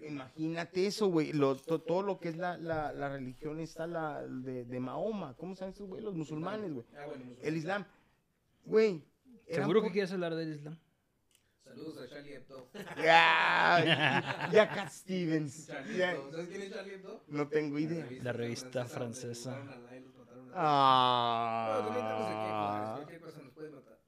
Imagínate 0.09 0.86
eso, 0.86 1.09
güey. 1.09 1.32
Lo- 1.32 1.57
to- 1.57 1.80
todo 1.80 2.03
lo 2.03 2.18
que 2.20 2.28
es 2.28 2.36
la, 2.36 2.57
la, 2.59 2.93
la 2.93 3.09
religión 3.09 3.59
está 3.61 3.86
la 3.86 4.22
de, 4.22 4.64
de 4.64 4.80
Mahoma. 4.80 5.34
¿Cómo 5.36 5.55
se 5.55 5.61
llaman 5.61 5.74
esos, 5.74 5.88
güey? 5.88 6.03
Los 6.03 6.14
musulmanes, 6.14 6.72
güey. 6.72 6.86
Ah. 6.97 7.07
El 7.43 7.57
Islam. 7.57 7.84
Güey. 8.64 9.03
¿Seguro 9.49 9.82
que 9.82 9.91
quieres 9.91 10.12
hablar 10.12 10.34
del 10.36 10.55
Islam? 10.55 10.78
Saludos 11.71 11.99
a 11.99 12.09
Charlie 12.09 12.35
Hebdo. 12.35 12.68
Ya, 12.97 14.49
y 14.53 14.57
a 14.59 14.68
Cat 14.68 14.91
Stevens. 14.91 15.66
Charlie 15.66 16.03
Hebdo. 16.03 16.31
¿Sabes 16.33 16.49
quién 16.49 16.62
es 16.62 16.71
Charlie 16.71 16.95
Hebdo? 16.95 17.23
no 17.29 17.49
tengo 17.49 17.79
idea. 17.79 18.07
La 18.23 18.33
revista 18.33 18.85
francesa. 18.87 19.57
donde 19.57 19.73
mataron 19.73 19.79
a 19.79 19.91
Lai, 19.91 20.01
los 20.03 20.14
mataron 20.16 20.51
a- 20.55 21.81
Bueno, 21.83 21.87
también 21.89 22.07
tenemos 22.07 22.27
aquí, 22.27 22.51
pues, 22.51 22.53
Ah. 22.53 22.93
cualquier 22.97 23.21
cosa 23.21 23.43
nos 23.43 23.53
puede 23.53 23.71
matar. 23.71 23.99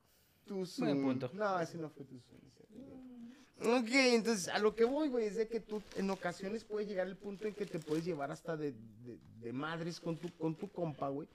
Tu 0.46 0.66
Zoom. 0.66 1.18
No, 1.34 1.60
ese 1.60 1.78
no 1.78 1.88
fue 1.90 2.04
tu 2.04 2.18
Zoom. 2.18 2.42
Ok, 3.64 3.88
entonces 3.92 4.48
a 4.48 4.58
lo 4.58 4.74
que 4.74 4.84
voy, 4.84 5.08
güey, 5.08 5.26
es 5.26 5.36
de 5.36 5.46
que 5.46 5.60
tú 5.60 5.80
en 5.96 6.10
ocasiones 6.10 6.64
puede 6.64 6.84
llegar 6.84 7.06
el 7.06 7.16
punto 7.16 7.46
en 7.46 7.54
que 7.54 7.64
te 7.64 7.78
puedes 7.78 8.04
llevar 8.04 8.32
hasta 8.32 8.56
de, 8.56 8.72
de- 8.72 9.18
de 9.38 9.52
madres 9.52 10.00
con 10.00 10.16
tu, 10.16 10.32
con 10.36 10.56
tu 10.56 10.68
compa, 10.68 11.08
güey. 11.10 11.28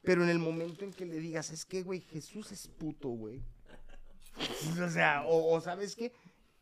Pero 0.00 0.22
en 0.24 0.30
el 0.30 0.38
momento 0.38 0.84
en 0.84 0.92
que 0.92 1.04
le 1.04 1.18
digas, 1.18 1.50
es 1.50 1.66
que, 1.66 1.82
güey, 1.82 2.00
Jesús 2.00 2.50
es 2.50 2.66
puto, 2.66 3.08
güey. 3.10 3.42
O 4.84 4.88
sea, 4.90 5.22
o, 5.26 5.54
o 5.54 5.60
¿sabes 5.60 5.94
qué? 5.96 6.12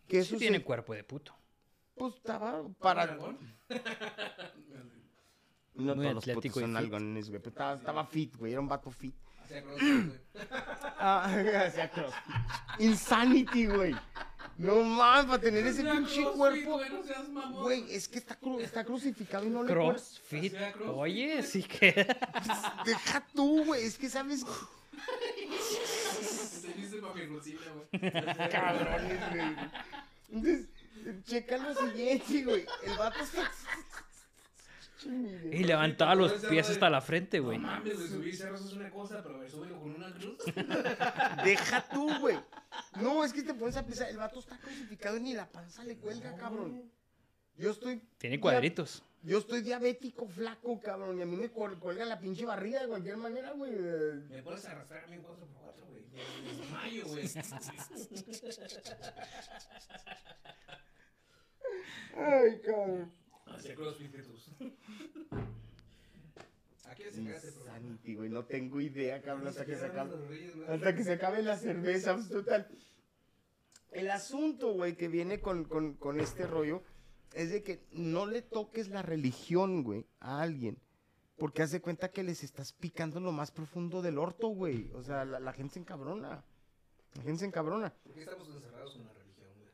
Que 0.09 0.19
eso 0.19 0.35
Sí 0.35 0.39
tiene 0.41 0.59
se- 0.59 0.65
cuerpo 0.65 0.95
de 0.95 1.05
puto. 1.05 1.35
pues 1.95 2.15
estaba 2.17 2.63
para... 2.81 3.07
No 5.75 5.95
Muy 5.97 6.05
todos 6.05 6.27
los 6.27 6.35
putos 6.35 6.53
son 6.53 6.77
algones, 6.77 7.29
güey. 7.31 7.41
Pero 7.41 7.51
estaba, 7.51 7.75
estaba 7.75 8.05
fit, 8.07 8.37
güey. 8.37 8.53
Era 8.53 8.61
un 8.61 8.69
vato 8.69 8.91
fit. 8.91 9.15
Hacía 9.43 9.63
crossfit, 9.63 10.07
güey. 10.07 10.21
Ah, 10.99 11.25
hacía 11.67 11.91
crossfit. 11.91 12.35
Insanity, 12.79 13.67
güey. 13.67 13.97
No 14.59 14.83
mames, 14.83 15.25
para 15.27 15.41
tener 15.41 15.67
ese 15.67 15.83
pinche 15.83 16.25
cuerpo. 16.37 16.79
güey, 17.63 17.91
es 17.91 18.07
que 18.07 18.19
está, 18.19 18.39
cru- 18.39 18.61
está 18.61 18.85
crucificado 18.85 19.47
y 19.47 19.49
no 19.51 19.63
le 19.63 19.73
Crossfit. 19.73 20.55
Oye, 20.95 21.43
sí 21.43 21.63
que. 21.63 22.07
Deja 22.85 23.27
tú, 23.35 23.65
güey. 23.65 23.83
Es 23.85 23.97
que 23.97 24.11
sabes. 24.11 24.45
Mamirucina, 27.15 27.61
güey. 27.73 28.13
Cabrones, 28.51 29.31
güey. 29.31 29.57
Entonces, 30.31 30.69
checa 31.25 31.59
lo 31.59 31.75
siguiente, 31.75 32.45
güey. 32.45 32.67
El 32.85 32.97
vato 32.97 33.21
está. 33.21 33.51
Y 35.51 35.65
levantaba 35.65 36.15
los 36.15 36.33
pies 36.33 36.71
hasta 36.71 36.89
la 36.89 37.01
frente, 37.01 37.41
güey. 37.41 37.59
No 37.59 37.67
mames, 37.69 37.97
güey, 37.97 38.09
subir 38.09 38.37
cerros 38.37 38.65
es 38.65 38.73
una 38.73 38.91
cosa, 38.91 39.23
pero 39.23 39.39
ver, 39.39 39.51
súbelo 39.51 39.81
con 39.81 39.95
una 39.95 40.13
cruz. 40.15 40.39
Deja 41.45 41.89
tú, 41.89 42.09
güey. 42.21 42.39
No, 43.01 43.25
es 43.25 43.33
que 43.33 43.43
te 43.43 43.55
pones 43.55 43.77
a 43.77 43.85
pensar. 43.85 44.09
El 44.09 44.19
vato 44.19 44.39
está 44.39 44.57
crucificado 44.59 45.17
y 45.17 45.21
ni 45.21 45.35
la 45.35 45.51
panza 45.51 45.83
le 45.85 45.97
cuelga, 45.97 46.37
cabrón. 46.37 46.91
Yo 47.57 47.71
estoy. 47.71 48.01
Tiene 48.19 48.41
cuadritos. 48.41 49.03
Yo 49.25 49.39
estoy 49.39 49.61
diabético, 49.63 50.27
flaco, 50.29 50.81
cabrón. 50.81 51.19
Y 51.19 51.23
a 51.23 51.27
mí 51.27 51.37
me 51.37 51.53
cuel- 51.53 51.79
cuelga 51.79 52.05
la 52.05 52.19
pinche 52.19 52.45
barriga 52.45 52.83
de 52.83 52.89
cualquier 52.89 53.17
manera, 53.17 53.53
güey. 53.53 53.71
Me 53.73 54.39
a 54.39 54.73
arrastrar 54.73 55.05
a 55.05 55.07
mí 55.07 55.15
en 55.15 55.23
4x4, 55.23 55.87
güey. 55.89 56.03
Me 56.45 56.53
desmayo, 56.59 57.07
güey. 57.07 57.29
Ay, 62.17 62.61
cabrón. 62.65 63.13
Hacía 63.47 63.75
crossfit. 63.75 64.15
¿A 66.89 66.95
qué 66.95 67.11
se 67.11 67.23
programa? 67.53 67.79
Santi, 67.81 68.15
güey. 68.15 68.29
No 68.29 68.45
tengo 68.45 68.81
idea, 68.81 69.23
cabrón, 69.23 69.49
hasta 69.49 69.65
que 69.65 69.77
se 69.77 69.87
acabe. 69.87 70.11
Hasta 70.69 70.95
que 70.95 71.05
se 71.05 71.13
acabe 71.13 71.43
la 71.43 71.57
cerveza, 71.57 72.15
pues, 72.15 72.29
total. 72.29 72.69
El 73.93 74.11
asunto, 74.11 74.73
güey, 74.73 74.97
que 74.97 75.09
viene 75.09 75.41
con, 75.41 75.65
con- 75.65 75.95
con 75.95 76.19
este 76.21 76.47
rollo 76.47 76.83
es 77.35 77.51
de 77.51 77.63
que 77.63 77.85
no 77.93 78.27
le 78.27 78.43
toques 78.43 78.89
la 78.89 79.03
religión, 79.03 79.83
güey, 79.83 80.07
a 80.21 80.43
alguien. 80.43 80.79
Porque 81.37 81.63
haz 81.63 81.71
de 81.73 81.81
cuenta 81.81 82.11
que 82.11 82.23
les 82.23 82.45
estás 82.45 82.73
picando 82.73 83.19
lo 83.19 83.33
más 83.33 83.51
profundo 83.51 84.03
del 84.03 84.19
orto, 84.19 84.49
güey. 84.49 84.91
O 84.95 85.03
sea, 85.03 85.25
la, 85.25 85.41
la 85.41 85.53
gente 85.53 85.75
se 85.75 85.81
encabrona. 85.81 86.45
La 87.15 87.23
gente 87.23 87.41
se 87.41 87.47
encabrona. 87.47 87.93
¿Por 88.05 88.13
qué 88.15 88.21
estamos 88.21 88.49
encerrados 88.49 88.97
en 88.97 89.05
la 89.07 89.13
religión, 89.13 89.51
güey? 89.59 89.71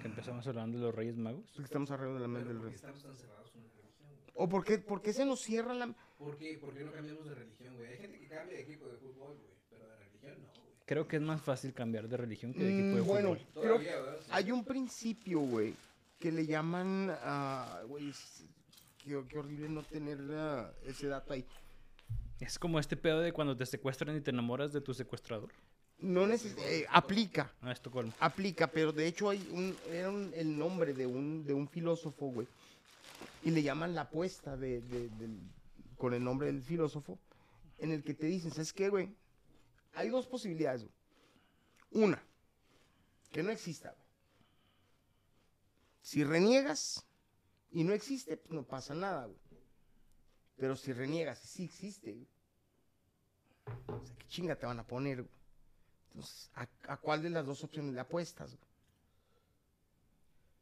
Que 0.00 0.08
empezamos 0.08 0.46
hablando 0.46 0.78
de 0.78 0.84
los 0.84 0.94
Reyes 0.94 1.16
Magos. 1.16 1.44
Porque 1.52 1.64
estamos 1.64 1.90
alrededor 1.90 2.16
de 2.16 2.22
la 2.22 2.28
mente 2.28 2.48
del 2.48 2.56
¿por 2.58 2.66
qué 2.66 2.70
rey. 2.70 2.74
estamos 2.76 3.02
tan 3.02 3.16
cerrados 3.16 3.52
en 3.54 3.62
la 3.62 3.68
religión, 3.68 4.08
güey? 4.16 4.32
¿O 4.34 4.48
por 4.48 4.64
qué, 4.64 4.78
por 4.78 5.02
qué 5.02 5.12
se 5.12 5.24
nos 5.26 5.40
cierra 5.40 5.74
la... 5.74 5.94
¿Por 6.18 6.36
qué, 6.38 6.58
¿Por 6.58 6.72
qué 6.74 6.84
no 6.84 6.92
cambiamos 6.92 7.28
de 7.28 7.34
religión, 7.34 7.76
güey? 7.76 7.88
Hay 7.88 7.98
gente 7.98 8.18
que 8.18 8.28
cambia 8.28 8.56
de 8.56 8.62
equipo 8.62 8.86
de 8.88 8.96
fútbol, 8.96 9.36
güey. 9.38 9.52
Pero 9.68 9.86
de 9.88 9.96
religión 9.96 10.42
no, 10.42 10.52
güey. 10.62 10.74
Creo 10.92 11.08
que 11.08 11.16
es 11.16 11.22
más 11.22 11.40
fácil 11.40 11.72
cambiar 11.72 12.06
de 12.06 12.18
religión 12.18 12.52
que 12.52 12.64
de 12.64 12.72
equipo 12.72 12.96
de 12.96 13.00
Mm, 13.02 13.06
bueno. 13.06 13.38
Hay 14.28 14.52
un 14.52 14.62
principio, 14.62 15.40
güey, 15.40 15.74
que 16.18 16.30
le 16.30 16.44
llaman, 16.44 17.10
ah, 17.22 17.80
güey, 17.88 18.12
qué, 19.02 19.18
qué 19.26 19.38
horrible 19.38 19.70
no 19.70 19.82
tener 19.84 20.18
ah, 20.32 20.70
ese 20.86 21.06
dato 21.06 21.32
ahí. 21.32 21.46
Es 22.40 22.58
como 22.58 22.78
este 22.78 22.98
pedo 22.98 23.20
de 23.20 23.32
cuando 23.32 23.56
te 23.56 23.64
secuestran 23.64 24.14
y 24.18 24.20
te 24.20 24.32
enamoras 24.32 24.74
de 24.74 24.82
tu 24.82 24.92
secuestrador. 24.92 25.48
No 25.98 26.26
neces 26.26 26.54
eh, 26.58 26.84
aplica, 26.90 27.50
Ah, 27.62 27.72
Estocolmo. 27.72 28.12
aplica, 28.20 28.66
pero 28.66 28.92
de 28.92 29.06
hecho 29.06 29.30
hay 29.30 29.48
un, 29.50 29.74
era 29.90 30.10
un- 30.10 30.30
el 30.34 30.58
nombre 30.58 30.92
de 30.92 31.06
un, 31.06 31.46
de 31.46 31.54
un 31.54 31.68
filósofo, 31.68 32.26
güey, 32.26 32.46
y 33.44 33.50
le 33.50 33.62
llaman 33.62 33.94
la 33.94 34.02
apuesta 34.02 34.58
de, 34.58 34.82
de- 34.82 35.08
con 35.96 36.12
el 36.12 36.22
nombre 36.22 36.48
del 36.48 36.60
filósofo, 36.60 37.18
en 37.78 37.92
el 37.92 38.02
que 38.02 38.12
te 38.12 38.26
dicen, 38.26 38.50
¿sabes 38.50 38.74
qué, 38.74 38.90
güey? 38.90 39.08
Hay 39.94 40.08
dos 40.08 40.26
posibilidades, 40.26 40.82
güey. 40.82 40.94
Una, 42.04 42.22
que 43.30 43.42
no 43.42 43.50
exista, 43.50 43.90
güey. 43.90 44.02
Si 46.02 46.24
reniegas 46.24 47.04
y 47.70 47.84
no 47.84 47.92
existe, 47.92 48.36
pues 48.36 48.52
no 48.52 48.64
pasa 48.64 48.94
nada, 48.94 49.26
güey. 49.26 49.38
Pero 50.56 50.76
si 50.76 50.92
reniegas 50.92 51.44
y 51.44 51.48
sí 51.48 51.64
existe, 51.64 52.12
güey. 52.12 52.28
O 53.88 54.06
sea, 54.06 54.16
¿qué 54.16 54.26
chinga 54.28 54.56
te 54.56 54.66
van 54.66 54.80
a 54.80 54.86
poner, 54.86 55.22
güey? 55.22 55.34
Entonces, 56.14 56.50
¿a, 56.54 56.68
a 56.92 56.96
cuál 56.98 57.22
de 57.22 57.30
las 57.30 57.46
dos 57.46 57.62
opciones 57.64 57.94
le 57.94 58.00
apuestas, 58.00 58.56
güey? 58.56 58.68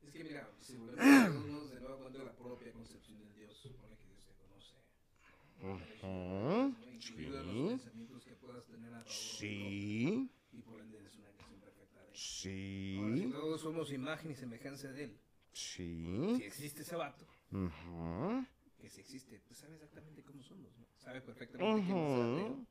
Es 0.03 0.13
que 0.13 0.25
mira, 0.25 0.49
si 0.61 0.77
volvemos 0.77 1.47
los 1.47 1.71
de 1.71 1.81
nuevo 1.81 1.99
cuenta 1.99 2.19
la 2.25 2.33
propia 2.33 2.73
concepción 2.73 3.19
del 3.21 3.35
Dios, 3.35 3.57
supone 3.57 3.97
que 3.97 4.07
Dios 4.09 4.25
se 4.25 4.33
conoce. 4.35 4.75
Ujú, 5.63 6.75
Incluido 6.91 7.43
los 7.45 7.55
Sí, 7.55 7.69
pensamientos 7.69 7.93
que 7.93 8.05
puedas 8.07 8.20
tener 8.65 8.93
a 8.95 9.05
favor 9.05 9.13
sí, 9.13 10.31
y 10.53 10.63
por 10.63 10.81
ende 10.81 10.99
eres 10.99 11.17
una 11.17 11.31
creación 11.31 11.61
perfecta 11.61 12.01
de 12.03 12.13
él. 12.13 12.19
Ahora, 12.97 13.17
si 13.17 13.23
sí, 13.25 13.31
todos 13.31 13.61
somos 13.61 13.93
imagen 13.93 14.31
y 14.31 14.35
semejanza 14.35 14.89
de 14.93 15.05
él, 15.05 15.21
si 15.53 16.35
sí. 16.37 16.43
existe 16.45 16.83
ese 16.83 16.97
vato, 16.97 17.27
que 18.79 18.89
si 18.89 19.01
existe, 19.01 19.41
pues 19.47 19.59
sabe 19.59 19.75
exactamente 19.75 20.23
cómo 20.25 20.43
somos, 20.43 20.77
¿no? 20.79 20.87
Sabe 20.99 21.21
perfectamente 21.21 21.81
quién 21.83 22.05
es 22.05 22.19
ateo. 22.19 22.53
ujú, 22.53 22.67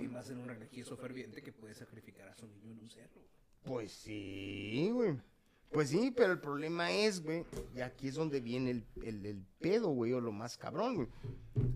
Y 0.00 0.08
Sí, 0.08 0.08
más 0.08 0.30
en 0.30 0.38
un 0.38 0.48
religioso 0.48 0.96
ferviente 0.96 1.42
que 1.42 1.52
puede 1.52 1.74
sacrificar 1.74 2.28
a 2.28 2.34
su 2.34 2.46
niño 2.46 2.72
en 2.72 2.78
un 2.80 2.90
cerro. 2.90 3.20
pues 3.62 3.92
sí, 3.92 4.90
güey. 4.92 5.18
Pues 5.70 5.88
sí, 5.90 6.12
pero 6.16 6.32
el 6.32 6.40
problema 6.40 6.92
es, 6.92 7.20
güey, 7.22 7.44
y 7.74 7.80
aquí 7.80 8.06
es 8.08 8.14
donde 8.14 8.40
viene 8.40 8.70
el, 8.70 8.86
el, 9.02 9.26
el 9.26 9.44
pedo, 9.60 9.88
güey, 9.88 10.12
o 10.12 10.20
lo 10.20 10.30
más 10.30 10.56
cabrón, 10.56 10.94
güey. 10.94 11.08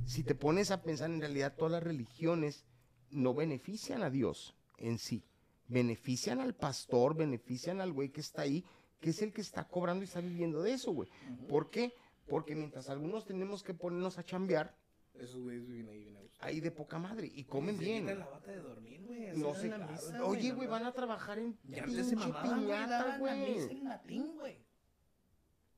Si 0.04 0.22
te 0.22 0.34
pones 0.36 0.70
a 0.70 0.82
pensar, 0.82 1.10
en 1.10 1.20
realidad 1.20 1.56
todas 1.56 1.72
las 1.72 1.82
religiones 1.82 2.64
no 3.10 3.34
benefician 3.34 4.02
a 4.02 4.10
Dios 4.10 4.54
en 4.78 4.98
sí. 4.98 5.24
Benefician 5.68 6.40
al 6.40 6.54
pastor, 6.54 7.14
benefician 7.14 7.80
al 7.80 7.92
güey 7.92 8.08
que 8.10 8.20
está 8.20 8.42
ahí, 8.42 8.64
que 9.00 9.10
es 9.10 9.20
el 9.22 9.32
que 9.32 9.40
está 9.42 9.64
cobrando 9.68 10.02
y 10.02 10.06
está 10.06 10.20
viviendo 10.20 10.62
de 10.62 10.72
eso, 10.72 10.92
güey. 10.92 11.08
¿Por 11.48 11.70
qué? 11.70 11.94
Porque 12.26 12.54
mientras 12.54 12.88
algunos 12.88 13.24
tenemos 13.26 13.62
que 13.62 13.74
ponernos 13.74 14.18
a 14.18 14.24
chambear, 14.24 14.74
Esos 15.14 15.40
güeyes 15.42 15.66
viven 15.66 15.88
ahí 15.88 16.04
gusto. 16.22 16.38
ahí 16.40 16.60
de 16.60 16.70
poca 16.70 16.98
madre 16.98 17.30
y 17.34 17.44
comen 17.44 17.76
Se 17.78 17.84
bien. 17.84 18.06
la 18.06 18.26
bata 18.26 18.50
de 18.50 18.58
dormir, 18.60 19.02
güey. 19.06 19.36
No 19.36 19.54
sé. 19.54 19.68
la 19.68 19.78
misa, 19.78 20.24
Oye, 20.24 20.52
güey, 20.52 20.68
van 20.68 20.84
a 20.86 20.92
trabajar 20.92 21.38
en 21.38 21.58
Y 21.68 21.78
antes 21.78 22.06
se 22.06 22.16
pinche 22.16 22.28
mamaban, 22.32 22.60
piñata, 22.60 23.18
güey. 23.18 23.54
misa 23.54 23.70
en 23.72 23.84
latín, 23.84 24.36
güey. 24.38 24.58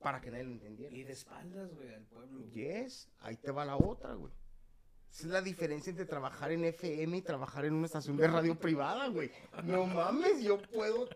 Para 0.00 0.20
que 0.20 0.30
nadie 0.30 0.44
lo 0.44 0.52
entendiera. 0.52 0.94
Y 0.96 1.02
de 1.04 1.12
espaldas, 1.12 1.74
güey, 1.74 1.92
al 1.94 2.04
pueblo. 2.04 2.46
Yes, 2.52 3.08
ahí 3.20 3.36
te 3.36 3.50
va 3.50 3.64
la 3.64 3.76
otra, 3.76 4.14
güey. 4.14 4.32
Esa 5.12 5.22
es 5.26 5.32
la 5.32 5.42
diferencia 5.42 5.90
entre 5.90 6.04
trabajar 6.06 6.52
en 6.52 6.64
FM 6.64 7.16
y 7.16 7.22
trabajar 7.22 7.64
en 7.64 7.74
una 7.74 7.86
estación 7.86 8.16
de 8.16 8.28
radio 8.28 8.54
privada, 8.54 9.08
güey. 9.08 9.30
No 9.64 9.86
mames, 9.86 10.42
yo 10.42 10.60
puedo. 10.62 11.08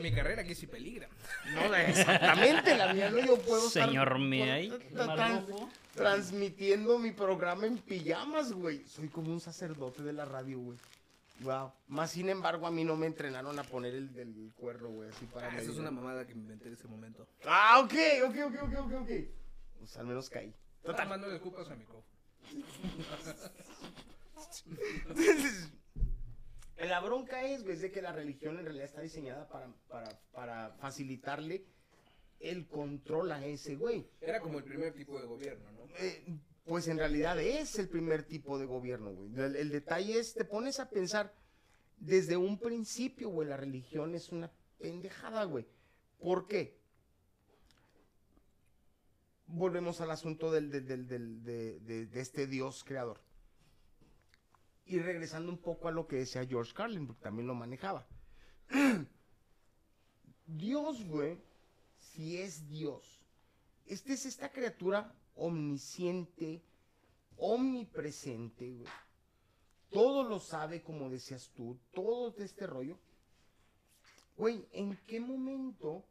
Mi 0.00 0.10
carrera 0.10 0.40
aquí 0.42 0.54
sí 0.54 0.66
peligra. 0.66 1.06
No, 1.54 1.74
exactamente, 1.74 2.76
la 2.76 2.94
mía 2.94 3.10
no, 3.10 3.18
yo 3.18 3.38
puedo. 3.38 3.68
Señor 3.68 4.18
Miay, 4.18 4.70
tra- 4.70 4.90
tra- 4.90 5.14
trans- 5.14 5.46
transmitiendo 5.94 6.98
mi 6.98 7.12
programa 7.12 7.66
en 7.66 7.76
pijamas, 7.78 8.52
güey. 8.52 8.84
Soy 8.86 9.08
como 9.08 9.30
un 9.30 9.40
sacerdote 9.40 10.02
de 10.02 10.14
la 10.14 10.24
radio, 10.24 10.58
güey. 10.58 10.78
Wow. 11.40 11.70
Más 11.88 12.10
sin 12.12 12.30
embargo, 12.30 12.66
a 12.66 12.70
mí 12.70 12.84
no 12.84 12.96
me 12.96 13.06
entrenaron 13.06 13.58
a 13.58 13.62
poner 13.64 13.94
el 13.94 14.14
del 14.14 14.50
cuerno, 14.56 14.88
güey, 14.88 15.10
así 15.10 15.26
para 15.26 15.48
Ah, 15.52 15.58
eso 15.58 15.70
es 15.72 15.76
una 15.78 15.90
mamada 15.90 16.26
que 16.26 16.34
me 16.34 16.40
inventé 16.40 16.68
en 16.68 16.74
ese 16.74 16.88
momento. 16.88 17.28
Ah, 17.44 17.80
ok, 17.84 17.92
ok, 18.24 18.36
ok, 18.46 18.62
ok, 18.62 18.78
ok, 18.86 18.92
ok. 19.02 19.10
Pues 19.78 19.96
al 19.98 20.06
menos 20.06 20.30
caí. 20.30 20.54
Total, 20.86 21.08
más 21.08 21.20
no 21.20 21.26
le 21.26 21.34
escupas 21.34 21.68
al 21.68 21.78
micrófono. 21.78 22.06
Entonces, 25.08 25.72
la 26.78 27.00
bronca 27.00 27.42
es, 27.42 27.64
güey, 27.64 27.76
de 27.76 27.90
que 27.90 28.00
la 28.00 28.12
religión 28.12 28.58
en 28.58 28.64
realidad 28.64 28.86
está 28.86 29.00
diseñada 29.00 29.48
para, 29.48 29.72
para, 29.88 30.20
para 30.32 30.70
facilitarle 30.78 31.66
el 32.38 32.68
control 32.68 33.32
a 33.32 33.44
ese 33.44 33.74
güey. 33.74 34.08
Era 34.20 34.40
como 34.40 34.58
el 34.58 34.64
primer 34.64 34.94
tipo 34.94 35.18
de 35.20 35.26
gobierno, 35.26 35.72
¿no? 35.72 35.88
Eh, 35.98 36.38
pues 36.64 36.86
en 36.88 36.98
realidad 36.98 37.40
es 37.40 37.78
el 37.78 37.88
primer 37.88 38.22
tipo 38.24 38.58
de 38.58 38.66
gobierno, 38.66 39.12
güey. 39.12 39.34
El, 39.34 39.56
el 39.56 39.70
detalle 39.70 40.18
es, 40.18 40.34
te 40.34 40.44
pones 40.44 40.78
a 40.78 40.88
pensar, 40.88 41.34
desde 41.96 42.36
un 42.36 42.58
principio, 42.58 43.30
güey, 43.30 43.48
la 43.48 43.56
religión 43.56 44.14
es 44.14 44.30
una 44.30 44.52
pendejada, 44.78 45.44
güey. 45.44 45.66
¿Por 46.18 46.46
qué? 46.46 46.78
Volvemos 49.48 50.00
al 50.00 50.10
asunto 50.10 50.50
del, 50.50 50.70
del- 50.70 50.86
del- 50.86 51.06
del- 51.06 51.42
de, 51.42 51.80
de- 51.80 52.06
de 52.06 52.20
este 52.20 52.46
Dios 52.46 52.82
creador. 52.84 53.20
Y 54.84 54.98
regresando 54.98 55.50
un 55.50 55.58
poco 55.58 55.88
a 55.88 55.92
lo 55.92 56.06
que 56.06 56.16
decía 56.16 56.46
George 56.46 56.72
Carlin, 56.74 57.06
porque 57.06 57.22
también 57.22 57.46
lo 57.46 57.54
manejaba. 57.54 58.06
Dios, 60.46 61.04
güey, 61.06 61.40
si 61.98 62.38
es 62.38 62.68
Dios, 62.68 63.20
este 63.86 64.12
es 64.12 64.26
esta 64.26 64.50
criatura 64.52 65.12
omnisciente, 65.34 66.62
omnipresente, 67.36 68.70
güey. 68.70 68.88
Todo 69.90 70.24
lo 70.24 70.38
sabe, 70.40 70.82
como 70.82 71.10
decías 71.10 71.50
tú, 71.54 71.78
todo 71.92 72.30
de 72.32 72.44
este 72.44 72.66
rollo. 72.66 72.98
Güey, 74.36 74.66
¿en 74.72 74.96
qué 75.06 75.20
momento 75.20 76.04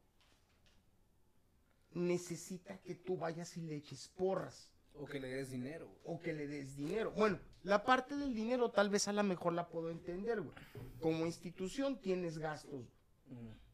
necesita 1.96 2.78
que 2.82 2.96
tú 2.96 3.18
vayas 3.18 3.58
y 3.58 3.62
le 3.62 3.76
eches 3.76 4.10
porras? 4.10 4.72
O 4.98 5.06
que 5.06 5.20
le 5.20 5.28
des 5.28 5.52
dinero. 5.52 5.90
o 6.06 6.20
que 6.22 6.34
le 6.34 6.48
des 6.48 6.76
dinero. 6.78 7.12
Bueno, 7.12 7.40
la 7.64 7.84
parte 7.84 8.16
del 8.16 8.34
dinero 8.34 8.70
tal 8.70 8.90
vez 8.90 9.08
a 9.08 9.14
lo 9.14 9.24
mejor 9.24 9.54
la 9.54 9.68
puedo 9.68 9.90
entender, 9.90 10.42
güey. 10.42 10.56
Como 11.02 11.26
institución 11.26 12.00
tienes 12.00 12.38
gastos, 12.38 12.86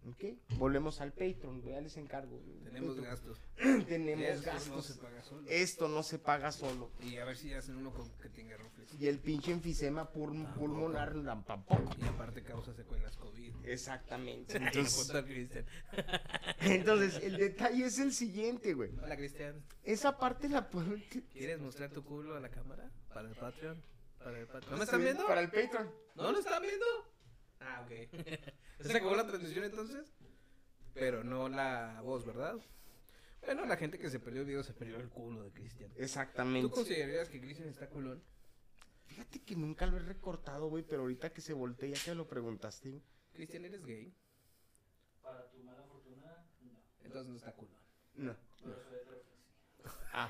¿ok? 0.06 0.24
Volvemos 0.58 1.02
al 1.02 1.12
Patreon, 1.12 1.62
güey, 1.62 1.74
ya 1.76 1.82
les 1.82 1.97
encargo. 1.97 2.39
Tenemos 2.64 2.95
Patreon. 2.95 3.06
gastos. 3.06 3.39
Tenemos 3.88 4.26
Esto 4.26 4.52
gastos. 4.52 4.76
No 4.76 4.82
se 4.82 4.93
paga 4.95 5.24
solo. 5.24 5.47
Esto 5.49 5.88
no 5.88 6.04
se 6.04 6.20
paga 6.20 6.52
solo. 6.52 6.91
Y 7.02 7.18
a 7.18 7.26
ver 7.26 7.38
si 7.38 7.54
hacen 7.54 7.76
uno 7.78 7.93
con 7.93 8.10
que 8.18 8.30
tenga 8.30 8.58
rufles. 8.58 8.93
Y 8.99 9.08
el 9.08 9.20
pinche 9.20 9.52
enfisema 9.52 10.12
pul- 10.12 10.54
pulmonar 10.54 11.14
tampoco. 11.45 11.95
Y 12.02 12.06
aparte 12.06 12.43
causa 12.43 12.74
secuelas 12.74 13.16
COVID. 13.18 13.66
Exactamente. 13.66 14.58
Entonces, 16.62 17.24
el 17.24 17.38
detalle 17.38 17.86
es 17.86 17.99
el 17.99 18.14
siguiente, 18.14 18.74
güey. 18.74 18.91
Hola 19.04 19.16
Cristian, 19.16 19.64
Esa 19.84 20.18
parte 20.18 20.49
la 20.49 20.70
puedo 20.70 20.95
¿quieres 21.32 21.60
mostrar 21.60 21.91
tu 21.91 22.04
culo 22.04 22.36
a 22.36 22.39
la 22.39 22.49
cámara? 22.49 22.89
Para 23.14 23.30
el 23.30 23.36
Patreon. 23.36 23.82
Para 24.20 24.39
el 24.39 24.47
Patreon. 24.47 24.72
¿No 24.72 24.78
me 24.78 24.84
están 24.84 25.02
viendo? 25.02 25.26
Para 25.28 25.41
el 25.41 25.49
Patreon. 25.49 25.91
¿No 26.16 26.32
lo 26.32 26.39
están 26.39 26.62
viendo? 26.62 26.86
Ah, 27.62 27.86
ok. 27.86 27.91
¿Se 28.82 28.97
acabó 28.97 29.16
la 29.16 29.28
transmisión 29.28 29.64
entonces? 29.64 30.12
Pero 30.93 31.24
no 31.24 31.47
la 31.47 32.01
voz, 32.03 32.26
¿verdad? 32.26 32.55
Bueno, 33.45 33.66
la 33.66 33.78
gente 33.78 33.97
que 33.97 34.09
se 34.09 34.20
perdió 34.20 34.41
el 34.41 34.47
video 34.47 34.64
se 34.64 34.74
perdió 34.74 34.97
el 34.97 35.09
culo 35.09 35.43
de 35.43 35.51
Cristian. 35.51 35.91
¿Tú 35.93 36.01
Exactamente. 36.01 36.70
considerarías 36.70 37.30
que 37.30 37.39
Cristian 37.39 37.70
está 37.70 37.89
culón? 37.89 38.22
Fíjate 39.05 39.41
que 39.41 39.55
nunca 39.55 39.86
lo 39.88 39.97
he 39.97 40.01
recortado, 40.01 40.70
güey, 40.70 40.84
pero 40.84 41.01
ahorita 41.01 41.34
que 41.34 41.41
se 41.41 41.53
voltea, 41.53 41.89
ya 41.89 42.03
que 42.03 42.16
lo 42.16 42.28
preguntaste. 42.28 43.01
Cristian, 43.34 43.66
¿eres 43.66 43.86
gay? 43.86 44.14
Para 45.22 45.49
tu 45.49 45.57
mala 45.59 45.84
fortuna, 45.84 46.45
no. 46.62 46.72
Entonces 47.03 47.30
no 47.30 47.36
está 47.38 47.51
culón. 47.53 47.82
No. 48.16 48.36
Heteroflexivo. 48.59 49.32
Ah, 50.14 50.30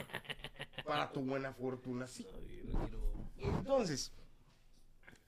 para 0.85 1.11
tu 1.11 1.21
buena 1.21 1.53
fortuna, 1.53 2.07
sí. 2.07 2.25
No 2.65 2.79
quiero... 2.79 3.31
Entonces, 3.37 4.13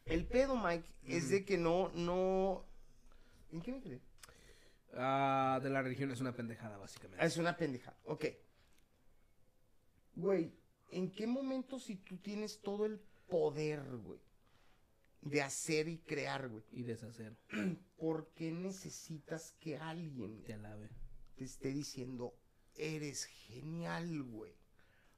el 0.06 0.26
pedo, 0.26 0.56
Mike, 0.56 0.88
es 1.06 1.30
de 1.30 1.46
que 1.46 1.58
no, 1.58 1.90
no... 1.94 2.66
¿En 3.52 3.62
qué 3.62 3.72
me 3.72 3.82
quedé? 3.82 4.02
Ah, 4.96 5.60
de 5.62 5.70
la 5.70 5.82
religión 5.82 6.12
es 6.12 6.22
una 6.22 6.36
pendejada, 6.36 6.78
básicamente. 6.78 7.26
Es 7.26 7.38
una 7.38 7.56
pendejada. 7.58 7.98
Ok. 8.06 8.26
Güey, 10.16 10.54
¿en 10.92 11.12
qué 11.12 11.26
momento 11.26 11.80
si 11.80 11.96
tú 11.96 12.18
tienes 12.18 12.62
todo 12.62 12.86
el 12.86 13.00
poder, 13.28 13.82
güey, 13.98 14.20
de 15.22 15.42
hacer 15.42 15.88
y 15.88 16.00
crear, 16.00 16.50
güey, 16.50 16.64
Y 16.72 16.84
deshacer. 16.84 17.36
por 17.98 18.28
qué 18.34 18.52
necesitas 18.52 19.54
que 19.60 19.78
alguien 19.78 20.44
Te 20.44 20.54
alabe. 20.54 20.90
te 21.36 21.46
esté 21.46 21.70
diciendo, 21.70 22.36
eres 22.76 23.26
genial, 23.26 24.24
güey? 24.24 24.54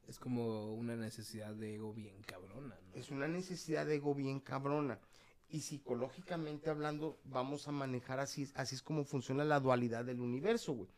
Es 0.06 0.18
como 0.18 0.72
una 0.74 0.94
necesidad 0.96 1.54
de 1.54 1.74
ego 1.74 1.92
bien 1.92 2.22
cabrona, 2.22 2.78
¿no? 2.80 2.94
Es 2.94 3.10
una 3.10 3.26
necesidad 3.28 3.86
de 3.86 3.96
ego 3.96 4.14
bien 4.14 4.40
cabrona. 4.40 5.00
Y 5.48 5.60
psicológicamente 5.60 6.70
hablando, 6.70 7.20
vamos 7.24 7.68
a 7.68 7.72
manejar 7.72 8.18
así, 8.20 8.50
así 8.54 8.74
es 8.76 8.82
como 8.82 9.04
funciona 9.04 9.44
la 9.44 9.60
dualidad 9.60 10.04
del 10.04 10.20
universo, 10.20 10.72
güey. 10.72 10.88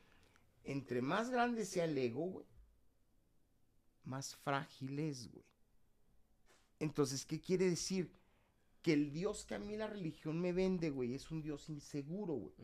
Entre 0.65 1.01
más 1.03 1.31
grande 1.31 1.65
sea 1.65 1.85
el 1.85 1.97
ego, 1.97 2.27
güey, 2.27 2.47
más 4.05 4.37
frágil 4.37 4.99
es, 4.99 5.31
güey. 5.31 5.45
Entonces, 6.81 7.25
¿qué 7.27 7.41
quiere 7.41 7.69
decir? 7.69 8.13
Que 8.83 8.93
el 8.93 9.11
Dios 9.13 9.45
que 9.45 9.55
a 9.55 9.59
mí 9.59 9.77
la 9.77 9.87
religión 9.87 10.41
me 10.41 10.53
vende, 10.53 10.91
güey, 10.91 11.15
es 11.15 11.31
un 11.31 11.43
Dios 11.43 11.69
inseguro, 11.69 12.35
güey. 12.35 12.55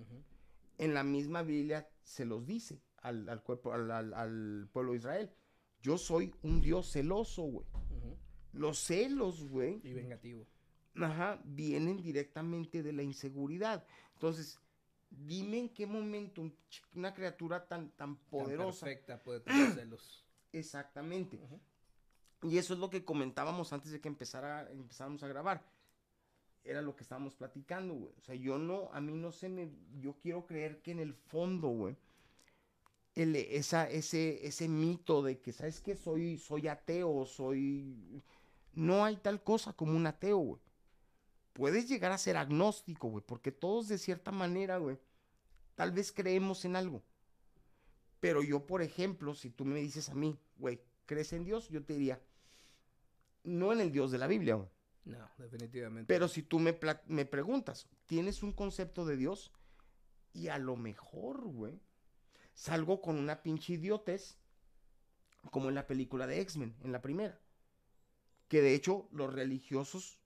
En 0.79 0.95
la 0.95 1.03
misma 1.05 1.43
Biblia 1.43 1.89
se 2.03 2.25
los 2.25 2.47
dice 2.47 2.81
al, 2.99 3.29
al 3.29 3.43
cuerpo, 3.43 3.73
al, 3.73 3.91
al- 3.91 4.15
al 4.15 4.69
pueblo 4.73 4.93
de 4.93 4.99
Israel. 4.99 5.31
Yo 5.85 5.99
soy 5.99 6.35
un 6.43 6.63
Dios 6.63 6.91
celoso, 6.91 7.43
güey. 7.43 7.67
Los 8.55 8.79
celos, 8.79 9.47
güey, 9.49 9.81
Y 9.85 9.93
vengativo. 9.93 10.47
ajá, 10.95 11.39
vienen 11.45 12.01
directamente 12.03 12.83
de 12.83 12.93
la 12.95 13.03
inseguridad. 13.03 13.85
Entonces, 14.15 14.59
dime 15.11 15.59
en 15.59 15.69
qué 15.69 15.87
momento 15.87 16.51
una 16.95 17.13
criatura 17.13 17.69
tan, 17.69 17.91
tan 17.91 18.17
poderosa. 18.17 18.81
Tan 18.81 18.89
perfecta 18.89 19.23
puede 19.23 19.41
tener 19.41 19.73
celos. 19.75 20.25
Exactamente. 20.53 21.39
Y 22.43 22.57
eso 22.57 22.73
es 22.73 22.81
lo 22.81 22.89
que 22.89 23.05
comentábamos 23.05 23.73
antes 23.75 23.93
de 23.93 24.01
que 24.01 24.09
empezara, 24.09 24.71
empezáramos 24.71 25.23
a 25.23 25.29
grabar. 25.29 25.67
Era 26.63 26.81
lo 26.81 26.97
que 26.97 27.03
estábamos 27.03 27.35
platicando, 27.35 27.93
güey. 27.93 28.15
O 28.17 28.23
sea, 28.23 28.35
yo 28.37 28.57
no, 28.59 28.89
a 28.95 29.01
mí 29.03 29.13
no 29.13 29.33
se 29.33 29.51
me, 29.51 29.71
yo 30.01 30.15
quiero 30.19 30.47
creer 30.47 30.81
que 30.81 30.93
en 30.93 31.01
el 31.01 31.13
fondo, 31.13 31.69
güey, 31.69 31.95
el, 33.15 33.37
esa, 33.37 33.89
ese, 33.89 34.47
ese 34.47 34.69
mito 34.69 35.23
de 35.23 35.41
que, 35.41 35.53
¿sabes 35.53 35.81
qué? 35.81 35.97
Soy, 35.97 36.39
soy 36.39 36.69
ateo, 36.69 37.25
soy... 37.27 38.23
No 38.73 39.05
hay 39.05 39.17
tal 39.17 39.43
cosa 39.43 39.73
como 39.73 39.97
un 39.97 40.07
ateo, 40.07 40.39
güey. 40.39 40.61
Puedes 41.53 41.89
llegar 41.89 42.11
a 42.11 42.19
ser 42.19 42.37
agnóstico, 42.37 43.09
güey, 43.09 43.25
porque 43.25 43.53
todos 43.53 43.87
de 43.87 43.99
cierta 43.99 44.33
manera, 44.33 44.79
güey, 44.79 44.99
tal 45.77 45.93
vez 45.93 46.11
creemos 46.11 46.65
en 46.65 46.75
algo. 46.75 47.05
Pero 48.19 48.43
yo, 48.43 48.67
por 48.67 48.83
ejemplo, 48.83 49.35
si 49.35 49.51
tú 49.51 49.65
me 49.65 49.79
dices 49.79 50.09
a 50.09 50.15
mí, 50.15 50.37
güey, 50.57 50.81
¿crees 51.07 51.33
en 51.33 51.45
Dios? 51.45 51.69
Yo 51.69 51.85
te 51.85 51.93
diría, 51.93 52.21
no 53.45 53.73
en 53.73 53.81
el 53.81 53.93
Dios 53.93 54.11
de 54.11 54.19
la 54.19 54.27
Biblia, 54.27 54.57
güey. 54.57 54.69
No, 55.05 55.31
definitivamente. 55.39 56.13
Pero 56.13 56.27
si 56.27 56.43
tú 56.43 56.59
me, 56.59 56.77
me 57.07 57.27
preguntas, 57.27 57.87
¿tienes 58.07 58.43
un 58.43 58.53
concepto 58.53 59.05
de 59.05 59.17
Dios? 59.17 59.53
Y 60.33 60.49
a 60.49 60.59
lo 60.59 60.77
mejor, 60.77 61.45
güey, 61.45 61.79
salgo 62.55 63.01
con 63.03 63.17
una 63.19 63.43
pinche 63.43 63.75
idiotez, 63.75 64.39
como 65.51 65.69
en 65.71 65.75
la 65.75 65.87
película 65.87 66.27
de 66.27 66.41
X-Men, 66.43 66.75
en 66.83 66.93
la 66.93 67.01
primera. 67.01 67.41
Que 68.49 68.61
de 68.63 68.75
hecho 68.75 69.09
los 69.13 69.33
religiosos 69.33 70.19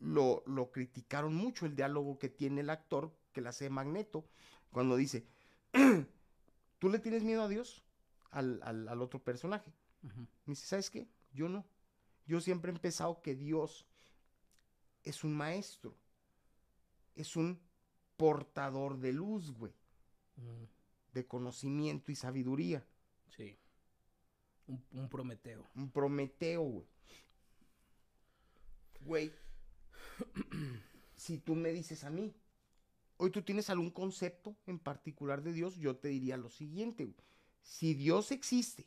lo, 0.00 0.42
lo 0.46 0.70
criticaron 0.72 1.34
mucho, 1.34 1.66
el 1.66 1.76
diálogo 1.76 2.18
que 2.18 2.28
tiene 2.30 2.62
el 2.62 2.70
actor, 2.70 3.14
que 3.32 3.40
la 3.42 3.50
hace 3.50 3.70
Magneto, 3.70 4.26
cuando 4.72 4.96
dice, 4.96 5.26
¿tú 6.78 6.88
le 6.88 6.98
tienes 6.98 7.22
miedo 7.24 7.42
a 7.42 7.48
Dios? 7.48 7.84
Al, 8.30 8.60
al- 8.64 8.88
al 8.88 9.02
otro 9.02 9.22
personaje. 9.22 9.72
Me 10.46 10.52
dice, 10.54 10.66
¿sabes 10.66 10.90
qué? 10.90 11.08
Yo 11.32 11.48
no. 11.48 11.66
Yo 12.26 12.40
siempre 12.40 12.72
he 12.72 12.78
pensado 12.78 13.22
que 13.22 13.34
Dios 13.36 13.86
es 15.04 15.24
un 15.24 15.34
maestro. 15.36 15.94
Es 17.14 17.36
un 17.36 17.60
portador 18.16 18.98
de 18.98 19.12
luz, 19.12 19.52
güey. 19.52 19.72
Mm, 20.36 20.64
De 21.12 21.26
conocimiento 21.26 22.12
y 22.12 22.14
sabiduría. 22.14 22.86
sí. 23.36 23.56
Un, 24.66 24.84
un 24.92 25.08
Prometeo. 25.08 25.68
Un 25.74 25.90
Prometeo, 25.90 26.62
güey. 26.62 26.86
Güey, 29.00 29.32
si 31.16 31.38
tú 31.38 31.54
me 31.54 31.72
dices 31.72 32.04
a 32.04 32.10
mí, 32.10 32.32
hoy 33.16 33.30
tú 33.30 33.42
tienes 33.42 33.68
algún 33.70 33.90
concepto 33.90 34.56
en 34.66 34.78
particular 34.78 35.42
de 35.42 35.52
Dios, 35.52 35.76
yo 35.76 35.96
te 35.96 36.08
diría 36.08 36.36
lo 36.36 36.50
siguiente, 36.50 37.04
güey. 37.04 37.16
Si 37.62 37.94
Dios 37.94 38.30
existe 38.30 38.86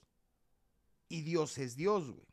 y 1.09 1.21
Dios 1.21 1.57
es 1.57 1.75
Dios, 1.75 2.09
güey. 2.09 2.27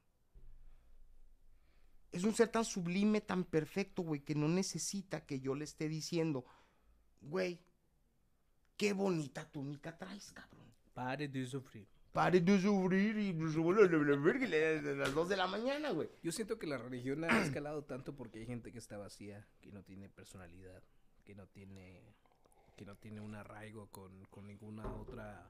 Es 2.13 2.25
un 2.25 2.35
ser 2.35 2.49
tan 2.49 2.65
sublime, 2.65 3.21
tan 3.21 3.45
perfecto, 3.45 4.03
güey, 4.03 4.21
que 4.21 4.35
no 4.35 4.49
necesita 4.49 5.27
que 5.27 5.41
yo 5.41 5.55
le 5.55 5.65
esté 5.65 5.89
diciendo, 5.89 6.45
güey, 7.21 7.61
qué 8.81 8.95
bonita 8.95 9.45
túnica 9.45 9.95
traes, 9.99 10.33
cabrón. 10.33 10.65
Pare 10.95 11.29
de 11.29 11.45
sufrir. 11.45 11.87
Pare 12.15 12.41
de 12.41 12.59
sufrir 12.59 13.19
y 13.19 13.29
a 13.29 14.95
las 14.95 15.15
2 15.15 15.29
de 15.29 15.37
la 15.37 15.47
mañana, 15.47 15.91
güey. 15.91 16.09
Yo 16.23 16.33
siento 16.33 16.59
que 16.59 16.67
la 16.67 16.79
religión 16.79 17.23
ha 17.25 17.43
escalado 17.43 17.85
tanto 17.85 18.17
porque 18.17 18.39
hay 18.39 18.47
gente 18.47 18.73
que 18.73 18.79
está 18.79 18.97
vacía, 18.97 19.47
que 19.61 19.71
no 19.71 19.83
tiene 19.83 20.09
personalidad, 20.09 20.83
que 21.27 21.35
no 21.35 21.47
tiene, 21.47 22.01
que 22.75 22.87
no 22.87 22.97
tiene 22.97 23.21
un 23.21 23.35
arraigo 23.35 23.89
con, 23.89 24.25
con 24.31 24.47
ninguna 24.47 24.91
otra 24.95 25.47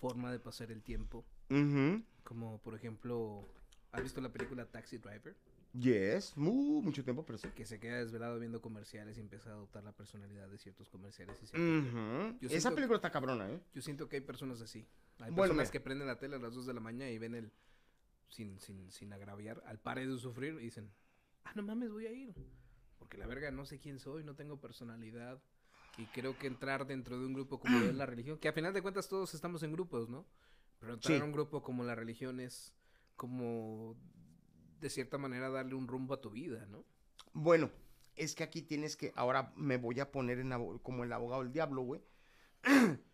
forma 0.00 0.32
de 0.32 0.40
pasar 0.40 0.72
el 0.72 0.82
tiempo. 0.82 1.24
Como 2.24 2.60
por 2.62 2.74
ejemplo, 2.74 3.44
¿has 3.92 4.02
visto 4.02 4.20
la 4.20 4.32
película 4.32 4.66
Taxi 4.66 4.98
Driver? 4.98 5.36
Yes, 5.78 6.36
mu- 6.36 6.80
mucho 6.82 7.04
tiempo, 7.04 7.24
pero 7.26 7.38
sí. 7.38 7.48
Que 7.54 7.66
se 7.66 7.78
queda 7.78 7.98
desvelado 7.98 8.38
viendo 8.38 8.62
comerciales 8.62 9.18
y 9.18 9.20
empieza 9.20 9.50
a 9.50 9.52
adoptar 9.54 9.84
la 9.84 9.92
personalidad 9.92 10.48
de 10.48 10.56
ciertos 10.58 10.88
comerciales. 10.88 11.36
Y 11.42 11.46
ciertos- 11.46 12.42
Esa 12.42 12.60
siento- 12.60 12.74
película 12.76 12.96
está 12.96 13.10
cabrona, 13.10 13.50
¿eh? 13.50 13.60
Yo 13.74 13.82
siento 13.82 14.08
que 14.08 14.16
hay 14.16 14.22
personas 14.22 14.60
así. 14.62 14.86
Hay 15.18 15.30
Bueno, 15.32 15.36
personas 15.52 15.64
mira. 15.66 15.72
que 15.72 15.80
prenden 15.80 16.06
la 16.06 16.18
tele 16.18 16.36
a 16.36 16.38
las 16.38 16.54
2 16.54 16.66
de 16.66 16.74
la 16.74 16.80
mañana 16.80 17.10
y 17.10 17.18
ven 17.18 17.34
el, 17.34 17.52
sin, 18.28 18.58
sin, 18.60 18.90
sin 18.90 19.12
agraviar, 19.12 19.62
al 19.66 19.78
pare 19.78 20.06
de 20.06 20.16
sufrir 20.18 20.54
y 20.54 20.64
dicen, 20.64 20.90
ah, 21.44 21.52
no 21.54 21.62
mames, 21.62 21.90
voy 21.92 22.06
a 22.06 22.12
ir. 22.12 22.34
Porque 22.98 23.18
la 23.18 23.26
verga 23.26 23.50
no 23.50 23.66
sé 23.66 23.78
quién 23.78 23.98
soy, 23.98 24.24
no 24.24 24.34
tengo 24.34 24.58
personalidad. 24.60 25.42
Y 25.98 26.06
creo 26.06 26.38
que 26.38 26.46
entrar 26.46 26.86
dentro 26.86 27.18
de 27.18 27.26
un 27.26 27.34
grupo 27.34 27.58
como 27.60 27.78
es 27.78 27.94
la 27.94 28.06
religión, 28.06 28.38
que 28.38 28.48
a 28.48 28.52
final 28.52 28.72
de 28.72 28.82
cuentas 28.82 29.08
todos 29.08 29.34
estamos 29.34 29.62
en 29.62 29.72
grupos, 29.72 30.08
¿no? 30.08 30.26
Pero 30.80 30.94
entrar 30.94 31.16
Sí. 31.16 31.20
a 31.20 31.24
un 31.24 31.32
grupo 31.32 31.62
como 31.62 31.84
la 31.84 31.94
religión 31.94 32.40
es 32.40 32.74
como, 33.14 33.96
de 34.80 34.90
cierta 34.90 35.18
manera, 35.18 35.48
darle 35.48 35.74
un 35.74 35.88
rumbo 35.88 36.14
a 36.14 36.20
tu 36.20 36.30
vida, 36.30 36.66
¿no? 36.66 36.84
Bueno, 37.32 37.70
es 38.14 38.34
que 38.34 38.44
aquí 38.44 38.62
tienes 38.62 38.96
que. 38.96 39.12
Ahora 39.14 39.52
me 39.56 39.76
voy 39.76 40.00
a 40.00 40.10
poner 40.10 40.38
en 40.38 40.50
como 40.78 41.04
el 41.04 41.12
abogado 41.12 41.42
del 41.42 41.52
diablo, 41.52 41.82
güey. 41.82 42.02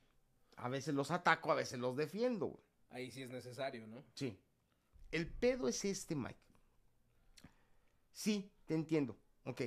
A 0.57 0.69
veces 0.69 0.95
los 0.95 1.11
ataco, 1.11 1.51
a 1.51 1.57
veces 1.57 1.81
los 1.81 1.97
defiendo, 1.97 2.47
güey. 2.47 2.63
Ahí 2.91 3.11
sí 3.11 3.23
es 3.23 3.31
necesario, 3.31 3.85
¿no? 3.89 4.05
Sí. 4.15 4.39
El 5.11 5.27
pedo 5.27 5.67
es 5.67 5.85
este, 5.85 6.15
Mike. 6.15 6.39
Sí, 8.13 8.53
te 8.67 8.75
entiendo. 8.75 9.19
Ok. 9.45 9.63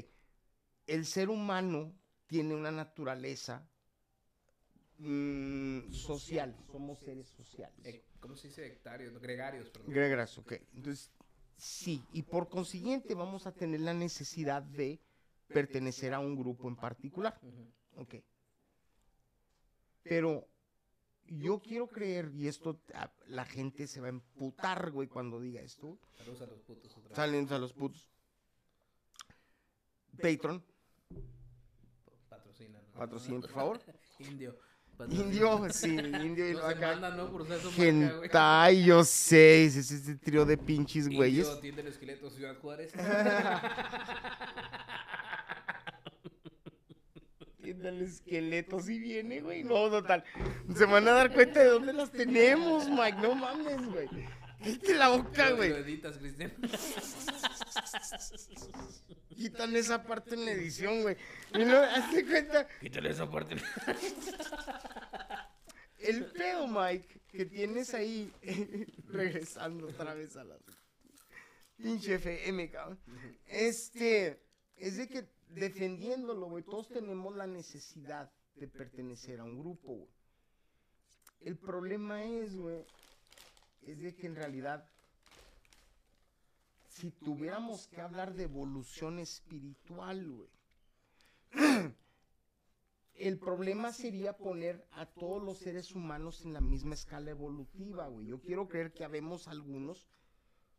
El 0.88 1.06
ser 1.06 1.30
humano 1.30 1.93
tiene 2.28 2.56
una 2.56 2.72
naturaleza 2.72 3.68
mm, 5.00 5.91
social. 5.91 6.56
Somos 6.72 7.00
seres 7.00 7.28
sociales. 7.28 7.78
Eh, 7.84 8.06
¿Cómo 8.20 8.36
se 8.36 8.48
dice? 8.48 8.66
Hectarios, 8.66 9.20
gregarios, 9.20 9.70
perdón. 9.70 9.91
Gregas, 9.91 10.38
ok. 10.38 10.54
Entonces, 10.76 11.12
sí, 11.58 12.03
y 12.12 12.24
por 12.24 12.49
consiguiente 12.49 13.16
vamos 13.16 13.47
a 13.47 13.53
tener 13.53 13.82
la 13.82 13.93
necesidad 13.93 14.62
de 14.62 14.99
pertenecer 15.47 16.14
a 16.14 16.20
un 16.20 16.36
grupo 16.36 16.68
en 16.68 16.76
particular. 16.76 17.39
Ok. 17.95 18.16
Pero 20.03 20.47
yo 21.28 21.60
quiero 21.60 21.88
creer, 21.88 22.32
y 22.36 22.47
esto 22.47 22.80
ah, 22.93 23.12
la 23.28 23.45
gente 23.45 23.88
se 23.88 23.99
va 23.99 24.08
a 24.08 24.10
emputar, 24.10 24.91
güey, 24.91 25.08
cuando 25.08 25.39
diga 25.39 25.62
esto. 25.62 25.97
Saludos 26.18 26.41
a 26.41 26.45
los 26.47 26.60
putos 26.62 26.91
otra 26.91 27.10
vez. 27.10 27.16
Salen 27.16 27.51
a 27.51 27.58
los 27.58 27.74
putos. 27.74 28.12
Patron, 30.22 30.64
Patrocina, 32.30 32.82
¿no? 32.82 32.99
patrocinen, 32.99 33.41
por 33.41 33.49
favor. 33.49 33.80
Indio. 34.20 34.58
Indio, 35.10 35.68
sí, 35.74 35.89
indio 35.89 36.50
y 36.50 36.54
lo 36.54 36.66
acá. 36.66 36.96
¿no? 36.96 37.30
Por 37.32 37.41
usar 37.41 37.60
su 37.60 37.70
marca, 37.70 37.84
güey. 37.84 38.26
Hentai, 38.26 38.84
yo 38.86 39.04
sé, 39.04 39.66
es 39.66 39.76
este 39.91 40.16
trío 40.16 40.46
de 40.46 40.58
pinches 40.58 41.10
güeyes. 41.10 41.46
Indio, 41.48 41.60
tienda 41.60 41.82
el 41.82 41.88
esqueleto, 41.88 42.30
Ciudad 42.30 42.56
Juárez. 42.62 42.93
Tienda 47.62 47.89
el 47.89 48.02
esqueleto, 48.04 48.80
si 48.80 49.00
viene, 49.00 49.41
güey. 49.41 49.64
No, 49.64 49.89
total. 49.89 50.24
Se 50.76 50.86
van 50.86 51.08
a 51.08 51.12
dar 51.12 51.34
cuenta 51.34 51.62
de 51.62 51.70
dónde 51.70 51.93
las 51.93 52.12
tenemos, 52.12 52.88
Mike. 52.88 53.18
No 53.22 53.34
mames, 53.34 53.86
güey. 53.88 54.08
Quítate 54.64 54.93
la 54.96 55.10
boca, 55.10 55.50
Lo 55.50 55.58
güey. 55.58 55.72
editas, 55.72 56.18
Cristian. 56.18 56.54
Quitan 59.30 59.76
esa 59.76 60.04
parte 60.04 60.36
en 60.36 60.46
la 60.46 60.52
edición, 60.52 61.02
güey. 61.02 61.18
Y 61.54 61.66
no, 61.66 61.78
hazte 61.78 62.26
cuenta. 62.26 62.68
Quítale 62.80 63.10
esa 63.10 63.30
parte. 63.30 63.56
El 66.00 66.26
pedo, 66.26 66.68
Mike, 66.68 67.22
que 67.28 67.46
tienes 67.46 67.93
ahí, 67.93 68.32
regresando 69.08 69.88
otra 69.88 70.14
vez 70.14 70.36
a 70.38 70.43
la 70.43 70.56
pinche 71.78 72.16
FM, 72.16 72.70
cabrón. 72.70 73.00
Este, 73.48 74.39
es 74.76 74.98
de 74.98 75.08
que 75.08 75.28
defendiéndolo, 75.50 76.48
güey, 76.48 76.64
todos 76.64 76.89
tenemos 76.89 77.36
la 77.36 77.48
necesidad 77.48 78.32
de 78.56 78.68
pertenecer 78.68 79.39
a 79.39 79.43
un 79.43 79.60
grupo, 79.60 79.93
güey. 79.93 80.10
El 81.41 81.58
problema 81.58 82.24
es, 82.24 82.56
güey, 82.56 82.84
es 83.84 84.02
de 84.02 84.16
que 84.16 84.28
en 84.28 84.36
realidad, 84.36 84.89
si 86.96 87.12
tuviéramos 87.12 87.88
que 87.88 88.00
hablar 88.00 88.34
de 88.36 88.43
evolución 88.43 89.20
espiritual, 89.20 90.32
güey, 90.32 90.50
el 93.16 93.38
problema 93.38 93.91
sería 93.91 94.38
poner 94.38 94.88
a 94.91 95.06
todos 95.06 95.43
los 95.43 95.60
seres 95.60 95.93
humanos 95.93 96.46
en 96.46 96.54
la 96.54 96.62
misma 96.62 96.93
escala 96.93 97.32
evolutiva, 97.32 98.08
güey. 98.08 98.28
Yo 98.28 98.39
quiero 98.39 98.70
creer 98.70 98.93
que 98.93 99.04
habemos 99.04 99.50
algunos 99.50 100.08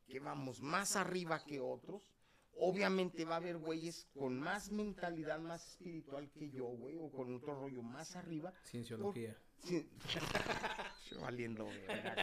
que 0.06 0.18
vamos 0.18 0.62
más 0.62 0.96
arriba 0.96 1.44
que 1.44 1.60
otros. 1.60 2.10
Obviamente 2.58 3.26
va 3.26 3.34
a 3.34 3.38
haber 3.38 3.58
güeyes 3.58 4.06
con 4.14 4.40
más 4.40 4.72
mentalidad, 4.72 5.38
más 5.38 5.66
espiritual 5.68 6.30
que 6.30 6.48
yo, 6.48 6.64
güey, 6.64 6.96
o 6.96 7.10
con 7.10 7.34
otro 7.34 7.54
rollo 7.60 7.82
más 7.82 8.16
arriba. 8.16 8.54
Cienciología. 8.64 9.36
Valiendo, 11.20 11.66
verga, 11.66 12.14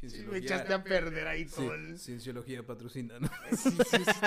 Sí, 0.00 0.06
me 0.06 0.10
Cienciología. 0.10 0.38
echaste 0.56 0.72
a 0.74 0.82
perder 0.82 1.26
ahí 1.28 1.46
Sí, 1.46 1.54
todo 1.56 1.74
el... 1.74 1.98
Cienciología 1.98 2.62
patrocina, 2.66 3.18
¿no? 3.18 3.28
Sí, 3.56 3.70
sí, 3.70 3.98
sí. 4.04 4.20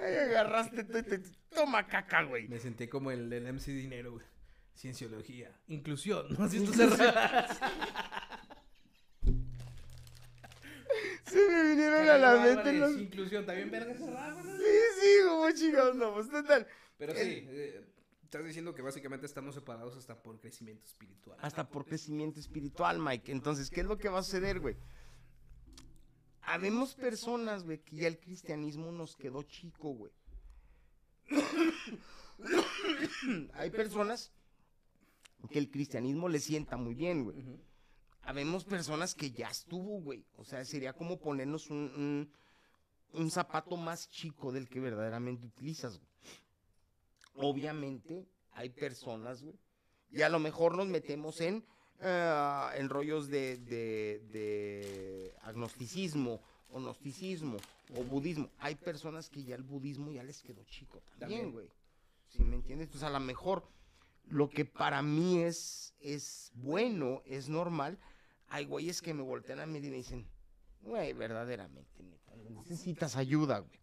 Ay, 0.00 0.14
agarraste, 0.14 0.84
te- 0.84 1.02
te- 1.02 1.22
toma 1.54 1.86
caca, 1.86 2.22
güey. 2.22 2.48
Me 2.48 2.58
sentí 2.58 2.88
como 2.88 3.10
el, 3.10 3.30
el 3.32 3.46
MC 3.52 3.66
Dinero, 3.72 4.12
güey. 4.12 4.24
Cienciología. 4.74 5.50
Inclusión, 5.66 6.26
¿no? 6.30 6.44
Así 6.44 6.64
tú 6.64 6.72
cerradas. 6.72 7.58
Se 11.24 11.36
me 11.48 11.62
vinieron 11.70 12.08
a 12.08 12.16
la 12.18 12.36
mente 12.40 12.72
los... 12.72 12.92
Inclusión, 12.98 13.44
también 13.44 13.70
verga 13.70 13.94
cerrada. 13.94 14.42
Sí, 14.42 14.74
sí, 15.00 15.08
como 15.28 15.50
chingados, 15.50 15.96
no, 15.96 16.14
pues 16.14 16.30
total. 16.30 16.66
Pero 16.96 17.12
El- 17.12 17.18
sí, 17.18 17.46
eh, 17.50 17.84
estás 18.28 18.44
diciendo 18.44 18.74
que 18.74 18.82
básicamente 18.82 19.24
estamos 19.24 19.54
separados 19.54 19.96
hasta 19.96 20.22
por 20.22 20.38
crecimiento 20.38 20.84
espiritual. 20.84 21.38
Hasta 21.40 21.66
por 21.66 21.86
crecimiento 21.86 22.38
espiritual, 22.38 22.98
Mike. 22.98 23.32
Entonces, 23.32 23.70
¿qué 23.70 23.80
es 23.80 23.86
lo 23.86 23.96
que 23.96 24.10
va 24.10 24.18
a 24.18 24.22
suceder, 24.22 24.60
güey? 24.60 24.76
Habemos 26.42 26.94
personas, 26.94 27.64
güey, 27.64 27.78
que 27.78 27.96
ya 27.96 28.06
el 28.06 28.18
cristianismo 28.18 28.92
nos 28.92 29.16
quedó 29.16 29.44
chico, 29.44 29.94
güey. 29.94 30.12
Hay 33.54 33.70
personas 33.70 34.30
que 35.50 35.58
el 35.58 35.70
cristianismo 35.70 36.28
le 36.28 36.40
sienta 36.40 36.76
muy 36.76 36.94
bien, 36.94 37.24
güey. 37.24 37.42
Habemos 38.20 38.66
personas 38.66 39.14
que 39.14 39.30
ya 39.30 39.48
estuvo, 39.48 40.02
güey. 40.02 40.26
O 40.36 40.44
sea, 40.44 40.66
sería 40.66 40.92
como 40.92 41.18
ponernos 41.18 41.70
un, 41.70 41.90
un, 41.96 42.30
un 43.14 43.30
zapato 43.30 43.78
más 43.78 44.10
chico 44.10 44.52
del 44.52 44.68
que 44.68 44.80
verdaderamente 44.80 45.46
utilizas, 45.46 45.96
güey. 45.96 46.08
Obviamente, 47.38 48.26
hay 48.52 48.70
personas, 48.70 49.42
güey. 49.42 49.58
Y 50.10 50.22
a 50.22 50.28
lo 50.28 50.38
mejor 50.38 50.76
nos 50.76 50.86
metemos 50.86 51.40
en, 51.40 51.64
ah, 52.00 52.72
en 52.76 52.88
rollos 52.88 53.28
de, 53.28 53.56
de, 53.58 54.22
de 54.30 55.34
agnosticismo, 55.42 56.40
o 56.70 56.80
gnosticismo, 56.80 57.56
o 57.96 58.04
budismo. 58.04 58.50
Hay 58.58 58.74
personas 58.74 59.28
que 59.30 59.44
ya 59.44 59.54
el 59.54 59.62
budismo 59.62 60.10
ya 60.10 60.22
les 60.22 60.42
quedó 60.42 60.64
chico 60.64 61.02
también, 61.18 61.52
güey. 61.52 61.70
¿Sí 62.28 62.42
me 62.44 62.56
entiendes? 62.56 62.86
Entonces, 62.86 63.08
a 63.08 63.10
lo 63.10 63.20
mejor 63.20 63.66
lo 64.28 64.50
que 64.50 64.64
para 64.64 65.02
mí 65.02 65.40
es, 65.42 65.94
es 66.00 66.50
bueno, 66.54 67.22
es 67.24 67.48
normal, 67.48 67.98
hay 68.48 68.66
güeyes 68.66 69.00
que 69.00 69.14
me 69.14 69.22
voltean 69.22 69.60
a 69.60 69.66
mí 69.66 69.78
y 69.78 69.90
me 69.90 69.96
dicen, 69.96 70.26
güey, 70.82 71.12
verdaderamente, 71.12 72.02
neta, 72.02 72.34
necesitas 72.50 73.16
ayuda, 73.16 73.60
güey. 73.60 73.80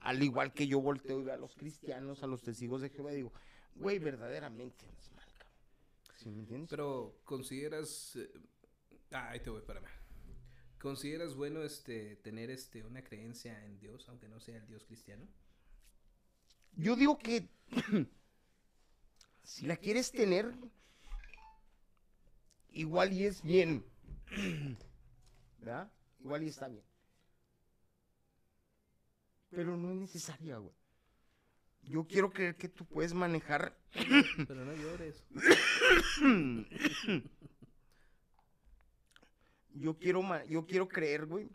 Al 0.00 0.22
igual 0.22 0.52
que 0.52 0.66
yo 0.66 0.80
volteo 0.80 1.20
y 1.20 1.24
veo 1.24 1.34
a 1.34 1.38
los 1.38 1.54
cristianos, 1.54 2.22
a 2.22 2.26
los 2.26 2.42
testigos 2.42 2.82
de 2.82 2.90
Jehová 2.90 3.12
y 3.12 3.16
digo, 3.16 3.32
güey, 3.74 3.98
verdaderamente 3.98 4.86
no 4.86 4.98
es 4.98 5.12
mal, 5.12 5.26
cabrón. 5.36 5.56
¿Sí 6.16 6.30
me 6.30 6.38
entiendes? 6.40 6.70
Pero 6.70 7.20
consideras 7.24 8.16
eh, 8.16 8.30
ah, 9.12 9.30
ahí 9.30 9.40
te 9.40 9.50
voy, 9.50 9.60
espérame. 9.60 9.86
¿Consideras 10.78 11.34
bueno 11.34 11.62
este 11.62 12.16
tener 12.16 12.50
este 12.50 12.84
una 12.84 13.02
creencia 13.02 13.64
en 13.64 13.78
Dios, 13.78 14.08
aunque 14.08 14.28
no 14.28 14.40
sea 14.40 14.56
el 14.56 14.66
Dios 14.66 14.84
cristiano? 14.84 15.26
Yo 16.76 16.94
digo 16.94 17.18
que 17.18 17.48
si 19.42 19.66
la 19.66 19.76
quieres 19.76 20.12
tener, 20.12 20.54
igual 22.70 23.12
y 23.12 23.24
es 23.24 23.42
bien. 23.42 23.84
¿Verdad? 25.58 25.90
Igual 26.20 26.44
y 26.44 26.48
está 26.48 26.68
bien. 26.68 26.84
Pero 29.50 29.76
no 29.76 29.90
es 29.90 29.96
necesaria, 29.96 30.58
güey. 30.58 30.74
Yo 31.82 32.06
quiero 32.06 32.30
creer 32.30 32.56
que 32.56 32.68
tú 32.68 32.84
puedes 32.84 33.14
manejar. 33.14 33.76
Pero 34.46 34.64
no 34.64 34.74
llores. 34.74 35.24
Yo 39.74 39.96
quiero, 39.96 40.22
ma- 40.22 40.44
yo 40.46 40.66
quiero 40.66 40.88
creer, 40.88 41.26
güey, 41.26 41.48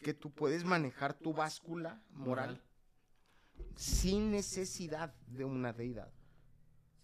que 0.00 0.12
tú 0.12 0.30
puedes 0.30 0.64
manejar 0.64 1.14
tu 1.14 1.32
báscula 1.32 2.02
moral 2.10 2.60
sin 3.76 4.30
necesidad 4.30 5.14
de 5.28 5.44
una 5.46 5.72
deidad. 5.72 6.12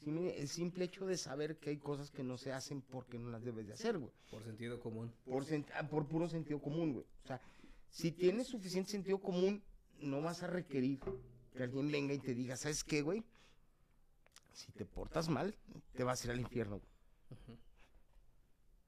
Sin- 0.01 0.19
el 0.29 0.49
simple 0.49 0.85
hecho 0.85 1.07
de 1.07 1.17
saber 1.17 1.57
que 1.59 1.71
hay 1.71 1.79
cosas 1.79 2.11
que 2.11 2.23
no 2.23 2.37
se 2.37 2.53
hacen 2.53 2.83
porque 2.83 3.19
no 3.19 3.31
las 3.31 3.43
debes 3.45 3.67
de 3.67 3.73
hacer, 3.73 3.97
güey. 3.99 4.13
Por 4.31 4.45
sentido 4.45 4.79
común. 4.79 5.11
Por, 5.25 5.45
sen- 5.47 5.65
ah, 5.75 5.89
por 5.89 6.07
puro 6.07 6.29
sentido 6.29 6.61
común, 6.61 6.93
güey. 6.93 7.07
O 7.25 7.27
sea, 7.27 7.41
si 7.89 8.13
tienes 8.13 8.49
suficiente 8.49 8.91
sentido 8.91 9.19
común, 9.21 9.63
no 10.01 10.21
vas 10.21 10.43
a 10.43 10.47
requerir 10.47 11.01
que 11.55 11.63
alguien 11.63 11.91
venga 11.91 12.15
y 12.15 12.19
te 12.19 12.35
diga, 12.35 12.57
¿sabes 12.57 12.85
qué, 12.85 13.03
güey? 13.03 13.25
Si 14.53 14.73
te 14.73 14.85
portas 14.85 15.29
mal, 15.29 15.55
te 15.95 16.05
vas 16.05 16.23
a 16.23 16.27
ir 16.27 16.31
al 16.33 16.41
infierno, 16.41 16.81
güey. 16.81 17.59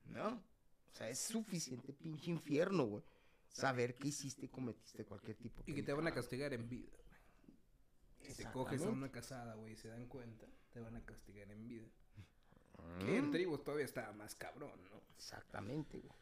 ¿No? 0.07 0.29
O 0.29 0.95
sea, 0.95 1.09
es 1.09 1.21
suficiente 1.21 1.93
pinche 1.93 2.31
infierno, 2.31 2.85
güey. 2.85 3.05
Saber 3.49 3.97
que 3.97 4.09
hiciste 4.09 4.47
y 4.47 4.49
cometiste 4.49 5.05
cualquier 5.05 5.37
tipo 5.37 5.63
de 5.63 5.71
Y 5.71 5.75
que 5.75 5.83
te 5.83 5.93
van 5.93 6.07
a 6.07 6.13
castigar 6.13 6.53
en 6.53 6.69
vida. 6.69 6.91
güey. 6.91 8.31
Si 8.31 8.35
te 8.35 8.51
coges 8.51 8.83
a 8.83 8.89
una 8.89 9.11
casada, 9.11 9.55
güey, 9.55 9.73
y 9.73 9.77
se 9.77 9.89
dan 9.89 10.07
cuenta, 10.07 10.47
te 10.73 10.81
van 10.81 10.97
a 10.97 11.05
castigar 11.05 11.51
en 11.51 11.67
vida. 11.69 11.87
Que 12.99 13.19
en 13.19 13.31
tribus 13.31 13.63
todavía 13.63 13.85
está 13.85 14.11
más 14.13 14.35
cabrón, 14.35 14.73
¿no? 14.91 15.03
Exactamente, 15.15 15.99
güey. 15.99 16.13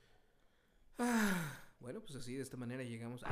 Bueno, 1.80 2.00
pues 2.00 2.16
así, 2.16 2.34
de 2.34 2.42
esta 2.42 2.56
manera 2.56 2.82
llegamos 2.82 3.22
a... 3.24 3.30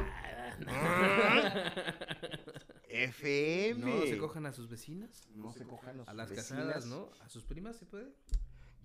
FM. 2.88 3.80
No 3.84 4.06
se 4.06 4.18
cojan 4.18 4.46
a 4.46 4.52
sus 4.52 4.68
vecinas, 4.68 5.22
No 5.34 5.52
se 5.52 5.64
cojan 5.66 6.00
a 6.06 6.14
las 6.14 6.30
vecinas. 6.30 6.48
casadas, 6.64 6.86
¿no? 6.86 7.10
A 7.20 7.28
sus 7.28 7.44
primas 7.44 7.76
se 7.76 7.86
puede. 7.86 8.14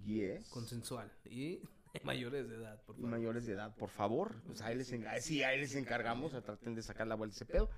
Yes. 0.04 0.50
Consensual. 0.50 1.12
Y 1.30 1.62
mayores 2.04 2.50
de 2.50 2.56
edad, 2.56 2.82
por 2.86 2.96
y 2.96 3.02
favor. 3.02 3.12
mayores 3.12 3.46
de 3.46 3.54
edad, 3.54 3.76
por 3.76 3.90
favor. 3.90 4.42
Pues 4.48 4.62
ahí 4.62 4.76
les, 4.76 4.92
enga- 4.92 5.20
sí, 5.22 5.44
ahí 5.44 5.60
les 5.60 5.76
encargamos, 5.76 6.34
a 6.34 6.42
traten 6.42 6.74
de 6.74 6.82
sacar 6.82 7.06
la 7.06 7.16
vuelta 7.16 7.36
ese 7.36 7.46
pedo. 7.46 7.70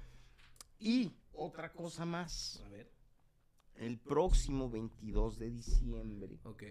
Y 0.79 1.11
otra 1.33 1.73
cosa 1.73 2.05
más, 2.05 2.61
A 2.65 2.69
ver, 2.69 2.89
el 3.75 3.99
próximo 3.99 4.69
22 4.69 5.37
de 5.37 5.49
diciembre, 5.49 6.39
ok. 6.43 6.63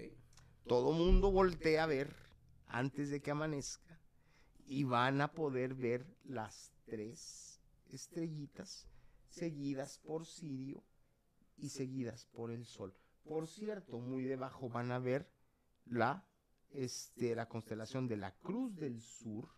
todo 0.67 0.93
mundo 0.93 1.31
voltea 1.31 1.85
a 1.85 1.87
ver 1.87 2.15
antes 2.67 3.11
de 3.11 3.21
que 3.21 3.31
amanezca 3.31 3.92
y 4.73 4.85
van 4.85 5.21
a 5.21 5.31
poder 5.31 5.75
ver 5.75 6.07
las 6.25 6.73
tres 6.87 7.61
estrellitas 7.91 8.89
seguidas 9.29 9.99
por 9.99 10.25
Sirio 10.25 10.83
y 11.59 11.69
seguidas 11.69 12.25
por 12.33 12.51
el 12.51 12.65
Sol. 12.65 12.95
Por 13.23 13.47
cierto, 13.47 13.99
muy 13.99 14.25
debajo 14.25 14.71
van 14.71 14.91
a 14.91 14.99
ver 14.99 15.29
la, 15.85 16.27
este, 16.71 17.35
la 17.35 17.51
constelación 17.51 18.09
de 18.09 18.17
la 18.17 18.35
Cruz 18.37 18.75
del 18.75 19.03
Sur. 19.03 19.51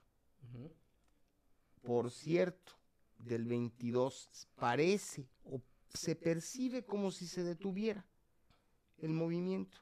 Por 1.82 2.10
cierto, 2.10 2.72
del 3.18 3.44
22 3.44 4.48
parece 4.56 5.28
o 5.44 5.62
se 5.90 6.16
percibe 6.16 6.84
como 6.84 7.12
si 7.12 7.28
se 7.28 7.44
detuviera 7.44 8.04
el 8.98 9.12
movimiento. 9.12 9.78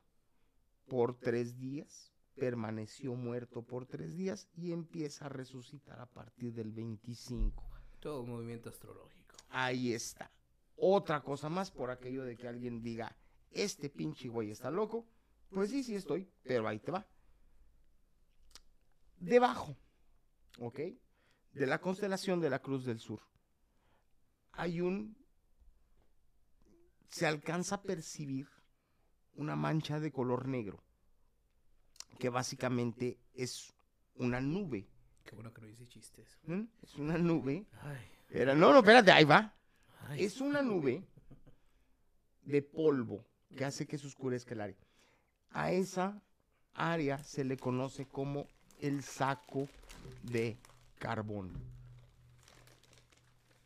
Por 0.88 1.18
tres 1.18 1.58
días, 1.58 2.11
permaneció 2.34 3.14
muerto 3.14 3.62
por 3.62 3.86
tres 3.86 4.16
días 4.16 4.48
y 4.54 4.72
empieza 4.72 5.26
a 5.26 5.28
resucitar 5.28 6.00
a 6.00 6.06
partir 6.06 6.52
del 6.54 6.72
25. 6.72 7.62
Todo 8.00 8.24
movimiento 8.24 8.68
astrológico. 8.68 9.36
Ahí 9.50 9.92
está. 9.92 10.30
Otra 10.76 11.22
cosa 11.22 11.48
más 11.48 11.70
por 11.70 11.90
aquello 11.90 12.24
de 12.24 12.36
que 12.36 12.48
alguien 12.48 12.82
diga, 12.82 13.16
este 13.50 13.88
pinche 13.88 14.28
güey 14.28 14.50
está 14.50 14.70
loco. 14.70 15.06
Pues 15.50 15.70
sí, 15.70 15.82
sí 15.84 15.94
estoy, 15.94 16.28
pero 16.42 16.66
ahí 16.66 16.78
te 16.78 16.90
va. 16.90 17.06
Debajo, 19.18 19.76
¿ok? 20.58 20.80
De 21.52 21.66
la 21.66 21.80
constelación 21.80 22.40
de 22.40 22.50
la 22.50 22.60
Cruz 22.60 22.84
del 22.84 22.98
Sur, 22.98 23.20
hay 24.52 24.80
un... 24.80 25.16
Se 27.08 27.26
alcanza 27.26 27.76
a 27.76 27.82
percibir 27.82 28.48
una 29.34 29.54
mancha 29.54 30.00
de 30.00 30.10
color 30.10 30.48
negro, 30.48 30.82
que 32.18 32.28
básicamente 32.28 33.18
es 33.34 33.72
una 34.16 34.40
nube. 34.40 34.86
Qué 35.24 35.34
bueno 35.34 35.52
que 35.52 35.60
no 35.62 35.68
hice 35.68 35.86
chistes. 35.86 36.38
¿m? 36.46 36.66
Es 36.82 36.96
una 36.96 37.18
nube. 37.18 37.66
Ay, 37.82 37.98
Era, 38.30 38.54
no, 38.54 38.72
no, 38.72 38.78
espérate, 38.78 39.10
ahí 39.12 39.24
va. 39.24 39.54
ay. 40.08 40.24
Es 40.24 40.40
una 40.40 40.62
nube 40.62 41.02
de 42.44 42.62
polvo 42.62 43.24
que 43.56 43.64
hace 43.64 43.86
que 43.86 43.98
se 43.98 44.06
oscurezca 44.06 44.54
el 44.54 44.60
área. 44.62 44.76
A 45.50 45.70
esa 45.72 46.20
área 46.74 47.18
se 47.22 47.44
le 47.44 47.56
conoce 47.56 48.06
como 48.06 48.46
el 48.80 49.02
saco 49.02 49.68
de 50.22 50.56
carbón. 50.98 51.52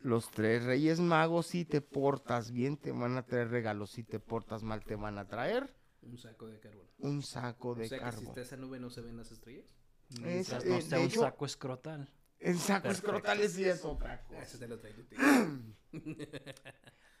Los 0.01 0.29
tres 0.29 0.63
reyes 0.63 0.99
magos, 0.99 1.47
si 1.47 1.65
te 1.65 1.81
portas 1.81 2.51
bien, 2.51 2.77
te 2.77 2.91
van 2.91 3.17
a 3.17 3.23
traer 3.23 3.49
regalos. 3.49 3.91
Si 3.91 4.03
te 4.03 4.19
portas 4.19 4.63
mal, 4.63 4.83
te 4.83 4.95
van 4.95 5.17
a 5.17 5.25
traer 5.25 5.73
Un 6.07 6.17
saco 6.17 6.47
de 6.47 6.59
carbón. 6.59 6.87
un 6.99 7.21
saco 7.21 7.75
de 7.75 7.85
o 7.85 7.87
sea 7.89 8.09
que 8.11 8.17
si 8.17 8.25
está 8.25 8.41
esa 8.41 8.57
nube 8.57 8.79
no 8.79 8.89
se 8.89 9.01
ven 9.01 9.17
las 9.17 9.31
estrellas. 9.31 9.65
Es- 10.09 10.19
Mientras 10.21 10.63
eh, 10.65 10.69
no 10.69 10.81
sea 10.81 10.99
un 10.99 11.05
hecho, 11.05 11.21
saco 11.21 11.45
escrotal. 11.45 12.09
El 12.39 12.57
saco 12.59 12.83
Perfecto. 12.83 13.07
escrotal 13.15 13.49
sí 13.49 13.65
es 13.65 13.83
otra 13.83 14.13
Ah, 14.13 14.23
cosa. 14.27 14.41
ese 14.43 14.57
te 14.59 14.67
lo 14.67 14.79
traigo. 14.79 15.03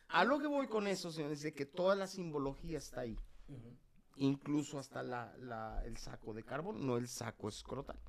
A 0.09 0.23
lo 0.23 0.39
que 0.39 0.47
voy 0.47 0.67
con 0.67 0.87
eso, 0.87 1.11
señores, 1.11 1.41
de 1.41 1.53
que 1.53 1.65
toda 1.65 1.95
la 1.95 2.07
simbología 2.07 2.77
está 2.77 3.01
ahí. 3.01 3.17
Incluso 4.15 4.79
hasta 4.79 5.03
la, 5.03 5.35
la- 5.37 5.83
el 5.85 5.97
saco 5.97 6.33
de 6.33 6.43
carbón, 6.43 6.85
no 6.85 6.97
el 6.97 7.07
saco 7.07 7.49
escrotal. 7.49 7.99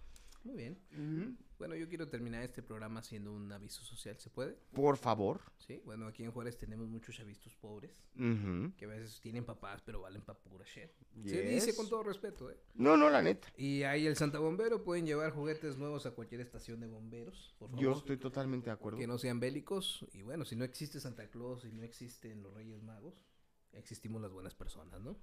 Muy 0.45 0.57
bien. 0.57 1.39
Bueno, 1.59 1.75
yo 1.75 1.89
quiero 1.89 2.09
terminar 2.09 2.45
este 2.45 2.63
programa 2.63 3.01
haciendo 3.01 3.33
un 3.33 3.51
aviso 3.51 3.83
social. 3.83 4.17
¿Se 4.19 4.31
puede? 4.31 4.57
Por 4.73 4.97
favor. 4.97 5.41
Sí. 5.59 5.83
Bueno, 5.85 6.07
aquí 6.07 6.23
en 6.23 6.31
Juárez 6.31 6.57
tenemos 6.57 6.89
muchos 6.89 7.17
chavistos 7.17 7.55
pobres 7.57 7.91
que 8.15 8.85
a 8.85 8.89
veces 8.89 9.21
tienen 9.21 9.45
papás, 9.45 9.83
pero 9.85 10.01
valen 10.01 10.23
pa' 10.23 10.35
pura 10.35 10.65
shit. 10.65 10.91
Se 11.25 11.43
dice 11.43 11.75
con 11.75 11.89
todo 11.89 12.05
respeto, 12.05 12.51
¿eh? 12.51 12.57
No, 12.75 12.97
no, 12.97 13.11
la 13.11 13.23
neta. 13.23 13.49
Y 13.57 13.83
ahí 13.83 14.07
el 14.07 14.17
Santa 14.17 14.39
Bombero 14.39 14.85
pueden 14.85 15.05
llevar 15.05 15.33
juguetes 15.33 15.77
nuevos 15.77 16.07
a 16.07 16.13
cualquier 16.13 16.41
estación 16.41 16.81
de 16.81 16.87
bomberos, 16.87 17.55
por 17.59 17.71
favor. 17.71 17.85
Yo 17.85 17.93
estoy 17.93 18.19
totalmente 18.19 18.67
de 18.67 18.75
acuerdo. 18.75 18.99
Que 18.99 19.07
no 19.09 19.19
sean 19.19 19.41
bélicos. 19.41 20.07
Y 20.13 20.23
bueno, 20.23 20.45
si 20.45 20.55
no 20.55 20.65
existe 20.65 21.01
Santa 21.01 21.29
Claus 21.29 21.65
y 21.65 21.73
no 21.73 21.83
existen 21.83 22.43
los 22.43 22.55
Reyes 22.55 22.83
Magos, 22.83 23.25
existimos 23.73 24.23
las 24.23 24.31
buenas 24.31 24.55
personas, 24.55 25.01
¿no? 25.01 25.17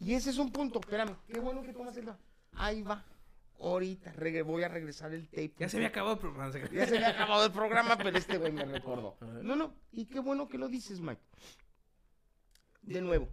Y 0.00 0.14
ese 0.14 0.30
es 0.30 0.38
un 0.38 0.50
punto, 0.50 0.80
espérame. 0.80 1.16
Qué 1.28 1.40
bueno 1.40 1.62
que 1.62 1.72
tomas 1.72 1.96
el... 1.96 2.10
Ahí 2.52 2.82
va. 2.82 3.04
Ahorita 3.58 4.12
voy 4.44 4.62
a 4.62 4.68
regresar 4.68 5.12
el 5.12 5.28
tape. 5.28 5.54
Ya 5.58 5.68
se 5.68 5.76
había 5.76 5.88
acabado 5.88 6.14
el 6.14 6.20
programa. 6.20 6.52
Ya 6.72 6.86
se 6.86 6.96
había 6.96 7.10
acabado 7.10 7.46
el 7.46 7.52
programa, 7.52 7.96
pero 7.96 8.16
este 8.16 8.38
güey 8.38 8.52
me 8.52 8.64
recordó. 8.64 9.16
No, 9.42 9.56
no, 9.56 9.74
y 9.92 10.06
qué 10.06 10.20
bueno 10.20 10.48
que 10.48 10.58
lo 10.58 10.68
dices, 10.68 11.00
Mike. 11.00 11.22
De 12.82 13.00
nuevo, 13.00 13.28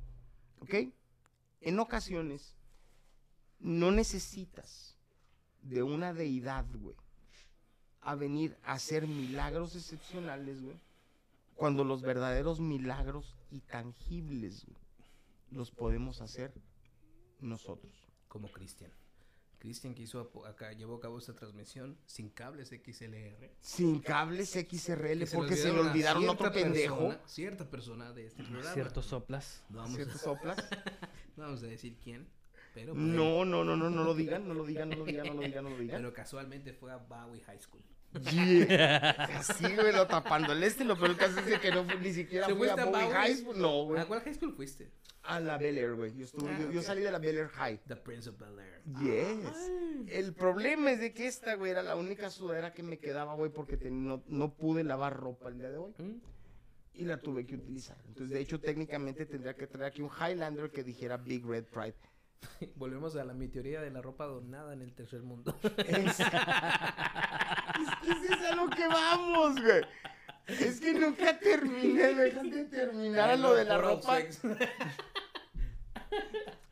¿ok? 0.59 0.75
En 1.61 1.79
ocasiones 1.79 2.55
no 3.59 3.91
necesitas 3.91 4.97
de 5.61 5.83
una 5.83 6.13
deidad, 6.13 6.65
güey, 6.73 6.95
a 8.01 8.15
venir 8.15 8.57
a 8.63 8.73
hacer 8.73 9.07
milagros 9.07 9.75
excepcionales, 9.75 10.61
güey, 10.61 10.77
cuando 11.55 11.83
los 11.83 12.01
verdaderos 12.01 12.59
milagros 12.59 13.37
y 13.51 13.61
tangibles, 13.61 14.65
güey, 14.65 14.77
los 15.51 15.71
podemos 15.71 16.21
hacer 16.21 16.53
nosotros. 17.39 17.93
Como 18.27 18.51
Cristian. 18.51 18.91
Cristian 19.63 19.95
que 19.95 20.01
hizo 20.03 20.29
acá, 20.45 20.73
llevó 20.73 20.95
a 20.95 20.99
cabo 20.99 21.17
esta 21.17 21.33
transmisión 21.33 21.97
sin 22.05 22.27
cables 22.29 22.67
XLR. 22.67 23.49
Sin 23.61 23.99
cables 24.01 24.49
XRL, 24.51 25.19
que 25.19 25.27
porque 25.33 25.55
se 25.55 25.71
le 25.71 25.79
olvidaron 25.79 26.27
otro 26.27 26.51
pendejo. 26.51 26.97
persona- 26.97 27.21
cierta 27.25 27.69
persona 27.69 28.11
de 28.11 28.25
este 28.25 28.43
programa. 28.43 28.73
Ciertos 28.73 29.05
soplas. 29.05 29.63
No 29.69 29.77
vamos, 29.77 29.95
¿Ciertas 29.95 30.17
a, 30.17 30.19
soplas? 30.25 30.57
no 31.37 31.43
vamos 31.45 31.63
a 31.63 31.67
decir 31.67 31.95
quién, 32.03 32.27
pero, 32.73 32.93
No, 32.93 33.45
no, 33.45 33.63
no, 33.63 33.77
no, 33.77 33.89
no 33.89 34.03
lo 34.03 34.13
digan, 34.13 34.45
no 34.49 34.53
lo 34.53 34.65
digan, 34.65 34.89
no 34.89 34.97
lo 34.97 35.05
digan, 35.05 35.27
no 35.27 35.33
lo 35.33 35.41
digan, 35.41 35.63
no 35.63 35.69
lo 35.69 35.77
digan. 35.77 35.95
pero 36.01 36.13
casualmente 36.13 36.73
fue 36.73 36.91
a 36.91 36.97
Bowie 36.97 37.41
High 37.43 37.61
School. 37.61 37.83
Yeah. 38.31 39.09
Así, 39.39 39.63
güey, 39.75 39.91
lo 39.93 40.05
tapando 40.07 40.53
el 40.53 40.63
este. 40.63 40.83
Lo 40.85 40.97
peor 40.97 41.15
caso 41.17 41.39
es 41.39 41.59
que 41.59 41.71
no 41.71 41.83
fui- 41.85 41.97
ni 41.99 42.13
siquiera 42.13 42.47
¿Te 42.47 42.55
fui 42.55 42.69
a 42.69 42.75
Bowie? 42.75 43.09
High 43.11 43.35
School. 43.37 43.59
No, 43.59 43.83
güey. 43.85 44.01
¿A 44.01 44.05
cuál 44.05 44.21
high 44.21 44.33
school 44.35 44.53
fuiste? 44.53 44.91
A 45.23 45.39
la 45.39 45.57
Bel 45.57 45.77
Air, 45.77 45.95
güey. 45.95 46.15
Yo, 46.15 46.25
estuve- 46.25 46.49
Ah, 46.51 46.59
yo, 46.59 46.71
yo 46.71 46.79
ok. 46.81 46.85
salí 46.85 47.01
de 47.01 47.11
la 47.11 47.19
Bel 47.19 47.37
Air 47.37 47.47
High. 47.49 47.79
The 47.87 47.95
Prince 47.95 48.29
of 48.29 48.37
Bel 48.37 48.59
Air. 48.59 48.81
Yes. 49.01 50.11
El 50.13 50.33
problema 50.33 50.91
es 50.91 50.99
de 50.99 51.13
que 51.13 51.27
esta, 51.27 51.55
güey, 51.55 51.71
era 51.71 51.81
la 51.81 51.95
única 51.95 52.29
sudadera 52.29 52.73
que 52.73 52.83
me 52.83 52.99
quedaba, 52.99 53.33
güey, 53.35 53.51
porque 53.51 53.77
te- 53.77 53.89
no, 53.89 54.21
no 54.27 54.53
pude 54.53 54.83
lavar 54.83 55.15
ropa 55.17 55.49
el 55.49 55.57
día 55.59 55.69
de 55.71 55.77
hoy. 55.77 55.93
¿Mm? 55.97 56.17
Y 56.95 57.05
la 57.05 57.17
tuve 57.17 57.45
que 57.47 57.55
utilizar. 57.55 57.97
Entonces, 58.07 58.29
de 58.29 58.39
hecho, 58.41 58.59
técnicamente 58.59 59.25
tendría 59.25 59.55
que 59.55 59.65
traer 59.65 59.87
aquí 59.87 60.01
un 60.03 60.09
Highlander 60.11 60.69
que 60.69 60.83
dijera 60.83 61.17
Big 61.17 61.43
Red 61.43 61.63
Pride. 61.65 61.95
Volvemos 62.75 63.15
a 63.15 63.23
la 63.23 63.33
mi 63.33 63.47
teoría 63.47 63.81
de 63.81 63.89
la 63.89 64.01
ropa 64.01 64.25
donada 64.25 64.73
en 64.73 64.81
el 64.81 64.93
tercer 64.93 65.21
mundo. 65.23 65.57
Es, 65.87 66.17
es 68.11 68.17
que 68.19 68.25
ese 68.25 68.33
es 68.33 68.51
a 68.51 68.55
lo 68.55 68.69
que 68.69 68.87
vamos, 68.87 69.61
güey. 69.61 69.81
Es 70.47 70.79
que 70.81 70.93
nunca 70.93 71.39
terminé, 71.39 72.13
dejan 72.13 72.49
de 72.49 72.65
terminar 72.65 73.29
a 73.31 73.35
lo 73.37 73.53
de 73.55 73.65
la 73.65 73.77
ropa. 73.77 74.19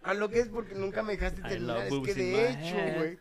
A 0.03 0.13
lo 0.15 0.29
que 0.29 0.39
es 0.39 0.47
porque 0.49 0.73
nunca 0.73 1.03
me 1.03 1.13
dejaste 1.13 1.43
terminar. 1.43 1.87
Es 1.87 1.93
que 2.03 2.13
de 2.15 2.49
hecho, 2.49 2.75
güey, 2.97 3.19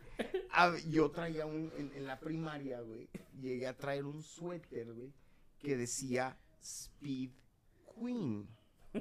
a- 0.51 0.75
yo 0.89 1.11
traía 1.11 1.45
un, 1.45 1.71
en, 1.77 1.91
en 1.95 2.07
la 2.07 2.19
primaria, 2.19 2.81
güey, 2.81 3.07
llegué 3.39 3.67
a 3.67 3.77
traer 3.77 4.03
un 4.05 4.23
suéter, 4.23 4.91
güey, 4.91 5.13
que 5.59 5.77
decía 5.77 6.35
Speed 6.59 7.29
Queen. 7.95 8.47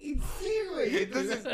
Y 0.00 0.14
sí, 0.14 0.52
güey. 0.72 0.96
Entonces, 1.04 1.44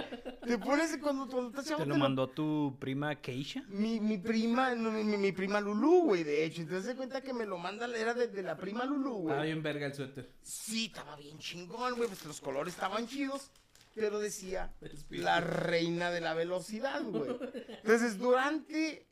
te 0.46 0.58
pones 0.58 0.96
cuando, 1.02 1.26
cuando 1.26 1.48
estás 1.50 1.66
chavo, 1.66 1.82
¿Te 1.82 1.86
lo 1.88 1.94
te 1.94 1.98
lo- 1.98 2.02
mandó 2.04 2.28
tu 2.28 2.76
prima 2.78 3.14
Keisha? 3.20 3.64
Mi, 3.68 3.98
mi 4.00 4.18
prima, 4.18 4.74
no, 4.74 4.90
mi, 4.92 5.02
mi 5.04 5.32
prima 5.32 5.60
Lulú, 5.60 6.02
güey, 6.04 6.22
de 6.24 6.44
hecho. 6.44 6.62
Entonces 6.62 6.86
se 6.92 6.96
cuenta 6.96 7.20
que 7.20 7.32
me 7.32 7.44
lo 7.46 7.58
manda, 7.58 7.86
era 7.96 8.14
de, 8.14 8.28
de 8.28 8.42
la 8.42 8.56
prima 8.56 8.84
Lulú, 8.84 9.20
Estaba 9.22 9.36
güey. 9.40 9.50
bien 9.52 9.62
verga 9.62 9.86
el 9.86 9.94
suéter. 9.94 10.30
Sí, 10.42 10.86
estaba 10.86 11.16
bien 11.16 11.38
chingón, 11.38 11.96
güey, 11.96 12.08
pues 12.08 12.24
los 12.24 12.40
colores 12.40 12.74
estaban 12.74 13.06
chidos, 13.08 13.50
pero 13.94 14.18
decía 14.20 14.72
la 15.10 15.40
reina 15.40 16.10
de 16.10 16.20
la 16.20 16.34
velocidad, 16.34 17.02
güey. 17.02 17.36
Entonces, 17.82 18.18
durante 18.18 19.06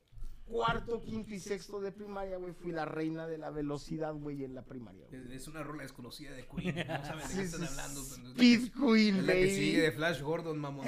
cuarto, 0.46 1.00
quinto 1.02 1.32
y 1.34 1.40
sexto 1.40 1.80
de 1.80 1.90
primaria, 1.92 2.36
güey, 2.36 2.52
fui 2.52 2.70
la 2.72 2.84
reina 2.84 3.26
de 3.26 3.38
la 3.38 3.50
velocidad, 3.50 4.14
güey, 4.14 4.44
en 4.44 4.54
la 4.54 4.62
primaria, 4.62 5.06
güey. 5.08 5.34
Es 5.34 5.48
una 5.48 5.62
rola 5.62 5.82
desconocida 5.82 6.32
de 6.32 6.46
Queen. 6.46 6.76
No 6.86 7.04
saben 7.04 7.22
de 7.22 7.28
Sí, 7.28 7.36
qué 7.36 7.42
están 7.42 7.64
hablando. 7.64 8.00
pero 8.02 8.14
es 8.16 8.22
la 8.24 8.30
Speed 8.30 8.72
que- 8.72 8.80
Queen, 8.80 9.16
Es 9.16 9.24
la 9.24 9.32
que 9.32 9.50
sigue 9.54 9.80
de. 9.82 9.92
Flash 9.92 10.20
Gordon, 10.22 10.58
mamón. 10.58 10.86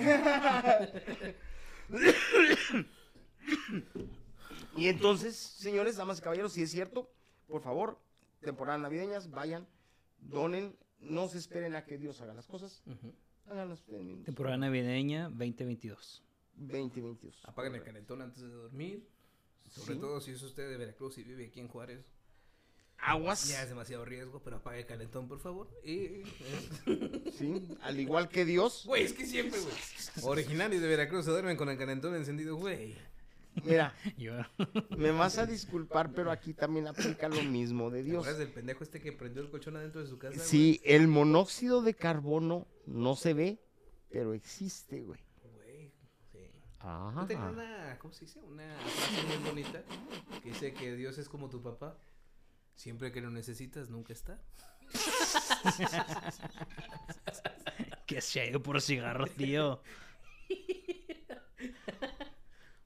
Y 4.76 4.88
entonces, 4.88 5.36
señores, 5.36 5.96
damas 5.96 6.18
y 6.18 6.22
caballeros, 6.22 6.52
si 6.52 6.62
es 6.62 6.70
cierto, 6.70 7.10
por 7.46 7.62
favor, 7.62 7.98
temporadas 8.40 8.80
navideñas, 8.80 9.30
vayan, 9.30 9.66
donen, 10.18 10.76
no 11.00 11.28
se 11.28 11.38
esperen 11.38 11.74
a 11.74 11.84
que 11.84 11.96
Dios 11.98 12.20
haga 12.20 12.34
las 12.34 12.46
cosas, 12.46 12.82
Ujú. 12.86 13.14
háganlas 13.46 13.80
ustedes 13.80 14.02
mismos. 14.02 14.24
Temporada 14.24 14.56
navideña 14.58 15.28
2022. 15.30 16.22
2022. 16.56 17.40
Apaguen 17.44 17.74
el 17.74 17.82
calentón 17.82 18.20
antes 18.22 18.42
de 18.42 18.48
dormir. 18.48 19.06
Sobre 19.70 19.94
Sí. 19.94 20.00
todo 20.00 20.20
si 20.20 20.30
es 20.32 20.42
usted 20.42 20.68
de 20.68 20.76
Veracruz 20.76 21.18
y 21.18 21.22
vive 21.24 21.46
aquí 21.46 21.60
en 21.60 21.68
Juárez. 21.68 22.04
Aguas. 22.98 23.48
Ya 23.48 23.62
es 23.62 23.68
demasiado 23.68 24.04
riesgo, 24.06 24.40
pero 24.42 24.56
apague 24.56 24.80
el 24.80 24.86
calentón, 24.86 25.28
por 25.28 25.38
favor. 25.38 25.68
Y. 25.84 26.22
Sí, 27.38 27.68
al 27.82 28.00
igual 28.00 28.28
que 28.28 28.44
Dios. 28.44 28.84
Güey, 28.86 29.04
es 29.04 29.12
que 29.12 29.26
siempre, 29.26 29.60
güey. 29.60 29.74
Originarios 30.22 30.80
de 30.80 30.88
Veracruz 30.88 31.24
se 31.26 31.30
duermen 31.30 31.56
con 31.56 31.68
el 31.68 31.76
calentón 31.76 32.14
encendido, 32.16 32.56
güey. 32.56 32.96
Mira, 33.64 33.94
Yo, 34.18 34.32
me 34.96 35.10
vas 35.12 35.38
a 35.38 35.46
disculpar, 35.46 36.12
pero 36.12 36.30
aquí 36.30 36.52
también 36.54 36.86
aplica 36.88 37.28
lo 37.28 37.42
mismo 37.42 37.90
de 37.90 38.00
¿Te 38.02 38.04
Dios. 38.04 38.18
acuerdas 38.18 38.38
del 38.38 38.50
pendejo 38.52 38.84
este 38.84 39.00
que 39.00 39.12
prendió 39.12 39.42
el 39.42 39.50
colchón 39.50 39.76
adentro 39.76 40.02
de 40.02 40.06
su 40.08 40.18
casa? 40.18 40.38
Sí, 40.40 40.80
el 40.84 41.08
monóxido 41.08 41.80
de 41.82 41.94
carbono 41.94 42.66
no 42.86 43.16
se 43.16 43.32
ve, 43.34 43.58
pero 44.10 44.34
existe. 44.34 45.00
Güey, 45.02 45.20
Ah. 46.88 47.12
Yo 47.16 47.26
tenía 47.26 47.46
una, 47.46 47.98
¿cómo 47.98 48.14
se 48.14 48.26
dice? 48.26 48.38
Una 48.40 48.78
frase 48.78 49.26
muy 49.26 49.38
bonita 49.38 49.82
que 50.40 50.50
dice 50.50 50.72
que 50.72 50.94
Dios 50.94 51.18
es 51.18 51.28
como 51.28 51.48
tu 51.48 51.60
papá. 51.60 51.98
Siempre 52.76 53.10
que 53.10 53.20
lo 53.20 53.28
necesitas, 53.30 53.90
nunca 53.90 54.12
está. 54.12 54.38
que 58.06 58.20
se 58.20 58.40
ha 58.40 58.46
ido 58.46 58.62
por 58.62 58.80
cigarros, 58.80 59.32
tío. 59.32 59.82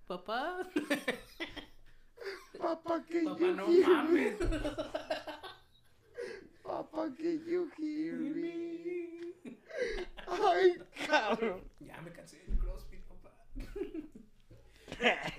Papá. 0.07 0.67
Papá, 2.59 3.05
que 3.07 3.21
Papá, 3.23 3.39
you 3.39 3.55
no 3.55 3.67
hear 3.67 3.87
mames. 3.87 4.39
Papá, 6.63 7.15
que 7.17 7.39
you 7.47 7.71
hear 7.79 8.15
me. 8.15 9.35
Ay, 10.27 10.79
cabrón. 11.07 11.69
Ya 11.81 12.01
me 12.01 12.11
cansé 12.13 12.39
del 12.47 12.59
CrossFit, 12.59 13.03
papá. 13.03 13.31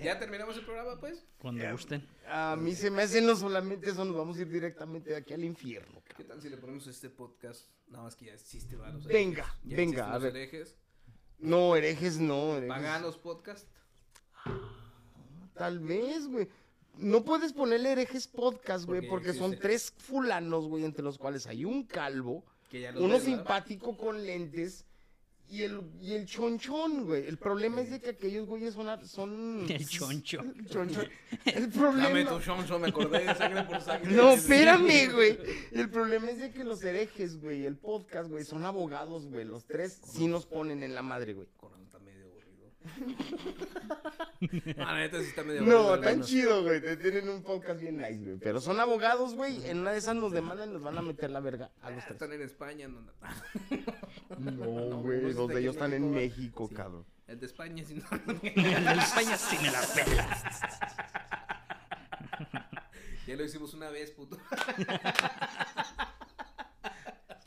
¿Ya 0.01 0.19
pues? 0.99 1.25
Cuando 1.39 1.63
gusten. 1.71 2.07
A 2.27 2.55
mí 2.55 2.75
se 2.75 2.89
me 2.91 3.03
hace 3.03 3.21
no 3.21 3.35
solamente 3.35 3.89
eso, 3.89 4.05
nos 4.05 4.15
vamos 4.15 4.37
a 4.37 4.41
ir 4.41 4.49
directamente 4.49 5.11
de 5.11 5.17
aquí 5.17 5.33
al 5.33 5.43
infierno. 5.43 6.01
¿Qué 6.15 6.23
tal 6.23 6.41
si 6.41 6.49
le 6.49 6.57
ponemos 6.57 6.87
este 6.87 7.09
podcast? 7.09 7.67
Nada 7.87 8.03
más 8.05 8.15
que 8.15 8.25
ya 8.25 8.33
existe, 8.33 8.75
¿verdad? 8.75 8.93
Los 8.93 9.05
Venga, 9.05 9.41
herejes. 9.43 9.59
Ya 9.63 9.77
venga, 9.77 10.13
a 10.13 10.17
ver. 10.17 10.35
herejes. 10.35 10.77
No, 11.39 11.75
herejes 11.75 12.19
no. 12.19 12.57
herejes- 12.57 12.67
Paganos 12.69 13.17
podcast. 13.17 13.67
Tal 15.53 15.79
vez, 15.79 16.27
güey. 16.27 16.47
No 16.97 17.23
puedes 17.23 17.53
ponerle 17.53 17.91
herejes 17.93 18.27
podcast, 18.27 18.85
güey, 18.85 19.01
Porque 19.07 19.27
porque 19.29 19.39
son 19.39 19.57
tres 19.57 19.93
fulanos, 19.97 20.67
güey, 20.67 20.83
entre 20.85 21.03
los 21.03 21.17
cuales 21.17 21.47
hay 21.47 21.65
un 21.65 21.85
calvo, 21.85 22.43
Que 22.69 22.81
ya 22.81 22.91
los 22.91 23.01
uno 23.01 23.19
simpático 23.19 23.97
con 23.97 24.23
lentes 24.25 24.85
y 25.51 25.63
el, 25.63 25.81
y 26.01 26.13
el 26.13 26.25
chonchón, 26.25 27.05
güey. 27.05 27.27
El 27.27 27.37
problema 27.37 27.81
es 27.81 27.91
de 27.91 27.99
que 27.99 28.11
aquellos 28.11 28.47
güeyes 28.47 28.73
son... 28.73 29.05
son 29.05 29.65
El 29.69 29.85
choncho. 29.89 30.39
El 30.41 30.65
chonchón. 30.67 31.09
El 31.45 31.69
Dame 31.69 31.77
problema... 31.77 32.29
tu 32.29 32.39
shoncho, 32.39 32.79
me 32.79 32.87
acordé 32.87 33.25
de 33.25 33.35
sangre 33.35 33.63
por 33.63 33.81
sangre. 33.81 34.11
No, 34.15 34.31
espérame, 34.31 35.11
güey. 35.13 35.37
El 35.73 35.89
problema 35.89 36.29
es 36.31 36.39
de 36.39 36.51
que 36.51 36.63
los 36.63 36.81
herejes, 36.83 37.41
güey, 37.41 37.65
el 37.65 37.75
podcast, 37.75 38.29
güey, 38.29 38.45
son 38.45 38.63
abogados, 38.63 39.27
güey. 39.27 39.43
Los 39.43 39.65
tres 39.65 39.99
sí 40.05 40.27
nos 40.27 40.45
ponen 40.45 40.83
en 40.83 40.95
la 40.95 41.01
madre, 41.01 41.33
güey. 41.33 41.49
Corazón 41.57 41.83
está 41.83 41.99
medio 41.99 42.25
aburrido. 42.27 42.70
Ah, 44.77 44.93
la 44.93 44.97
neta 44.99 45.19
sí 45.19 45.25
está 45.25 45.43
medio 45.43 45.61
aburrido. 45.61 45.95
No, 45.95 46.01
tan 46.01 46.21
chido, 46.23 46.63
güey. 46.63 46.81
Te 46.81 46.97
tienen 46.97 47.29
un 47.29 47.43
podcast 47.43 47.79
bien 47.79 47.97
nice, 47.97 48.17
güey. 48.23 48.37
Pero 48.39 48.59
son 48.59 48.79
abogados, 48.79 49.35
güey. 49.35 49.63
En 49.69 49.79
una 49.79 49.91
de 49.91 49.99
esas 49.99 50.15
nos 50.15 50.31
demandan 50.31 50.69
y 50.69 50.73
nos 50.73 50.81
van 50.83 50.97
a 50.97 51.01
meter 51.01 51.29
la 51.29 51.39
verga 51.39 51.69
a 51.81 51.89
los 51.91 51.99
Ah, 52.03 52.07
tres. 52.07 52.21
Están 52.21 52.33
en 52.33 52.41
España. 52.41 52.87
No, 54.39 54.51
no. 54.51 54.89
No, 54.89 54.97
güey. 55.01 55.33
Los 55.33 55.47
de 55.49 55.59
ellos 55.59 55.75
están 55.75 55.93
en 55.93 56.09
México, 56.11 56.63
México, 56.63 56.67
Sí. 56.69 56.75
cabrón. 56.75 57.05
El 57.27 57.39
de 57.39 57.45
España, 57.45 57.83
sí, 57.85 57.95
no. 57.95 58.03
En 58.43 58.99
España 58.99 59.37
sí 59.37 59.57
me 59.61 59.71
la 59.71 59.81
pela. 59.93 60.27
Ya 63.27 63.35
lo 63.37 63.45
hicimos 63.45 63.73
una 63.75 63.89
vez, 63.91 64.11
puto. 64.11 64.35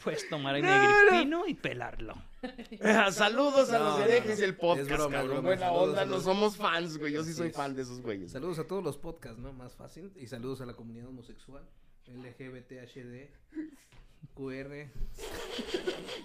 Puedes 0.04 0.28
tomar 0.28 0.60
mi 0.60 0.68
agripino 0.68 1.46
y 1.46 1.54
pelarlo. 1.54 2.14
Saludos 3.10 3.70
a 3.70 3.78
No, 3.78 3.84
los 3.84 3.98
no, 4.00 4.04
herejes 4.04 4.38
no. 4.38 4.40
del 4.42 4.56
podcast, 4.56 4.90
Es 4.90 4.96
broma, 4.96 5.12
cabrón. 5.16 5.30
broma. 5.30 5.48
Buena 5.48 5.66
Saludos 5.66 5.88
onda, 5.88 6.02
a 6.02 6.06
no 6.06 6.20
somos 6.20 6.56
fans, 6.56 6.98
güey. 6.98 7.12
Yo 7.14 7.22
sí 7.24 7.30
Así 7.30 7.38
soy 7.38 7.48
es. 7.48 7.56
fan 7.56 7.74
de 7.74 7.82
esos 7.82 8.00
güeyes. 8.02 8.32
Saludos 8.32 8.58
a 8.58 8.66
todos 8.66 8.84
los 8.84 8.98
podcasts, 8.98 9.38
¿no? 9.38 9.52
Más 9.52 9.74
fácil. 9.74 10.12
Y 10.16 10.26
saludos 10.26 10.60
a 10.60 10.66
la 10.66 10.74
comunidad 10.74 11.08
homosexual. 11.08 11.66
LGBTHD. 12.06 13.30
QR. 14.34 14.90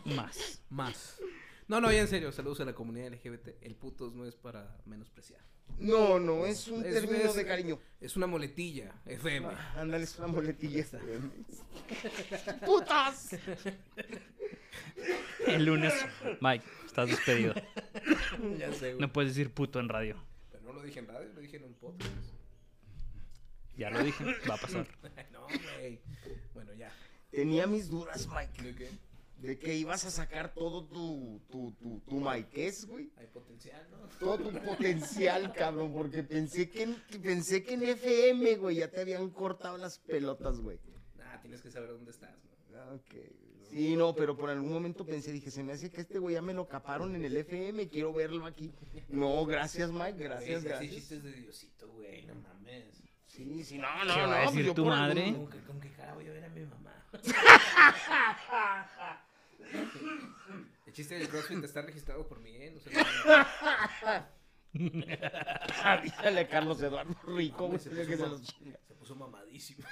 Más. 0.06 0.62
Más. 0.70 1.20
No, 1.68 1.80
no, 1.80 1.92
ya 1.92 2.00
en 2.02 2.08
serio. 2.08 2.32
Saludos 2.32 2.60
a 2.62 2.66
la 2.66 2.74
comunidad 2.74 3.14
LGBT. 3.14 3.50
El 3.62 3.76
putos 3.76 4.14
no 4.14 4.26
es 4.26 4.36
para 4.36 4.78
menospreciar. 4.86 5.42
No, 5.78 6.20
no, 6.20 6.46
es 6.46 6.68
un 6.68 6.84
Es- 6.86 6.94
término 6.94 7.30
es- 7.30 7.36
de 7.36 7.46
cariño. 7.46 7.80
Es 8.02 8.16
una 8.18 8.28
moletilla. 8.28 8.94
FM. 9.06 9.48
Ándale, 9.76 10.04
es 10.04 10.18
una 10.18 10.28
muletilla. 10.28 10.86
¡Putas! 12.66 13.36
El 15.48 15.66
lunes, 15.66 15.94
Mike, 16.42 16.66
estás 16.86 17.10
despedido. 17.10 17.54
ya 18.58 18.72
sé, 18.74 18.94
güey. 18.94 19.00
No 19.02 19.12
puedes 19.12 19.32
decir 19.36 19.52
puto 19.54 19.80
en 19.80 19.90
radio. 19.90 20.22
Pero 20.52 20.64
no 20.64 20.74
lo 20.74 20.82
dije 20.82 21.00
en 21.00 21.08
radio, 21.08 21.30
lo 21.34 21.40
dije 21.42 21.58
en 21.58 21.64
un 21.66 21.74
podcast. 21.76 22.12
Ya 23.78 23.90
lo 23.90 24.04
dije, 24.04 24.24
va 24.50 24.56
a 24.56 24.58
pasar. 24.58 24.88
no, 25.32 25.46
güey. 25.78 26.00
Bueno, 26.54 26.74
ya. 26.74 26.92
Tenía 27.32 27.68
mis 27.68 27.90
dudas, 27.90 28.28
Mike. 28.28 28.62
¿De 28.64 28.76
qué? 28.76 28.90
De 29.42 29.58
que 29.58 29.74
ibas 29.76 30.04
a 30.06 30.12
sacar 30.12 30.54
todo 30.54 30.86
tu, 30.86 31.42
tu, 31.50 31.72
tu, 31.74 32.00
tu 32.02 32.20
güey. 32.20 32.46
Hay 33.18 33.28
potencial, 33.34 33.88
¿no? 33.90 33.98
Todo 34.20 34.38
tu 34.50 34.60
potencial, 34.60 35.54
cabrón. 35.54 35.94
Porque 35.94 36.24
pensé 36.24 36.70
que, 36.70 36.84
en, 36.84 36.96
pensé 37.22 37.64
que 37.64 37.74
en 37.76 37.84
FM, 37.84 38.56
güey, 38.58 38.78
ya 38.78 38.90
te 38.90 39.00
habían 39.02 39.30
cortado 39.30 39.78
las 39.78 39.98
pelotas, 40.00 40.60
güey. 40.60 40.78
Ah, 41.22 41.40
tienes 41.42 41.62
que 41.62 41.72
saber 41.72 41.90
dónde 41.92 42.12
estás, 42.12 42.32
¿no? 42.44 42.78
Ah, 42.78 42.94
Ok. 42.96 43.16
Sí, 43.70 43.96
no, 43.96 44.16
pero 44.16 44.36
por 44.36 44.50
algún 44.50 44.74
momento 44.74 45.06
pensé, 45.06 45.32
dije, 45.32 45.52
se 45.52 45.62
me 45.64 45.74
hace 45.74 45.92
que 45.92 46.02
este 46.02 46.18
güey 46.18 46.34
ya 46.34 46.42
me 46.42 46.56
lo 46.56 46.68
caparon 46.68 47.14
en 47.16 47.24
el 47.24 47.38
FM, 47.38 47.88
quiero 47.88 48.12
verlo 48.12 48.48
aquí. 48.48 48.74
No, 49.10 49.46
gracias, 49.46 49.92
Mike, 49.92 50.18
gracias, 50.24 50.64
gracias. 50.64 50.92
chistes 50.96 51.22
de 51.22 51.32
Diosito, 51.34 51.88
güey, 51.92 52.26
no 52.26 52.34
mames. 52.34 53.04
Sí, 53.28 53.64
sí, 53.64 53.78
no, 53.78 54.04
no, 54.06 54.16
¿Qué 54.16 54.22
no. 54.24 54.28
va 54.28 54.38
a 54.38 54.42
decir 54.48 54.66
yo 54.66 54.74
tu 54.74 54.82
algún- 54.90 54.98
madre? 54.98 55.34
¿Con 55.36 55.50
qué, 55.52 55.60
con 55.66 55.80
qué 55.80 55.92
cara 55.92 56.16
voy 56.16 56.26
a 56.28 56.32
ver 56.32 56.46
a 56.46 56.50
mi 56.50 56.66
mamá? 56.66 56.96
El 60.86 60.94
chiste 60.94 61.16
del 61.18 61.28
CrossFit 61.30 61.64
está 61.64 61.82
registrado 61.82 62.28
por 62.28 62.40
mí, 62.40 62.56
¿eh? 62.56 62.72
No 62.72 62.80
sé. 62.80 62.90
Dígale 66.04 66.40
a 66.42 66.48
Carlos 66.48 66.82
Eduardo 66.82 67.16
Rico, 67.26 67.68
güey, 67.68 67.80
Se 67.80 67.90
que 67.90 67.96
puso, 68.06 68.08
se 68.18 68.18
mam- 68.24 68.30
los 68.30 68.44
chinga. 68.44 68.80
se 68.88 68.94
puso 68.96 69.16
mamadísimo. 69.16 69.84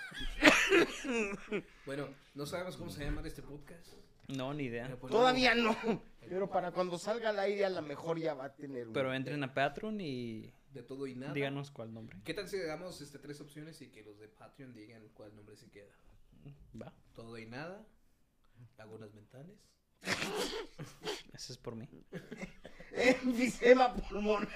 bueno, 1.86 2.10
no 2.36 2.46
sabemos 2.46 2.78
cómo 2.78 2.90
se 2.92 3.04
llama 3.04 3.22
este 3.26 3.42
podcast. 3.42 3.94
No, 4.28 4.54
ni 4.54 4.66
idea. 4.66 4.96
Pues 5.00 5.12
Todavía 5.12 5.56
no, 5.56 5.76
pero 6.20 6.50
para 6.50 6.72
cuando 6.72 6.98
salga 7.00 7.30
al 7.30 7.40
aire 7.40 7.66
a 7.66 7.70
lo 7.70 7.82
mejor 7.82 8.20
ya 8.20 8.34
va 8.34 8.46
a 8.46 8.56
tener 8.56 8.88
un- 8.88 8.94
Pero 8.94 9.14
entren 9.14 9.44
a 9.44 9.54
Patreon 9.54 10.00
y 10.02 10.54
De 10.74 10.84
todo 10.84 11.08
y 11.08 11.16
nada. 11.16 11.34
díganos 11.34 11.72
cuál 11.72 11.94
nombre. 11.94 12.18
¿Qué 12.26 12.34
tal 12.34 12.48
si 12.50 12.58
le 12.58 12.66
damos 12.66 13.00
este, 13.02 13.20
tres 13.20 13.40
opciones 13.42 13.82
y 13.82 13.90
que 13.90 14.04
los 14.04 14.20
de 14.20 14.28
Patreon 14.28 14.74
digan 14.74 15.08
cuál 15.14 15.34
nombre 15.36 15.56
se 15.56 15.70
queda? 15.72 15.92
Va, 16.80 16.94
Todo 17.16 17.38
y 17.38 17.46
nada. 17.46 17.86
Lagunas 18.78 19.14
mentales. 19.14 19.58
ese 21.34 21.54
es 21.54 21.58
por 21.58 21.76
mí. 21.76 21.88
Enfisema 22.92 23.96
pulmonar. 23.96 24.50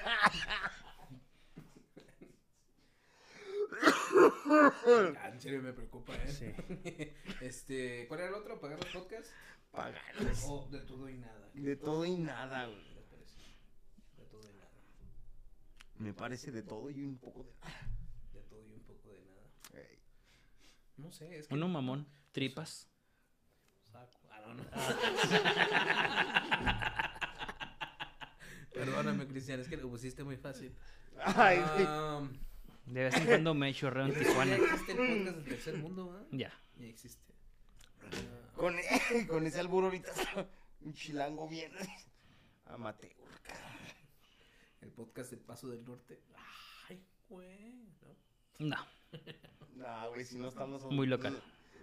Ah, 5.18 5.30
en 5.32 5.42
serio 5.42 5.62
me 5.62 5.74
preocupa, 5.74 6.16
¿eh? 6.16 6.28
Sí. 6.28 7.14
este, 7.42 8.08
¿cuál 8.08 8.22
era 8.22 8.30
el 8.30 8.36
otro? 8.36 8.60
¿Pagar 8.60 8.80
los 8.80 8.94
podcasts? 8.94 9.32
Pagarles. 9.72 10.44
O 10.48 10.68
de 10.70 10.80
todo 10.82 11.10
y 11.10 11.18
nada. 11.18 11.50
De 11.54 11.76
todo 11.76 12.06
y 12.06 12.18
nada, 12.18 12.68
güey. 12.68 12.84
¿Qué 12.84 12.96
les 12.96 13.06
parece? 13.06 13.42
De 14.18 14.26
todo 14.26 14.42
y 14.42 14.54
nada. 14.54 14.72
Me 15.98 16.14
parece 16.14 16.52
de 16.52 16.64
todo 16.64 16.90
y 16.90 17.04
un 17.04 17.18
poco 17.18 17.44
de 17.44 17.54
De 18.34 18.46
todo 18.48 18.68
y 18.68 18.74
un 18.74 18.84
poco 18.84 19.14
de 19.14 19.22
nada. 19.26 19.50
Ey. 19.74 20.00
No 20.98 21.12
sé, 21.12 21.38
es 21.38 21.48
que. 21.48 21.54
Uno 21.54 21.68
mamón, 21.68 22.08
tripas. 22.32 22.91
Ah. 24.74 24.96
Perdóname, 28.74 29.28
Cristian, 29.28 29.60
es 29.60 29.68
que 29.68 29.78
lo 29.78 29.90
pusiste 29.90 30.24
muy 30.24 30.38
fácil. 30.38 30.74
Ay, 31.20 31.58
sí. 31.78 31.84
Ah, 31.88 32.22
De 32.86 33.04
vez 33.04 33.16
en 33.16 33.26
cuando 33.26 33.54
me 33.54 33.74
chorreo 33.74 34.06
en 34.06 34.14
ya 34.14 34.20
Tijuana. 34.20 34.56
existe 34.56 34.92
el 34.94 34.98
podcast 34.98 35.36
del 35.36 35.44
tercer 35.46 35.78
mundo, 35.78 36.18
¿ah? 36.20 36.26
Ya. 36.32 36.52
Ya 36.78 36.88
existe. 36.88 37.34
Ah, 38.02 38.08
Con, 38.56 38.76
con 39.28 39.46
ese 39.46 39.60
albur 39.60 39.84
ahorita 39.86 40.12
un 40.82 40.94
chilango 40.94 41.48
bien 41.48 41.72
amateur. 42.68 43.12
el 44.82 44.90
podcast 44.92 45.32
del 45.32 45.42
Paso 45.42 45.68
del 45.68 45.84
Norte. 45.84 46.22
Ay, 46.90 47.04
güey. 47.30 47.76
¿no? 48.60 48.76
No. 48.78 48.86
No, 49.76 50.10
güey, 50.12 50.24
si 50.26 50.38
no 50.38 50.48
estamos 50.48 50.84
Muy 50.86 51.08
local. 51.08 51.42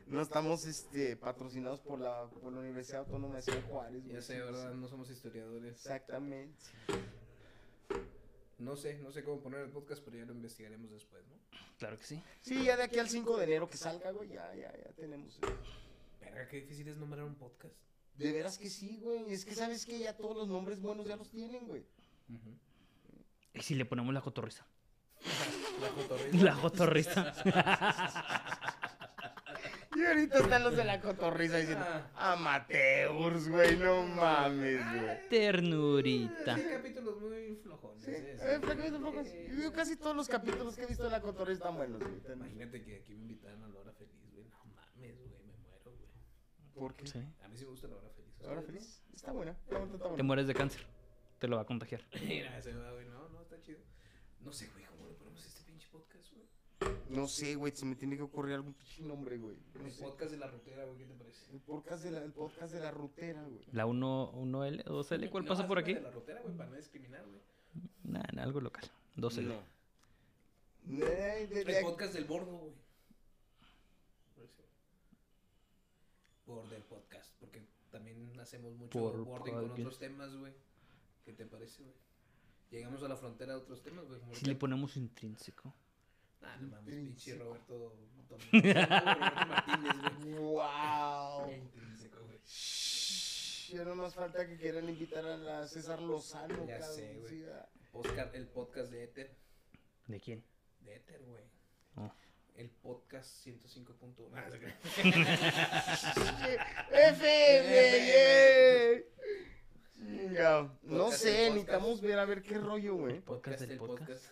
No, 0.09 0.23
estamos 0.23 0.65
este 0.65 1.17
patrocinados 1.17 1.81
por 1.81 2.01
la 2.01 2.29
por 2.31 2.51
la 2.53 2.61
Universidad 2.61 3.01
Autónoma 3.01 3.37
de 3.37 3.43
Ciudad 3.43 3.63
Juárez, 3.69 4.03
güey. 4.03 4.15
Ya 4.15 4.23
sé, 4.23 4.41
¿verdad? 4.41 4.73
No 4.75 4.89
somos 4.89 5.11
historiadores. 5.11 5.77
Exactamente. 5.77 6.57
No 8.59 8.75
sé, 8.77 8.99
no 8.99 9.13
sé 9.13 9.23
cómo 9.23 9.41
poner 9.41 9.61
el 9.61 9.71
podcast, 9.71 10.03
pero 10.03 10.17
ya 10.17 10.25
lo 10.25 10.33
investigaremos 10.33 10.91
después, 10.91 11.25
¿no? 11.29 11.37
Claro 11.79 11.97
que 11.99 12.05
sí. 12.05 12.21
Sí, 12.41 12.65
ya 12.65 12.77
de 12.77 12.85
aquí 12.85 12.99
al 12.99 13.09
5 13.09 13.37
de 13.37 13.45
enero 13.45 13.69
que 13.69 13.77
salga, 13.77 14.11
güey, 14.11 14.31
ya, 14.31 14.53
ya, 14.55 14.73
ya 14.77 14.91
tenemos. 14.97 15.39
Verga, 16.21 16.49
qué 16.49 16.63
difícil 16.63 16.89
es 16.89 16.97
nombrar 16.97 17.25
un 17.25 17.37
podcast. 17.37 17.75
De 18.17 18.33
veras 18.33 18.59
que 18.59 18.69
sí, 18.69 18.99
güey. 19.01 19.33
Es 19.33 19.45
que 19.45 19.55
sabes 19.55 19.87
que 19.87 20.01
ya 20.01 20.17
todos 20.17 20.37
los 20.37 20.49
nombres 20.49 20.81
buenos 20.81 21.07
ya 21.07 21.15
los 21.17 21.31
tienen, 21.31 21.69
güey. 21.69 21.87
¿Y 23.55 23.61
si 23.61 23.77
le 23.77 23.85
ponemos 23.85 24.13
la 24.13 24.23
cotorriza? 24.23 24.67
La 25.81 25.89
cotorrisa. 25.95 26.45
La 26.45 26.55
cotorriza. 26.61 27.33
Y 29.99 30.05
ahorita 30.05 30.39
están 30.39 30.63
los 30.63 30.77
de 30.77 30.85
la 30.85 31.01
cotorriza 31.01 31.57
diciendo, 31.57 31.85
Ah. 32.15 32.33
amateurs, 32.35 33.49
güey, 33.49 33.77
no 33.77 34.07
mames, 34.07 34.81
güey. 34.93 35.29
Ternurita. 35.29 36.57
Sí, 36.57 36.63
capítulos 36.71 37.21
muy 37.21 37.57
flojones. 37.57 38.05
Sí, 38.05 38.13
¿eh? 38.13 38.37
eh, 38.41 38.93
pocos. 39.03 39.27
Sí. 39.27 39.47
Yo 39.61 39.73
casi 39.73 39.97
todos 39.97 40.15
los 40.15 40.29
capítulos 40.29 40.77
que 40.77 40.85
he 40.85 40.87
visto 40.87 41.03
de 41.03 41.11
la 41.11 41.21
cotorriza 41.21 41.65
están 41.65 41.77
buenos, 41.77 42.01
güey. 42.01 42.15
Imagínate 42.33 42.81
que 42.85 42.97
aquí 42.97 43.13
me 43.15 43.23
invitaran 43.23 43.61
a 43.65 43.69
la 43.69 43.81
hora 43.81 43.93
feliz, 43.93 44.15
güey. 44.33 44.45
No 44.45 44.65
mames, 44.77 45.19
güey, 45.19 45.31
me 45.31 45.57
muero, 45.67 45.91
güey. 45.91 46.09
¿Por 46.75 46.95
qué? 46.95 47.07
Sí. 47.09 47.19
A 47.43 47.49
mí 47.49 47.57
sí 47.57 47.65
me 47.65 47.71
gusta 47.71 47.89
la 47.89 47.97
hora 47.97 48.09
feliz. 48.11 48.35
Ahora 48.45 48.61
¿ustedes 48.61 48.85
feliz. 48.85 49.03
Está 49.15 49.33
buena. 49.33 49.51
Está 49.51 49.79
buena, 49.79 49.95
está 49.97 50.15
Te 50.15 50.23
mueres 50.23 50.47
de 50.47 50.55
cáncer. 50.55 50.87
Te 51.41 51.49
lo 51.49 51.57
va 51.57 51.63
a 51.63 51.67
contagiar. 51.67 52.03
Mira, 52.23 52.57
ese 52.57 52.73
va, 52.73 52.93
güey. 52.93 53.05
No, 53.09 53.29
no, 53.31 53.43
está 53.43 53.61
chido. 53.63 53.81
No 54.43 54.53
sé, 54.53 54.69
güey, 54.69 54.85
cómo 54.85 55.09
le 55.09 55.15
ponemos 55.15 55.45
a 55.45 55.49
este 55.49 55.63
pinche 55.65 55.89
podcast, 55.91 56.33
güey. 56.33 56.47
No 57.11 57.27
sé, 57.27 57.55
güey, 57.57 57.75
se 57.75 57.85
me 57.87 57.97
tiene 57.97 58.17
que 58.17 58.23
ocurrir 58.23 58.55
algún 58.55 58.75
pinche 58.75 59.03
nombre, 59.03 59.39
güey. 59.39 59.57
No 59.75 59.85
El 59.87 59.93
sé. 59.93 60.03
podcast 60.05 60.31
de 60.31 60.37
la 60.39 60.47
rutera, 60.47 60.85
güey, 60.85 60.99
¿qué 60.99 61.05
te 61.07 61.15
parece? 61.15 61.53
El 61.53 61.61
podcast 61.61 62.05
de 62.05 62.11
la, 62.11 62.23
el 62.23 62.33
podcast 62.33 62.73
de 62.73 62.81
la 62.81 62.91
rutera, 62.91 63.43
güey. 63.45 63.65
La 63.73 63.87
1, 63.87 64.33
1L, 64.35 64.85
2L, 64.85 65.31
¿cuál 65.31 65.45
No, 65.45 65.49
pasa 65.49 65.67
por 65.67 65.79
aquí? 65.79 65.95
De 65.95 66.01
la 66.01 66.11
rutera, 66.11 66.41
güey, 66.43 66.57
para 66.57 66.71
no 66.71 66.77
discriminar, 66.77 67.25
güey. 67.27 67.41
Nah, 68.05 68.23
nah, 68.35 68.43
algo 68.43 68.61
local. 68.61 68.85
2L. 69.17 69.49
No. 69.49 69.63
De- 70.85 71.47
de- 71.49 71.61
El 71.79 71.85
podcast 71.85 72.15
del 72.15 72.25
bordo, 72.25 72.57
güey. 72.57 72.73
Por 74.35 74.45
eso. 74.45 74.63
Border 76.47 76.83
podcast, 76.85 77.33
porque 77.41 77.63
también 77.91 78.39
hacemos 78.41 78.75
mucho 78.75 78.99
Por 78.99 79.25
boarding 79.25 79.55
con 79.55 79.71
otros 79.71 79.99
temas, 79.99 80.35
güey. 80.37 80.53
¿Qué 81.25 81.33
te 81.33 81.45
parece, 81.47 81.83
güey? 81.83 81.95
Llegamos 82.71 83.03
a 83.03 83.09
la 83.09 83.17
frontera 83.17 83.55
de 83.55 83.59
otros 83.61 83.83
temas, 83.83 84.07
güey. 84.07 84.21
Si 84.33 84.45
le 84.47 84.55
ponemos 84.55 84.97
intrínseco. 84.97 85.75
Ah, 86.43 86.57
no 86.61 86.69
mames, 86.69 86.95
pinche. 86.95 87.35
Roberto. 87.37 87.95
Tom- 88.29 88.39
Roberto 88.53 89.47
Martínez, 89.47 89.95
güey. 90.21 90.35
Wow. 90.35 91.51
Intrínseco, 91.53 92.25
güey. 92.25 92.39
Shh, 92.47 93.73
Ya 93.75 93.85
no 93.85 93.95
más 93.97 94.15
falta 94.15 94.47
que 94.47 94.57
quieran 94.57 94.89
invitar 94.89 95.25
a 95.27 95.37
la 95.37 95.67
César 95.67 96.01
Lozano, 96.01 96.67
Ya 96.67 96.79
cabrón. 96.79 96.97
sé, 96.97 97.15
güey. 97.21 97.29
sí, 97.29 97.45
ah. 97.53 97.69
Podcast- 97.93 98.35
el 98.35 98.47
podcast 98.49 98.91
de 98.91 99.05
Ether. 99.05 99.37
¿De 100.07 100.21
quién? 100.21 100.45
De 100.81 100.95
Ether, 100.97 101.23
güey. 101.25 101.45
Oh. 101.97 102.13
El 102.55 102.71
podcast 102.71 103.47
105.1. 103.47 104.31
Ah, 104.35 104.49
se. 104.51 104.75
FM, 107.19 109.05
Chingao. 109.95 110.79
No 110.83 110.99
Podcast 111.05 111.23
sé, 111.23 111.29
podcast. 111.31 111.51
necesitamos 111.55 112.01
ver 112.01 112.19
a 112.19 112.25
ver 112.25 112.43
qué 112.43 112.59
rollo, 112.59 112.95
güey. 112.97 113.21
Podcast 113.21 113.61
del 113.61 113.73
el 113.73 113.79
podcast. 113.79 114.25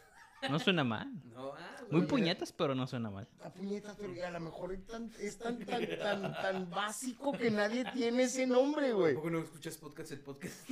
No 0.50 0.58
suena 0.58 0.84
mal. 0.84 1.10
No, 1.34 1.52
ah, 1.52 1.76
Muy 1.90 2.02
puñetas, 2.02 2.52
pero 2.52 2.74
no 2.74 2.86
suena 2.86 3.10
mal. 3.10 3.28
A 3.42 3.50
puñetas, 3.50 3.96
pero 3.96 4.12
a 4.26 4.30
lo 4.30 4.40
mejor 4.40 4.72
es 4.72 4.86
tan, 4.86 5.10
es 5.18 5.38
tan, 5.38 5.58
tan, 5.64 5.86
tan, 5.98 6.22
tan 6.34 6.70
básico 6.70 7.32
que 7.32 7.50
nadie 7.50 7.84
tiene 7.92 8.24
ese 8.24 8.46
nombre, 8.46 8.92
güey. 8.92 9.14
¿Por 9.14 9.24
qué 9.24 9.30
no 9.30 9.38
escuchas 9.40 9.76
podcast 9.76 10.12
el 10.12 10.20
podcast? 10.20 10.68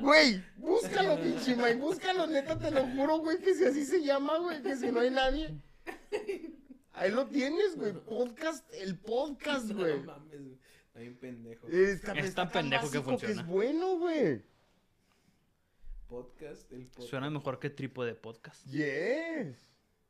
Güey, 0.00 0.44
búscalo, 0.56 1.20
pinche 1.20 1.56
Mike, 1.56 1.76
búscalo, 1.76 2.26
neta, 2.26 2.58
te 2.58 2.70
lo 2.70 2.86
juro, 2.88 3.18
güey, 3.18 3.38
que 3.38 3.54
si 3.54 3.64
así 3.64 3.84
se 3.84 4.02
llama, 4.04 4.36
güey, 4.38 4.62
que 4.62 4.76
si 4.76 4.92
no 4.92 5.00
hay 5.00 5.10
nadie. 5.10 5.58
Ahí 6.92 7.10
lo 7.10 7.26
tienes, 7.26 7.76
güey, 7.76 7.92
podcast, 7.92 8.64
el 8.74 8.98
podcast, 8.98 9.70
güey. 9.70 9.98
No 10.00 10.04
mames, 10.12 10.42
güey. 10.42 10.58
Está 10.86 11.00
bien 11.00 11.16
pendejo. 11.18 11.68
Está, 11.68 12.12
Es 12.12 12.26
está 12.26 12.48
pendejo 12.48 12.90
que 12.90 13.00
funciona. 13.00 13.40
es 13.40 13.46
bueno, 13.46 13.98
güey. 13.98 14.42
Podcast, 16.08 16.70
el 16.72 16.86
podcast. 16.86 17.08
Suena 17.08 17.30
mejor 17.30 17.58
que 17.58 17.68
trípode 17.68 18.14
podcast. 18.14 18.64
Yes. 18.66 19.56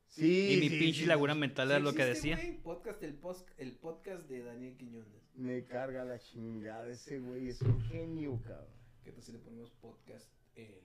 Sí. 0.05 0.53
Y 0.53 0.57
mi 0.57 0.69
sí, 0.69 0.79
pinche 0.79 0.99
sí, 1.01 1.05
laguna 1.05 1.33
sí. 1.33 1.39
mental 1.39 1.67
Sí 1.67 1.73
era 1.73 1.79
lo 1.79 1.93
que 1.93 2.05
decía. 2.05 2.35
güey, 2.35 2.57
Podcast, 2.61 3.01
el, 3.03 3.15
post, 3.15 3.49
el 3.57 3.73
podcast 3.73 4.27
de 4.27 4.43
Daniel 4.43 4.77
Quiñones. 4.77 5.23
Me 5.33 5.65
carga 5.65 6.05
la 6.05 6.19
chingada 6.19 6.87
ese 6.87 7.19
güey, 7.19 7.49
es 7.49 7.61
un 7.61 7.81
genio, 7.81 8.39
cabrón. 8.43 8.67
¿Qué 9.03 9.11
tal 9.11 9.23
si 9.23 9.31
le 9.31 9.39
ponemos 9.39 9.71
podcast 9.71 10.31
el. 10.55 10.81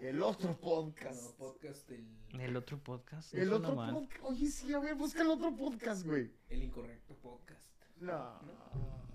El 0.00 0.22
otro 0.22 0.56
podcast. 0.58 1.22
No, 1.22 1.36
podcast 1.36 1.90
el. 1.90 2.06
El 2.38 2.56
otro 2.56 2.78
podcast. 2.78 3.34
no 3.34 3.40
El 3.40 3.52
otro 3.52 3.74
podcast. 3.74 4.24
Oye, 4.24 4.46
sí, 4.46 4.72
a 4.72 4.78
ver, 4.78 4.94
busca 4.94 5.22
el 5.22 5.28
otro 5.28 5.54
podcast, 5.56 6.06
güey. 6.06 6.30
El 6.48 6.62
incorrecto 6.62 7.14
podcast. 7.16 7.60
No. 8.00 8.40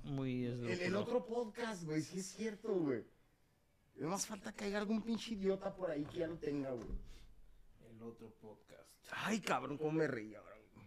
Muy 0.03 0.45
es 0.45 0.59
El, 0.59 0.81
el 0.81 0.95
otro 0.95 1.25
podcast, 1.25 1.83
güey, 1.85 2.01
sí 2.01 2.19
es 2.19 2.27
cierto, 2.27 2.75
güey. 2.75 3.03
No 3.97 4.09
más 4.09 4.25
falta 4.27 4.51
que 4.53 4.65
haya 4.65 4.77
algún 4.77 5.01
pinche 5.01 5.33
idiota 5.33 5.73
por 5.75 5.89
ahí 5.89 6.03
que 6.05 6.17
ya 6.19 6.27
lo 6.27 6.37
tenga, 6.37 6.71
güey. 6.71 6.87
El 7.89 8.01
otro 8.01 8.29
podcast. 8.41 8.89
Ay, 9.11 9.39
cabrón, 9.39 9.77
cómo 9.77 9.91
me 9.93 10.07
reí 10.07 10.35
ahora. 10.35 10.55
güey. 10.73 10.85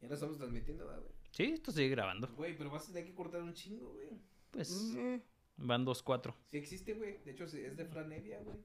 Ya 0.00 0.08
lo 0.08 0.14
estamos 0.14 0.36
transmitiendo, 0.38 0.86
¿verdad, 0.86 1.00
güey? 1.02 1.12
Sí, 1.30 1.44
esto 1.44 1.70
sigue 1.70 1.88
grabando. 1.90 2.26
Güey, 2.36 2.56
pero 2.56 2.70
vas 2.70 2.84
a 2.88 2.92
tener 2.92 3.04
que 3.06 3.14
cortar 3.14 3.42
un 3.42 3.52
chingo, 3.54 3.92
güey. 3.92 4.08
Pues 4.50 4.94
Eh, 4.96 5.20
van 5.58 5.84
dos, 5.84 6.02
cuatro. 6.02 6.34
Sí 6.50 6.56
existe, 6.56 6.94
güey. 6.94 7.18
De 7.24 7.30
hecho, 7.32 7.46
sí, 7.46 7.60
es 7.60 7.76
de 7.76 7.84
Fran 7.84 8.10
Evia, 8.12 8.40
güey. 8.42 8.56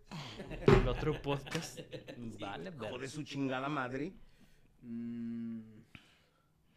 El 0.81 0.87
otro 0.87 1.21
podcast. 1.21 1.79
Vale, 2.39 2.69
Hijo 2.71 2.85
de 2.85 2.97
ver. 2.97 3.09
su 3.09 3.23
chingada 3.23 3.69
madre. 3.69 4.13
Mm, 4.81 5.61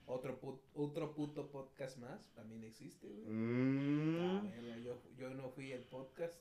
Otro, 0.08 0.38
put- 0.40 0.60
otro 0.74 1.14
puto 1.14 1.50
podcast 1.50 1.98
más 1.98 2.28
también 2.34 2.62
existe, 2.64 3.08
güey. 3.08 3.26
Mm. 3.28 4.18
Ah, 4.20 4.76
yo, 4.84 5.02
yo 5.16 5.30
no 5.30 5.48
fui 5.50 5.72
el 5.72 5.82
podcast 5.84 6.38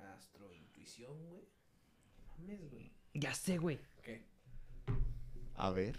Astro 0.00 0.52
Intuición, 0.52 1.16
güey. 1.28 1.44
Mames, 2.38 2.70
güey. 2.70 2.92
Ya 3.14 3.34
sé, 3.34 3.58
güey. 3.58 3.78
¿Qué? 4.02 4.22
A 5.56 5.70
ver. 5.70 5.98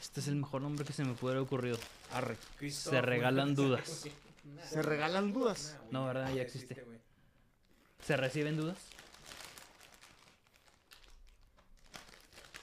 Este 0.00 0.20
es 0.20 0.28
el 0.28 0.36
mejor 0.36 0.62
nombre 0.62 0.84
que 0.84 0.92
se 0.92 1.04
me 1.04 1.14
pudiera 1.14 1.40
ocurrido. 1.42 1.78
Arre. 2.12 2.36
Christoph, 2.56 2.92
Se 2.94 3.00
regalan 3.02 3.54
güey. 3.54 3.68
dudas. 3.68 4.06
Se 4.64 4.82
regalan 4.82 5.32
dudas. 5.32 5.76
No, 5.90 6.06
¿verdad? 6.06 6.32
Ya 6.32 6.42
existe. 6.42 6.82
¿Se 8.02 8.16
reciben 8.16 8.56
dudas? 8.56 8.78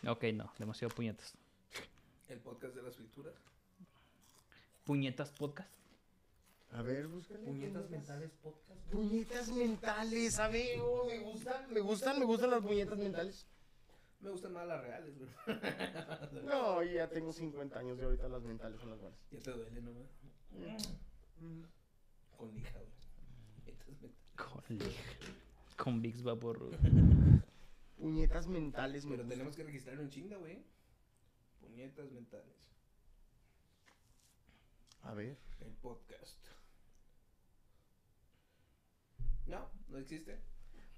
Ok, 0.07 0.23
no. 0.33 0.51
Demasiado 0.57 0.93
puñetas. 0.93 1.33
El 2.29 2.39
podcast 2.39 2.75
de 2.75 2.81
las 2.81 2.95
frituras. 2.95 3.33
Puñetas 4.83 5.31
podcast. 5.31 5.69
A 6.75 6.81
ver, 6.81 7.07
búscale. 7.07 7.39
Puñetas 7.45 7.89
mentales 7.89 8.31
podcast. 8.43 8.81
Puñetas 8.91 9.49
mentales, 9.49 10.39
a 10.39 10.49
ver, 10.49 10.77
oh, 10.81 11.05
me 11.07 11.19
gustan, 11.19 11.73
me 11.73 11.79
gustan, 11.79 12.19
me 12.19 12.25
gustan 12.25 12.51
las 12.51 12.61
puñetas 12.61 12.97
mentales. 12.97 13.47
Me 14.19 14.29
gustan 14.29 14.51
más 14.51 14.67
las 14.67 14.81
reales, 14.81 15.15
güey. 15.17 15.29
No, 16.45 16.83
ya 16.83 17.07
tengo 17.09 17.31
50 17.31 17.79
años 17.79 17.97
y 17.97 18.01
ahorita 18.03 18.27
las 18.27 18.43
mentales 18.43 18.79
son 18.81 18.89
las 18.89 18.99
buenas. 18.99 19.17
Ya 19.31 19.39
te 19.39 19.51
duele, 19.51 19.81
¿no? 19.81 19.91
güey? 19.93 20.05
Con 22.35 22.53
lija, 22.53 22.77
güey. 22.79 22.91
Puñetas 23.63 23.87
mentales. 24.01 24.35
Con, 24.35 24.77
lija. 24.77 25.13
Con 25.77 26.01
Vicks 26.01 26.23
Vaporru. 26.23 26.71
Puñetas 27.97 28.47
mentales, 28.47 29.05
me 29.05 29.11
Pero 29.11 29.23
gustan. 29.23 29.29
tenemos 29.37 29.55
que 29.55 29.63
registrar 29.63 29.97
un 29.99 30.09
chinga, 30.09 30.35
güey. 30.37 30.61
Puñetas 31.61 32.11
mentales. 32.11 32.57
A 35.03 35.13
ver. 35.13 35.37
El 35.61 35.71
podcast. 35.75 36.44
No, 39.47 39.69
no 39.89 39.97
existe. 39.97 40.39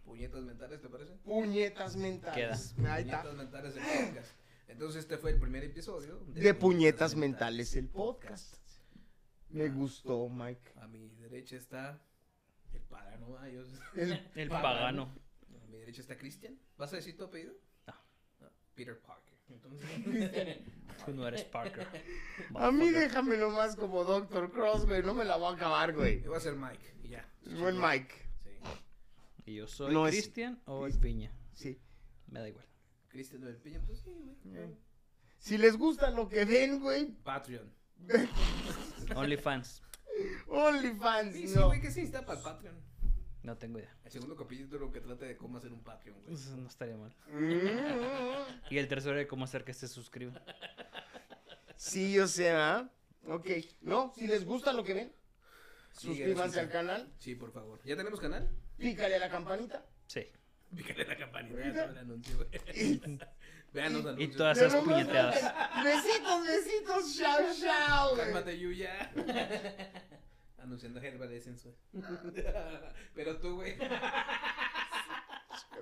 Puñetas 0.04 0.42
mentales, 0.44 0.82
¿te 0.82 0.88
parece? 0.90 1.14
Puñetas 1.24 1.96
mentales. 1.98 2.74
Ahí 2.86 3.04
está. 3.04 3.22
Puñetas 3.24 3.36
mentales 3.36 3.76
el 3.76 3.84
podcast. 3.84 4.32
Entonces 4.70 5.04
este 5.04 5.18
fue 5.18 5.32
el 5.32 5.40
primer 5.40 5.64
episodio 5.64 6.20
De 6.28 6.54
puñetas 6.54 7.16
mentales 7.16 7.76
el 7.76 7.88
podcast. 7.90 8.56
Me 9.50 9.70
gustó, 9.70 10.28
Mike. 10.30 10.74
A 10.82 10.88
mi 10.88 11.08
derecha 11.20 11.56
está 11.56 12.02
el 12.74 12.82
pagano. 12.82 13.38
ah, 13.40 13.48
yo- 13.50 13.64
El- 13.96 14.30
El 14.36 14.50
pagano. 14.50 15.14
A 15.64 15.68
mi 15.68 15.78
derecha 15.78 16.02
está 16.02 16.18
Cristian. 16.18 16.58
¿Vas 16.78 16.92
a 16.94 16.98
decir 16.98 17.18
tu 17.18 17.26
apellido? 17.26 17.54
No. 17.88 17.94
No, 18.42 18.48
Peter 18.76 19.00
Parker. 19.00 19.34
Entonces, 19.50 19.90
Tú 21.06 21.14
no 21.14 21.28
eres 21.28 21.44
Parker. 21.46 21.88
A 22.56 22.72
mí 22.72 22.90
déjamelo 22.90 23.50
más 23.52 23.76
como 23.78 24.04
Doctor 24.04 24.52
Cross, 24.52 24.86
güey. 24.86 25.02
No 25.04 25.14
me 25.14 25.24
la 25.24 25.38
voy 25.38 25.54
a 25.54 25.56
acabar, 25.56 25.94
güey. 25.94 26.22
yo 26.22 26.30
voy 26.30 26.38
a 26.38 26.42
ser 26.42 26.56
Mike 26.56 26.94
y 27.04 27.10
ya. 27.10 27.26
Buen 27.60 27.80
Mike. 27.80 28.14
Sí. 29.48 29.52
¿Y 29.52 29.56
yo 29.56 29.68
soy 29.68 29.94
No 29.94 30.08
es- 30.08 30.14
Cristian 30.14 30.62
o 30.66 30.86
el 30.86 30.94
Piña? 31.00 31.32
Sí. 31.54 31.80
Me 32.28 32.40
da 32.42 32.50
igual. 32.50 32.66
Cristian 33.08 33.42
del 33.44 33.56
Piña, 33.58 33.82
pues 33.86 34.00
sí, 34.02 34.12
güey. 34.44 34.76
Si 35.38 35.58
les 35.58 35.78
gusta 35.78 36.12
lo 36.12 36.28
que 36.28 36.44
ven, 36.46 36.82
güey. 36.82 37.12
Patreon. 37.24 37.72
OnlyFans. 39.16 39.82
OnlyFans, 40.48 41.34
Sí, 41.34 41.48
sí, 41.48 41.56
no. 41.56 41.68
güey, 41.68 41.80
que 41.82 41.92
sí 41.92 42.02
está 42.02 42.26
para 42.26 42.40
el 42.40 42.44
Patreon. 42.44 42.76
No 43.44 43.58
tengo 43.58 43.80
idea. 43.80 43.96
El 44.04 44.12
segundo 44.12 44.36
capítulo 44.36 44.92
que 44.92 45.00
trata 45.00 45.26
de 45.26 45.38
cómo 45.38 45.58
hacer 45.58 45.72
un 45.72 45.82
Patreon, 45.84 46.22
güey. 46.24 46.34
Eso 46.34 46.58
no 46.58 46.68
estaría 46.68 46.98
mal. 46.98 47.16
Mm. 47.32 48.68
Y 48.72 48.78
el 48.78 48.88
tercero 48.90 49.16
de 49.16 49.28
cómo 49.28 49.46
hacer 49.46 49.64
que 49.64 49.74
se 49.74 49.88
suscriban. 49.88 50.42
Sí, 51.78 52.20
o 52.20 52.28
sea. 52.28 52.92
Ok. 53.26 53.50
No, 53.82 54.12
si 54.16 54.28
les 54.28 54.44
gusta 54.44 54.74
lo 54.74 54.84
que 54.84 54.94
ven, 54.94 55.14
Sí, 55.92 56.08
suscríbanse 56.08 56.60
al 56.60 56.70
canal. 56.70 57.14
Sí, 57.20 57.36
por 57.36 57.52
favor. 57.54 57.80
¿Ya 57.86 57.96
tenemos 57.96 58.20
canal? 58.20 58.50
Pícale 58.78 59.16
a 59.16 59.20
la 59.20 59.30
campanita. 59.30 59.86
Sí. 60.08 60.28
Pícale 60.76 61.06
la 61.06 61.18
campanita, 61.18 61.60
ya 61.64 61.74
todo 61.74 61.92
el 61.92 61.98
anuncio, 61.98 62.36
güey. 62.38 62.50
Vean 63.74 63.94
los 63.94 64.04
Y 64.04 64.08
anuncios. 64.08 64.36
todas 64.38 64.60
De 64.60 64.66
esas 64.68 64.84
puñeteadas. 64.84 65.84
Besitos, 65.84 66.48
besitos, 66.48 67.18
chao, 67.18 67.40
chao. 67.62 68.16
Cálmate, 68.16 68.58
Yuya. 68.60 69.12
Anunciando 70.60 71.00
Herbal 71.02 71.32
Essence, 71.34 71.70
güey. 71.94 72.06
Pero 73.16 73.38
tú, 73.40 73.56
güey. 73.56 73.78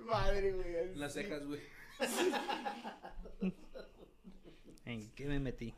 Madre, 0.04 0.52
güey. 0.52 0.96
Las 0.96 1.14
cejas, 1.14 1.44
güey. 1.46 1.62
¿En 4.86 5.10
qué 5.16 5.26
me 5.26 5.40
metí? 5.40 5.74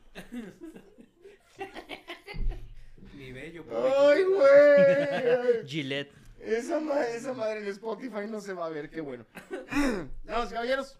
Mi 3.14 3.32
bello, 3.32 3.64
Ay, 3.70 4.22
güey. 4.24 5.66
Gillette. 5.66 6.12
Esa, 6.56 6.80
ma- 6.80 7.02
esa 7.06 7.32
madre 7.34 7.60
en 7.60 7.66
Spotify 7.68 8.26
no 8.28 8.40
se 8.40 8.52
va 8.54 8.66
a 8.66 8.70
ver, 8.70 8.90
qué 8.90 9.00
bueno. 9.00 9.26
Vamos, 10.24 10.50
caballeros. 10.50 10.98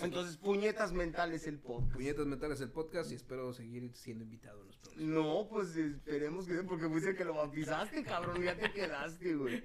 Entonces, 0.00 0.36
puñetas 0.36 0.92
mentales 0.92 1.46
el 1.46 1.58
podcast. 1.58 1.92
Puñetas 1.94 2.24
Mentales 2.26 2.60
el 2.60 2.70
podcast 2.70 3.10
y 3.10 3.14
espero 3.16 3.52
seguir 3.52 3.90
siendo 3.94 4.24
invitado 4.24 4.60
en 4.62 4.68
los 4.68 4.76
próximos. 4.76 5.08
No, 5.08 5.48
pues 5.50 5.76
esperemos 5.76 6.46
que 6.46 6.54
porque 6.62 6.88
fuiste 6.88 7.14
que 7.16 7.24
lo 7.24 7.34
bautizaste, 7.34 8.02
cabrón, 8.04 8.42
ya 8.42 8.56
te 8.56 8.72
quedaste, 8.72 9.34
güey. 9.34 9.62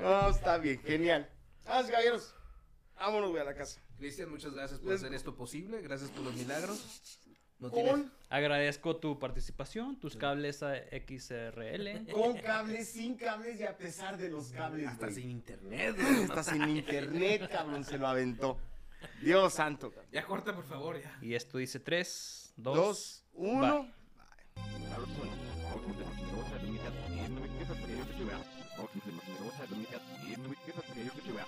No, 0.00 0.28
está 0.28 0.58
bien, 0.58 0.80
genial. 0.80 1.30
Vamos, 1.64 1.90
caballeros. 1.90 2.34
Vámonos, 2.96 3.30
güey, 3.30 3.40
a 3.42 3.44
la 3.44 3.54
casa. 3.54 3.80
Cristian, 3.98 4.30
muchas 4.30 4.52
gracias 4.52 4.80
por 4.80 4.90
Les- 4.90 5.00
hacer 5.00 5.14
esto 5.14 5.36
posible. 5.36 5.80
Gracias 5.80 6.10
por 6.10 6.24
los 6.24 6.34
milagros. 6.34 7.20
No. 7.62 7.70
Con... 7.70 8.12
Agradezco 8.28 8.96
tu 8.96 9.18
participación, 9.18 10.00
tus 10.00 10.16
cables 10.16 10.62
a 10.62 10.74
XRL. 10.74 12.06
Con 12.12 12.36
cables, 12.38 12.88
sin 12.88 13.14
cables 13.14 13.60
y 13.60 13.64
a 13.64 13.76
pesar 13.76 14.16
de 14.16 14.30
los 14.30 14.50
cables. 14.52 14.88
Hasta 14.88 15.06
wey. 15.06 15.14
sin 15.14 15.30
internet. 15.30 15.96
Wey. 15.98 16.24
Hasta 16.24 16.42
sin 16.42 16.68
internet, 16.68 17.48
cabrón, 17.50 17.84
se 17.84 17.98
lo 17.98 18.08
aventó. 18.08 18.58
Dios 19.20 19.54
santo. 19.54 19.92
Ya 20.10 20.24
corta, 20.24 20.54
por 20.54 20.64
favor, 20.64 21.00
ya. 21.00 21.16
Y 21.20 21.34
esto 21.34 21.58
dice 21.58 21.78
3, 21.78 22.54
2, 22.56 23.24
1. 23.34 23.92